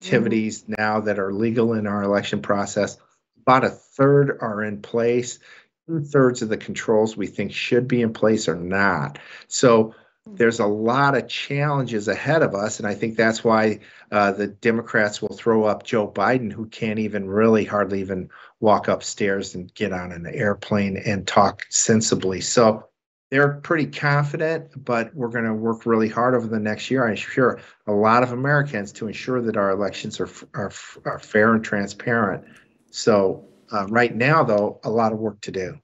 activities 0.00 0.62
mm-hmm. 0.62 0.74
now 0.78 1.00
that 1.00 1.18
are 1.18 1.32
legal 1.32 1.74
in 1.74 1.86
our 1.86 2.02
election 2.02 2.40
process. 2.40 2.98
About 3.42 3.64
a 3.64 3.70
third 3.70 4.38
are 4.40 4.62
in 4.62 4.82
place. 4.82 5.38
Two 5.86 6.00
thirds 6.00 6.42
of 6.42 6.48
the 6.48 6.56
controls 6.56 7.16
we 7.16 7.26
think 7.26 7.52
should 7.52 7.88
be 7.88 8.02
in 8.02 8.12
place 8.12 8.48
are 8.48 8.56
not. 8.56 9.18
So 9.46 9.94
there's 10.26 10.60
a 10.60 10.66
lot 10.66 11.16
of 11.16 11.28
challenges 11.28 12.06
ahead 12.08 12.42
of 12.42 12.54
us. 12.54 12.78
And 12.78 12.86
I 12.86 12.94
think 12.94 13.16
that's 13.16 13.42
why 13.42 13.80
uh, 14.12 14.32
the 14.32 14.48
Democrats 14.48 15.22
will 15.22 15.34
throw 15.34 15.64
up 15.64 15.84
Joe 15.84 16.06
Biden, 16.06 16.52
who 16.52 16.66
can't 16.66 16.98
even 16.98 17.26
really 17.26 17.64
hardly 17.64 18.00
even 18.00 18.28
walk 18.60 18.88
upstairs 18.88 19.54
and 19.54 19.72
get 19.74 19.92
on 19.92 20.12
an 20.12 20.26
airplane 20.26 20.98
and 20.98 21.26
talk 21.26 21.64
sensibly. 21.70 22.42
So 22.42 22.87
they're 23.30 23.54
pretty 23.54 23.86
confident, 23.86 24.84
but 24.84 25.14
we're 25.14 25.28
going 25.28 25.44
to 25.44 25.54
work 25.54 25.84
really 25.84 26.08
hard 26.08 26.34
over 26.34 26.46
the 26.46 26.58
next 26.58 26.90
year. 26.90 27.06
I'm 27.06 27.16
sure 27.16 27.60
a 27.86 27.92
lot 27.92 28.22
of 28.22 28.32
Americans 28.32 28.92
to 28.92 29.06
ensure 29.06 29.42
that 29.42 29.56
our 29.56 29.70
elections 29.70 30.18
are 30.20 30.30
are, 30.54 30.72
are 31.04 31.18
fair 31.18 31.54
and 31.54 31.62
transparent. 31.62 32.44
So 32.90 33.44
uh, 33.72 33.86
right 33.88 34.14
now, 34.14 34.42
though, 34.42 34.80
a 34.84 34.90
lot 34.90 35.12
of 35.12 35.18
work 35.18 35.40
to 35.42 35.50
do. 35.50 35.78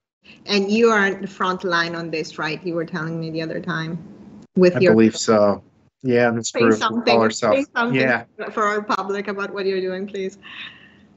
And 0.46 0.70
you 0.70 0.88
are 0.88 1.12
the 1.14 1.26
front 1.26 1.64
line 1.64 1.94
on 1.94 2.10
this, 2.10 2.38
right? 2.38 2.64
You 2.64 2.74
were 2.74 2.86
telling 2.86 3.20
me 3.20 3.30
the 3.30 3.42
other 3.42 3.60
time 3.60 3.98
with 4.56 4.76
I 4.76 4.80
your. 4.80 4.92
I 4.92 4.94
believe 4.94 5.16
so. 5.16 5.62
Yeah, 6.02 6.30
this 6.30 6.50
say 6.50 6.60
group 6.60 6.74
something, 6.74 7.18
ourselves. 7.18 7.58
Say 7.58 7.66
something 7.74 8.00
yeah. 8.00 8.24
for 8.52 8.64
our 8.64 8.82
public 8.82 9.28
about 9.28 9.52
what 9.52 9.64
you're 9.64 9.80
doing, 9.80 10.06
please. 10.06 10.38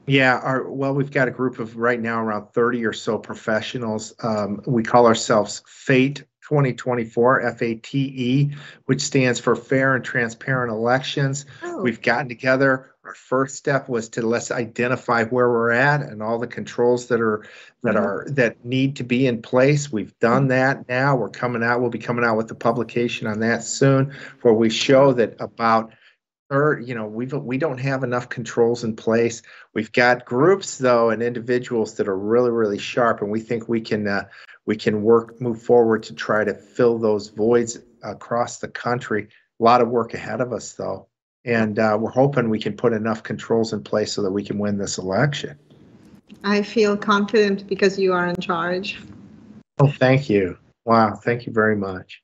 Yeah, 0.08 0.38
our, 0.38 0.70
well, 0.70 0.94
we've 0.94 1.10
got 1.10 1.28
a 1.28 1.30
group 1.30 1.58
of 1.58 1.76
right 1.76 2.00
now 2.00 2.22
around 2.22 2.48
30 2.52 2.84
or 2.84 2.92
so 2.92 3.18
professionals. 3.18 4.14
Um, 4.22 4.62
we 4.66 4.82
call 4.82 5.06
ourselves 5.06 5.62
FATE 5.66 6.24
2024, 6.42 7.42
F 7.42 7.62
A 7.62 7.74
T 7.74 7.98
E, 8.16 8.56
which 8.86 9.02
stands 9.02 9.38
for 9.38 9.54
Fair 9.54 9.94
and 9.94 10.04
Transparent 10.04 10.72
Elections. 10.72 11.44
Oh. 11.62 11.82
We've 11.82 12.00
gotten 12.00 12.28
together. 12.28 12.94
Our 13.04 13.14
first 13.14 13.56
step 13.56 13.88
was 13.88 14.08
to 14.10 14.22
let's 14.22 14.50
identify 14.50 15.24
where 15.24 15.48
we're 15.48 15.70
at 15.72 16.02
and 16.02 16.22
all 16.22 16.38
the 16.38 16.46
controls 16.46 17.06
that 17.08 17.20
are 17.20 17.44
that 17.82 17.94
Mhm. 17.94 18.00
are 18.02 18.26
that 18.30 18.64
need 18.64 18.96
to 18.96 19.04
be 19.04 19.26
in 19.26 19.40
place. 19.42 19.92
We've 19.92 20.18
done 20.20 20.48
that 20.48 20.88
now. 20.88 21.16
We're 21.16 21.28
coming 21.30 21.62
out. 21.62 21.80
We'll 21.80 21.90
be 21.90 21.98
coming 21.98 22.24
out 22.24 22.36
with 22.36 22.48
the 22.48 22.54
publication 22.54 23.26
on 23.26 23.40
that 23.40 23.62
soon, 23.62 24.12
where 24.42 24.54
we 24.54 24.68
show 24.70 25.12
that 25.14 25.36
about 25.40 25.92
or 26.50 26.80
you 26.80 26.94
know 26.94 27.06
we've 27.06 27.32
we 27.32 27.58
don't 27.58 27.78
have 27.78 28.02
enough 28.04 28.28
controls 28.28 28.84
in 28.84 28.96
place. 28.96 29.42
We've 29.74 29.92
got 29.92 30.24
groups 30.24 30.78
though 30.78 31.10
and 31.10 31.22
individuals 31.22 31.94
that 31.94 32.08
are 32.08 32.16
really 32.16 32.50
really 32.50 32.78
sharp 32.78 33.20
and 33.20 33.30
we 33.30 33.40
think 33.40 33.68
we 33.68 33.80
can 33.80 34.06
uh, 34.06 34.24
we 34.66 34.76
can 34.76 35.02
work 35.02 35.40
move 35.40 35.62
forward 35.62 36.02
to 36.04 36.14
try 36.14 36.44
to 36.44 36.54
fill 36.54 36.98
those 36.98 37.28
voids 37.28 37.78
across 38.02 38.58
the 38.58 38.68
country. 38.68 39.28
A 39.60 39.62
lot 39.62 39.80
of 39.80 39.88
work 39.88 40.14
ahead 40.14 40.40
of 40.40 40.52
us 40.52 40.72
though 40.72 41.08
and 41.44 41.78
uh, 41.78 41.96
we're 42.00 42.10
hoping 42.10 42.48
we 42.48 42.60
can 42.60 42.76
put 42.76 42.92
enough 42.92 43.22
controls 43.22 43.72
in 43.72 43.82
place 43.82 44.12
so 44.12 44.22
that 44.22 44.30
we 44.30 44.44
can 44.44 44.58
win 44.58 44.78
this 44.78 44.98
election. 44.98 45.58
I 46.44 46.62
feel 46.62 46.96
confident 46.96 47.66
because 47.66 47.98
you 47.98 48.12
are 48.12 48.26
in 48.26 48.36
charge. 48.36 48.98
oh 49.78 49.88
thank 49.90 50.30
you. 50.30 50.56
Wow 50.84 51.14
thank 51.14 51.46
you 51.46 51.52
very 51.52 51.76
much 51.76 52.22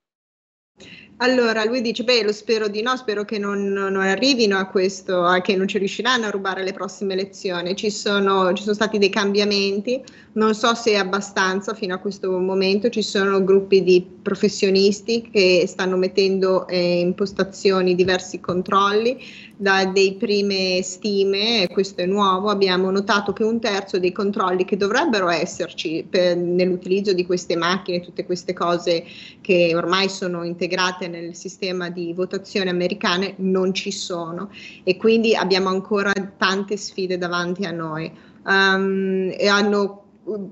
Allora, 1.19 1.65
lui 1.65 1.81
dice, 1.81 2.03
beh, 2.03 2.25
lo 2.25 2.33
spero 2.33 2.67
di 2.69 2.83
no, 2.83 2.97
spero 2.97 3.25
che 3.25 3.39
non, 3.39 3.73
non 3.73 3.97
arrivino 4.01 4.59
a 4.59 4.67
questo, 4.67 5.23
a 5.23 5.41
che 5.41 5.55
non 5.55 5.69
ci 5.69 5.79
riusciranno 5.79 6.27
a 6.27 6.31
rubare 6.31 6.65
le 6.65 6.73
prossime 6.73 7.13
elezioni. 7.13 7.77
Ci 7.77 7.91
sono, 7.91 8.53
ci 8.53 8.63
sono 8.63 8.75
stati 8.75 8.99
dei 8.99 9.11
cambiamenti, 9.11 10.03
non 10.33 10.55
so 10.55 10.75
se 10.75 10.97
abbastanza 10.97 11.73
fino 11.75 11.95
a 11.95 11.99
questo 11.99 12.37
momento, 12.39 12.89
ci 12.89 13.03
sono 13.03 13.45
gruppi 13.45 13.83
di 13.85 14.14
professionisti 14.25 15.29
che 15.31 15.67
stanno 15.69 15.97
mettendo 15.97 16.67
eh, 16.67 16.99
in 16.99 17.15
postazioni 17.15 17.95
diversi 17.95 18.41
controlli, 18.41 19.23
da 19.57 19.85
dei 19.85 20.15
prime 20.15 20.81
stime, 20.83 21.69
questo 21.71 22.01
è 22.01 22.07
nuovo, 22.07 22.49
abbiamo 22.49 22.91
notato 22.91 23.33
che 23.33 23.45
un 23.45 23.61
terzo 23.61 23.99
dei 24.01 24.11
controlli 24.11 24.65
che 24.65 24.77
dovrebbero 24.77 25.29
esserci 25.29 26.05
per, 26.09 26.37
nell'utilizzo 26.37 27.13
di 27.13 27.25
queste 27.27 27.55
macchine, 27.55 28.01
tutte 28.01 28.25
queste 28.25 28.55
cose 28.55 29.05
che 29.43 29.73
ormai 29.77 30.09
sono 30.09 30.43
integrate 30.43 31.07
nel 31.07 31.37
sistema 31.37 31.91
di 31.91 32.13
votazione 32.15 32.71
americane, 32.71 33.35
non 33.37 33.75
ci 33.75 33.93
sono 33.93 34.51
e 34.83 34.97
quindi 34.97 35.37
abbiamo 35.37 35.69
ancora 35.69 36.13
tante 36.37 36.77
sfide 36.77 37.19
davanti 37.19 37.65
a 37.65 37.71
noi. 37.71 38.11
Um, 38.47 39.33
e 39.39 39.47
hanno 39.49 40.04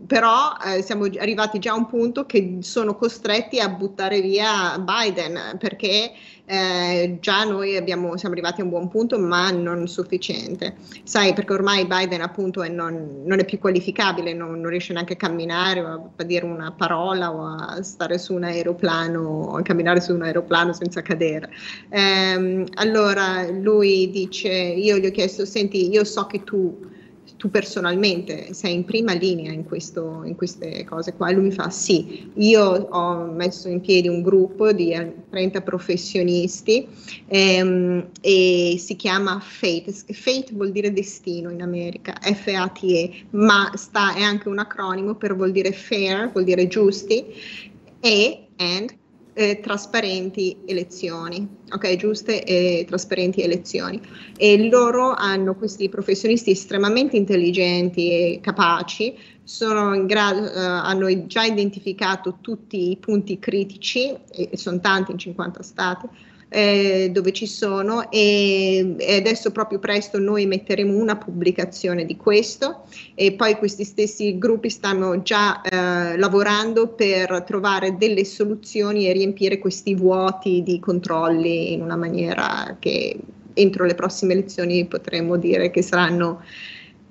però 0.07 0.53
eh, 0.65 0.83
siamo 0.83 1.05
arrivati 1.05 1.59
già 1.59 1.73
a 1.73 1.77
un 1.77 1.87
punto 1.87 2.27
che 2.27 2.59
sono 2.61 2.95
costretti 2.95 3.59
a 3.59 3.71
buttare 3.71 4.21
via 4.21 4.79
Biden 4.79 5.57
perché 5.59 6.13
eh, 6.45 7.17
già 7.21 7.45
noi 7.45 7.77
abbiamo, 7.77 8.17
siamo 8.19 8.35
arrivati 8.35 8.61
a 8.61 8.65
un 8.65 8.71
buon 8.71 8.89
punto 8.89 9.19
ma 9.19 9.51
non 9.51 9.89
sufficiente. 9.89 10.77
Sai, 11.05 11.33
perché 11.33 11.55
ormai 11.55 11.87
Biden 11.87 12.21
appunto 12.21 12.63
è 12.63 12.69
non, 12.69 13.23
non, 13.25 13.39
è 13.39 13.45
più 13.47 13.59
qualificabile, 13.59 14.35
non, 14.35 14.61
non, 14.61 14.69
riesce 14.69 14.93
neanche 14.93 15.15
a 15.15 15.17
camminare 15.17 15.81
o 15.81 16.13
a 16.15 16.23
dire 16.25 16.45
una 16.45 16.71
parola 16.73 17.33
o 17.33 17.47
a 17.47 17.83
stare 17.83 18.19
su 18.19 18.35
un 18.35 18.45
aeroplano 18.45 19.21
o 19.21 19.57
a 19.57 19.63
camminare 19.63 20.03
su 20.03 20.13
un 20.13 20.23
aeroplano 20.23 20.75
senza 20.75 21.01
cadere. 21.01 21.49
Eh, 21.89 22.67
allora 22.75 23.49
lui 23.51 24.11
dice, 24.11 24.51
io 24.51 24.99
gli 24.99 25.07
ho 25.07 25.11
chiesto, 25.11 25.47
senti, 25.47 25.89
io 25.89 26.05
so 26.05 26.27
che 26.27 26.45
tu 26.45 26.91
tu 27.43 27.51
personalmente 27.51 28.55
sei 28.55 28.73
in 28.73 28.85
prima 28.85 29.15
linea 29.15 29.51
in, 29.51 29.65
questo, 29.65 30.23
in, 30.23 30.37
queste 30.37 30.85
cose 30.85 31.13
qua? 31.15 31.33
Lui 31.33 31.47
mi 31.47 31.51
fa 31.51 31.71
sì, 31.71 32.31
io 32.35 32.63
ho 32.63 33.25
messo 33.33 33.67
in 33.67 33.81
piedi 33.81 34.07
un 34.07 34.23
gruppo 34.23 34.71
di 34.71 34.97
30 35.29 35.61
professionisti 35.63 36.87
ehm, 37.27 38.11
e 38.21 38.77
si 38.79 38.95
chiama 38.95 39.41
FATE, 39.41 39.93
FATE 39.93 40.53
vuol 40.53 40.71
dire 40.71 40.93
destino 40.93 41.51
in 41.51 41.63
America, 41.63 42.15
F-A-T-E, 42.21 43.25
ma 43.31 43.73
sta, 43.75 44.15
è 44.15 44.23
anche 44.23 44.49
un 44.49 44.61
acronimo 44.61 45.17
per 45.17 45.35
vuol 45.35 45.51
dire 45.51 45.73
fair, 45.73 46.31
vuol 46.31 46.45
dire 46.45 46.69
giusti, 46.69 47.25
e 47.99 48.47
and 48.59 49.02
eh, 49.35 49.61
trasparenti 49.61 50.59
elezioni, 50.67 51.47
ok, 51.71 51.97
giuste 51.97 52.45
e 52.45 52.85
trasparenti 52.87 53.43
elezioni. 53.43 54.01
E 54.37 54.69
loro 54.69 55.15
hanno 55.15 55.55
questi 55.55 55.89
professionisti 55.89 56.51
estremamente 56.51 57.17
intelligenti 57.17 58.11
e 58.11 58.41
capaci, 58.43 59.17
sono 59.43 59.95
in 59.95 60.07
grado, 60.07 60.51
eh, 60.53 60.59
hanno 60.59 61.27
già 61.27 61.45
identificato 61.45 62.39
tutti 62.41 62.91
i 62.91 62.97
punti 62.97 63.39
critici, 63.39 64.15
e 64.31 64.51
sono 64.57 64.81
tanti 64.81 65.13
in 65.13 65.19
50 65.19 65.63
stati, 65.63 66.09
eh, 66.53 67.09
dove 67.11 67.33
ci 67.33 67.47
sono 67.47 68.11
e, 68.11 68.95
e, 68.99 69.17
adesso 69.17 69.51
proprio 69.51 69.79
presto 69.79 70.19
noi 70.19 70.47
metteremo 70.47 70.97
una 70.97 71.17
pubblicazione 71.17 72.05
di 72.05 72.17
questo 72.17 72.85
e 73.15 73.33
poi 73.33 73.57
questi 73.57 73.85
stessi 73.85 74.39
gruppi 74.39 74.69
stanno 74.69 75.23
già 75.23 75.63
eh, 75.63 76.19
lavorando 76.19 76.89
per 76.89 77.43
trovare 77.47 77.97
delle 77.97 78.25
soluzioni 78.25 79.09
e 79.09 79.13
riempire 79.13 79.59
questi 79.59 79.95
vuoti 79.95 80.63
di 80.63 80.79
controlli 80.79 81.73
in 81.73 81.83
una 81.83 81.97
maniera 81.97 82.77
che 82.79 83.17
entro 83.55 83.85
le 83.85 83.95
prossime 83.95 84.35
elezioni 84.35 84.87
potremo 84.87 85.37
dire 85.37 85.71
che 85.71 85.83
saranno 85.83 86.43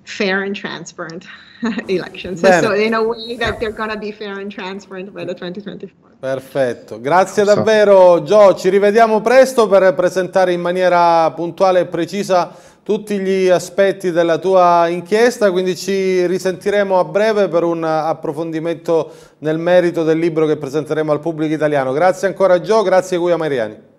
fair 0.04 0.44
and 0.44 0.56
transparent 0.56 1.26
elections. 1.88 2.42
Bene. 2.42 2.62
So 2.62 2.74
in 2.74 2.94
a 2.94 3.02
way 3.02 3.38
that 3.38 3.60
they're 3.60 3.72
going 3.72 3.92
to 3.92 3.98
be 3.98 4.12
fair 4.12 4.40
and 4.40 4.52
transparent 4.52 5.14
by 5.14 5.26
the 5.26 5.34
2024. 5.34 6.10
Perfetto, 6.22 7.02
grazie 7.02 7.44
davvero 7.44 8.22
Gio, 8.22 8.54
ci 8.54 8.70
rivediamo 8.70 9.22
presto 9.22 9.68
per 9.68 9.96
presentare 9.96 10.54
in 10.54 10.62
maniera 10.62 11.32
puntuale 11.32 11.80
e 11.80 11.86
precisa 11.88 12.56
tutti 12.84 13.18
gli 13.18 13.50
aspetti 13.50 14.12
della 14.12 14.38
tua 14.38 14.88
inchiesta, 14.88 15.50
quindi 15.50 15.76
ci 15.76 16.26
risentiremo 16.28 17.00
a 17.00 17.06
breve 17.06 17.48
per 17.48 17.64
un 17.64 17.84
approfondimento 17.84 19.12
nel 19.40 19.58
merito 19.58 20.04
del 20.04 20.20
libro 20.20 20.46
che 20.46 20.58
presenteremo 20.58 21.12
al 21.12 21.20
pubblico 21.20 21.56
italiano. 21.56 21.92
Grazie 21.92 22.28
ancora 22.28 22.62
Gio, 22.62 22.84
grazie 22.84 23.18
Guia 23.18 23.38
Mariani. 23.38 23.90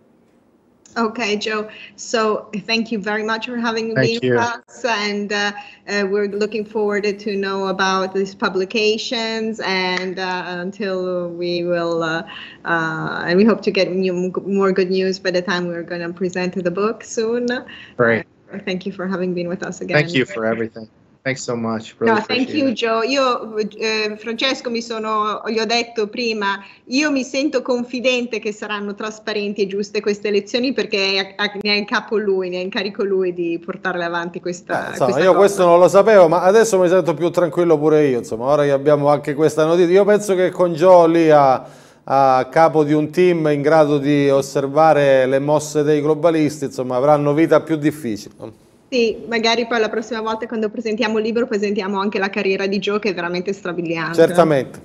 Okay, 0.96 1.36
Joe. 1.36 1.70
So 1.96 2.50
thank 2.66 2.92
you 2.92 2.98
very 2.98 3.22
much 3.22 3.46
for 3.46 3.56
having 3.56 3.94
me 3.94 4.18
with 4.22 4.38
us, 4.38 4.84
and 4.84 5.32
uh, 5.32 5.52
uh, 5.88 6.06
we're 6.10 6.28
looking 6.28 6.66
forward 6.66 7.18
to 7.18 7.36
know 7.36 7.68
about 7.68 8.14
these 8.14 8.34
publications. 8.34 9.60
And 9.60 10.18
uh, 10.18 10.44
until 10.46 11.30
we 11.30 11.64
will, 11.64 12.02
uh, 12.02 12.28
uh, 12.66 13.24
and 13.26 13.38
we 13.38 13.44
hope 13.44 13.62
to 13.62 13.70
get 13.70 13.90
new, 13.90 14.32
more 14.44 14.70
good 14.72 14.90
news 14.90 15.18
by 15.18 15.30
the 15.30 15.42
time 15.42 15.66
we're 15.66 15.82
going 15.82 16.02
to 16.02 16.12
present 16.12 16.62
the 16.62 16.70
book 16.70 17.04
soon. 17.04 17.48
Right. 17.96 18.26
thank 18.66 18.84
you 18.84 18.92
for 18.92 19.06
having 19.06 19.32
been 19.32 19.48
with 19.48 19.62
us 19.62 19.80
again. 19.80 19.96
Thank 19.96 20.14
you 20.14 20.26
for 20.26 20.44
everything. 20.44 20.90
Thanks 21.22 21.44
so 21.44 21.54
much. 21.54 21.94
Really 21.98 22.18
no, 22.18 22.24
thank 22.26 22.48
you 22.48 22.70
it. 22.70 22.74
Joe. 22.74 23.06
Io, 23.06 23.56
eh, 23.56 24.16
Francesco, 24.18 24.70
mi 24.70 24.82
sono, 24.82 25.40
gli 25.46 25.60
ho 25.60 25.64
detto 25.64 26.08
prima, 26.08 26.58
io 26.86 27.12
mi 27.12 27.22
sento 27.22 27.62
confidente 27.62 28.40
che 28.40 28.50
saranno 28.50 28.96
trasparenti 28.96 29.62
e 29.62 29.66
giuste 29.68 30.00
queste 30.00 30.26
elezioni 30.28 30.72
perché 30.72 31.36
ne 31.62 31.70
ha 31.70 31.74
in 31.74 31.84
capo 31.84 32.16
lui, 32.16 32.48
ne 32.48 32.56
ha 32.56 32.60
in 32.60 32.70
carico 32.70 33.04
lui 33.04 33.32
di 33.32 33.60
portare 33.64 34.02
avanti 34.02 34.40
questa, 34.40 34.86
eh, 34.86 34.90
insomma, 34.90 35.12
questa 35.12 35.20
Io 35.20 35.26
cosa. 35.28 35.38
questo 35.38 35.64
non 35.64 35.78
lo 35.78 35.86
sapevo, 35.86 36.26
ma 36.26 36.42
adesso 36.42 36.76
mi 36.80 36.88
sento 36.88 37.14
più 37.14 37.30
tranquillo 37.30 37.78
pure 37.78 38.04
io, 38.08 38.18
insomma, 38.18 38.46
ora 38.46 38.64
che 38.64 38.72
abbiamo 38.72 39.06
anche 39.06 39.34
questa 39.34 39.64
notizia. 39.64 39.92
Io 39.92 40.04
penso 40.04 40.34
che 40.34 40.50
con 40.50 40.74
Joe 40.74 41.08
lì 41.08 41.30
a, 41.30 41.64
a 42.02 42.48
capo 42.50 42.82
di 42.82 42.94
un 42.94 43.10
team 43.10 43.46
in 43.46 43.62
grado 43.62 43.98
di 43.98 44.28
osservare 44.28 45.26
le 45.26 45.38
mosse 45.38 45.84
dei 45.84 46.00
globalisti, 46.00 46.64
insomma, 46.64 46.96
avranno 46.96 47.32
vita 47.32 47.60
più 47.60 47.76
difficile. 47.76 48.61
Sì, 48.92 49.24
magari 49.26 49.66
poi 49.66 49.80
la 49.80 49.88
prossima 49.88 50.20
volta 50.20 50.46
quando 50.46 50.68
presentiamo 50.68 51.16
il 51.16 51.24
libro 51.24 51.46
presentiamo 51.46 51.98
anche 51.98 52.18
la 52.18 52.28
carriera 52.28 52.66
di 52.66 52.78
Joe 52.78 52.98
che 52.98 53.08
è 53.08 53.14
veramente 53.14 53.54
strabiliante. 53.54 54.16
Certamente. 54.16 54.80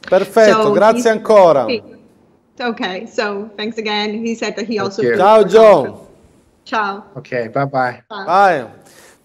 Perfetto, 0.00 0.62
so, 0.62 0.70
grazie 0.72 1.10
ancora. 1.10 1.66
Sì. 1.68 1.80
Ok, 2.58 3.08
so 3.08 3.50
thanks 3.54 3.78
again. 3.78 4.26
He 4.26 4.34
said 4.34 4.54
that 4.54 4.68
he 4.68 4.80
also 4.80 5.00
Ciao 5.14 5.44
Joe. 5.44 6.08
Ciao. 6.64 7.04
Ok, 7.12 7.50
bye 7.50 7.66
bye. 7.66 8.04
Bye. 8.08 8.24
bye. 8.24 8.66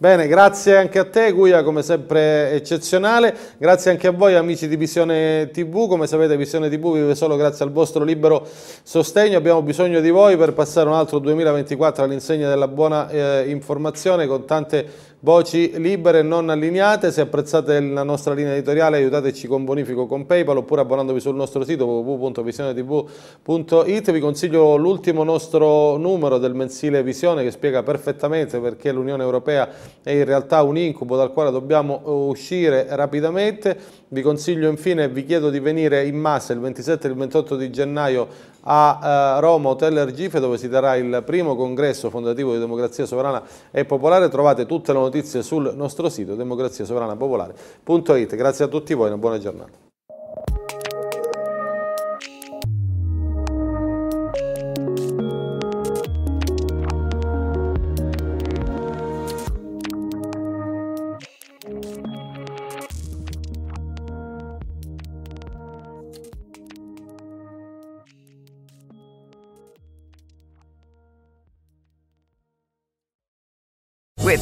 Bene, 0.02 0.28
grazie 0.28 0.78
anche 0.78 0.98
a 0.98 1.06
te 1.08 1.32
Guia, 1.32 1.62
come 1.62 1.84
sempre 1.84 2.54
eccezionale, 2.54 3.36
grazie 3.60 3.92
anche 3.92 4.08
a 4.08 4.12
voi 4.12 4.34
amici 4.34 4.68
di 4.68 4.76
Visione 4.76 5.52
TV, 5.54 5.88
come 5.88 6.08
sapete 6.08 6.36
Visione 6.38 6.70
TV 6.70 6.94
vive 6.94 7.14
solo 7.14 7.36
grazie 7.36 7.66
al 7.66 7.72
vostro 7.72 8.04
libero 8.04 8.44
sostegno, 8.82 9.38
abbiamo 9.38 9.62
bisogno 9.62 10.00
di 10.00 10.10
voi 10.10 10.38
per 10.38 10.54
passare 10.54 10.90
un 10.90 10.96
altro 10.96 11.20
2024 11.20 12.04
all'insegna 12.04 12.50
della 12.50 12.68
buona 12.68 13.10
eh, 13.10 13.50
informazione 13.50 14.26
con 14.26 14.46
tante 14.46 15.11
Voci 15.24 15.80
libere 15.80 16.24
non 16.24 16.50
allineate, 16.50 17.12
se 17.12 17.22
apprezzate 17.22 17.80
la 17.80 18.02
nostra 18.02 18.34
linea 18.34 18.54
editoriale 18.54 18.98
aiutateci 18.98 19.46
con 19.46 19.66
bonifico 19.66 20.08
con 20.08 20.26
Paypal 20.26 20.58
oppure 20.58 20.82
abbonandovi 20.82 21.20
sul 21.20 21.36
nostro 21.36 21.64
sito 21.64 21.86
www.visionetv.it. 21.86 24.12
Vi 24.12 24.20
consiglio 24.20 24.78
l'ultimo 24.78 25.24
nostro 25.24 25.98
numero 25.98 26.40
del 26.40 26.56
mensile 26.56 27.04
Visione 27.04 27.44
che 27.44 27.52
spiega 27.52 27.84
perfettamente 27.84 28.60
perché 28.60 28.92
l'Unione 28.92 29.22
Europea 29.22 29.70
è 30.02 30.10
in 30.10 30.26
realtà 30.26 30.64
un 30.64 30.76
incubo 30.76 31.16
dal 31.16 31.32
quale 31.32 31.52
dobbiamo 31.52 32.02
uscire 32.04 32.88
rapidamente. 32.90 34.01
Vi 34.14 34.22
consiglio 34.22 34.70
infine 34.70 35.06
e 35.06 35.08
vi 35.08 35.24
chiedo 35.24 35.50
di 35.50 35.62
venire 35.62 36.06
in 36.06 36.18
massa 36.18 36.52
il 36.52 36.60
27 36.60 37.08
e 37.08 37.12
il 37.12 37.16
28 37.16 37.56
di 37.56 37.70
gennaio 37.70 38.28
a 38.64 39.38
eh, 39.38 39.40
Roma 39.40 39.70
Hotel 39.70 40.00
Argife 40.00 40.42
dove 40.42 40.58
si 40.58 40.68
terrà 40.68 40.98
il 40.98 41.24
primo 41.26 41.56
congresso 41.56 42.10
fondativo 42.10 42.52
di 42.52 42.60
democrazia 42.60 43.06
sovrana 43.06 43.42
e 43.72 43.86
popolare. 43.86 44.28
Trovate 44.28 44.66
tutte 44.66 44.92
le 44.92 45.00
notizie 45.00 45.44
sul 45.44 45.72
nostro 45.78 46.10
sito 46.10 46.36
democraziasovranapopolare.it. 46.36 48.36
Grazie 48.36 48.66
a 48.66 48.68
tutti 48.68 48.94
voi, 48.94 49.08
una 49.08 49.18
buona 49.18 49.38
giornata. 49.38 49.91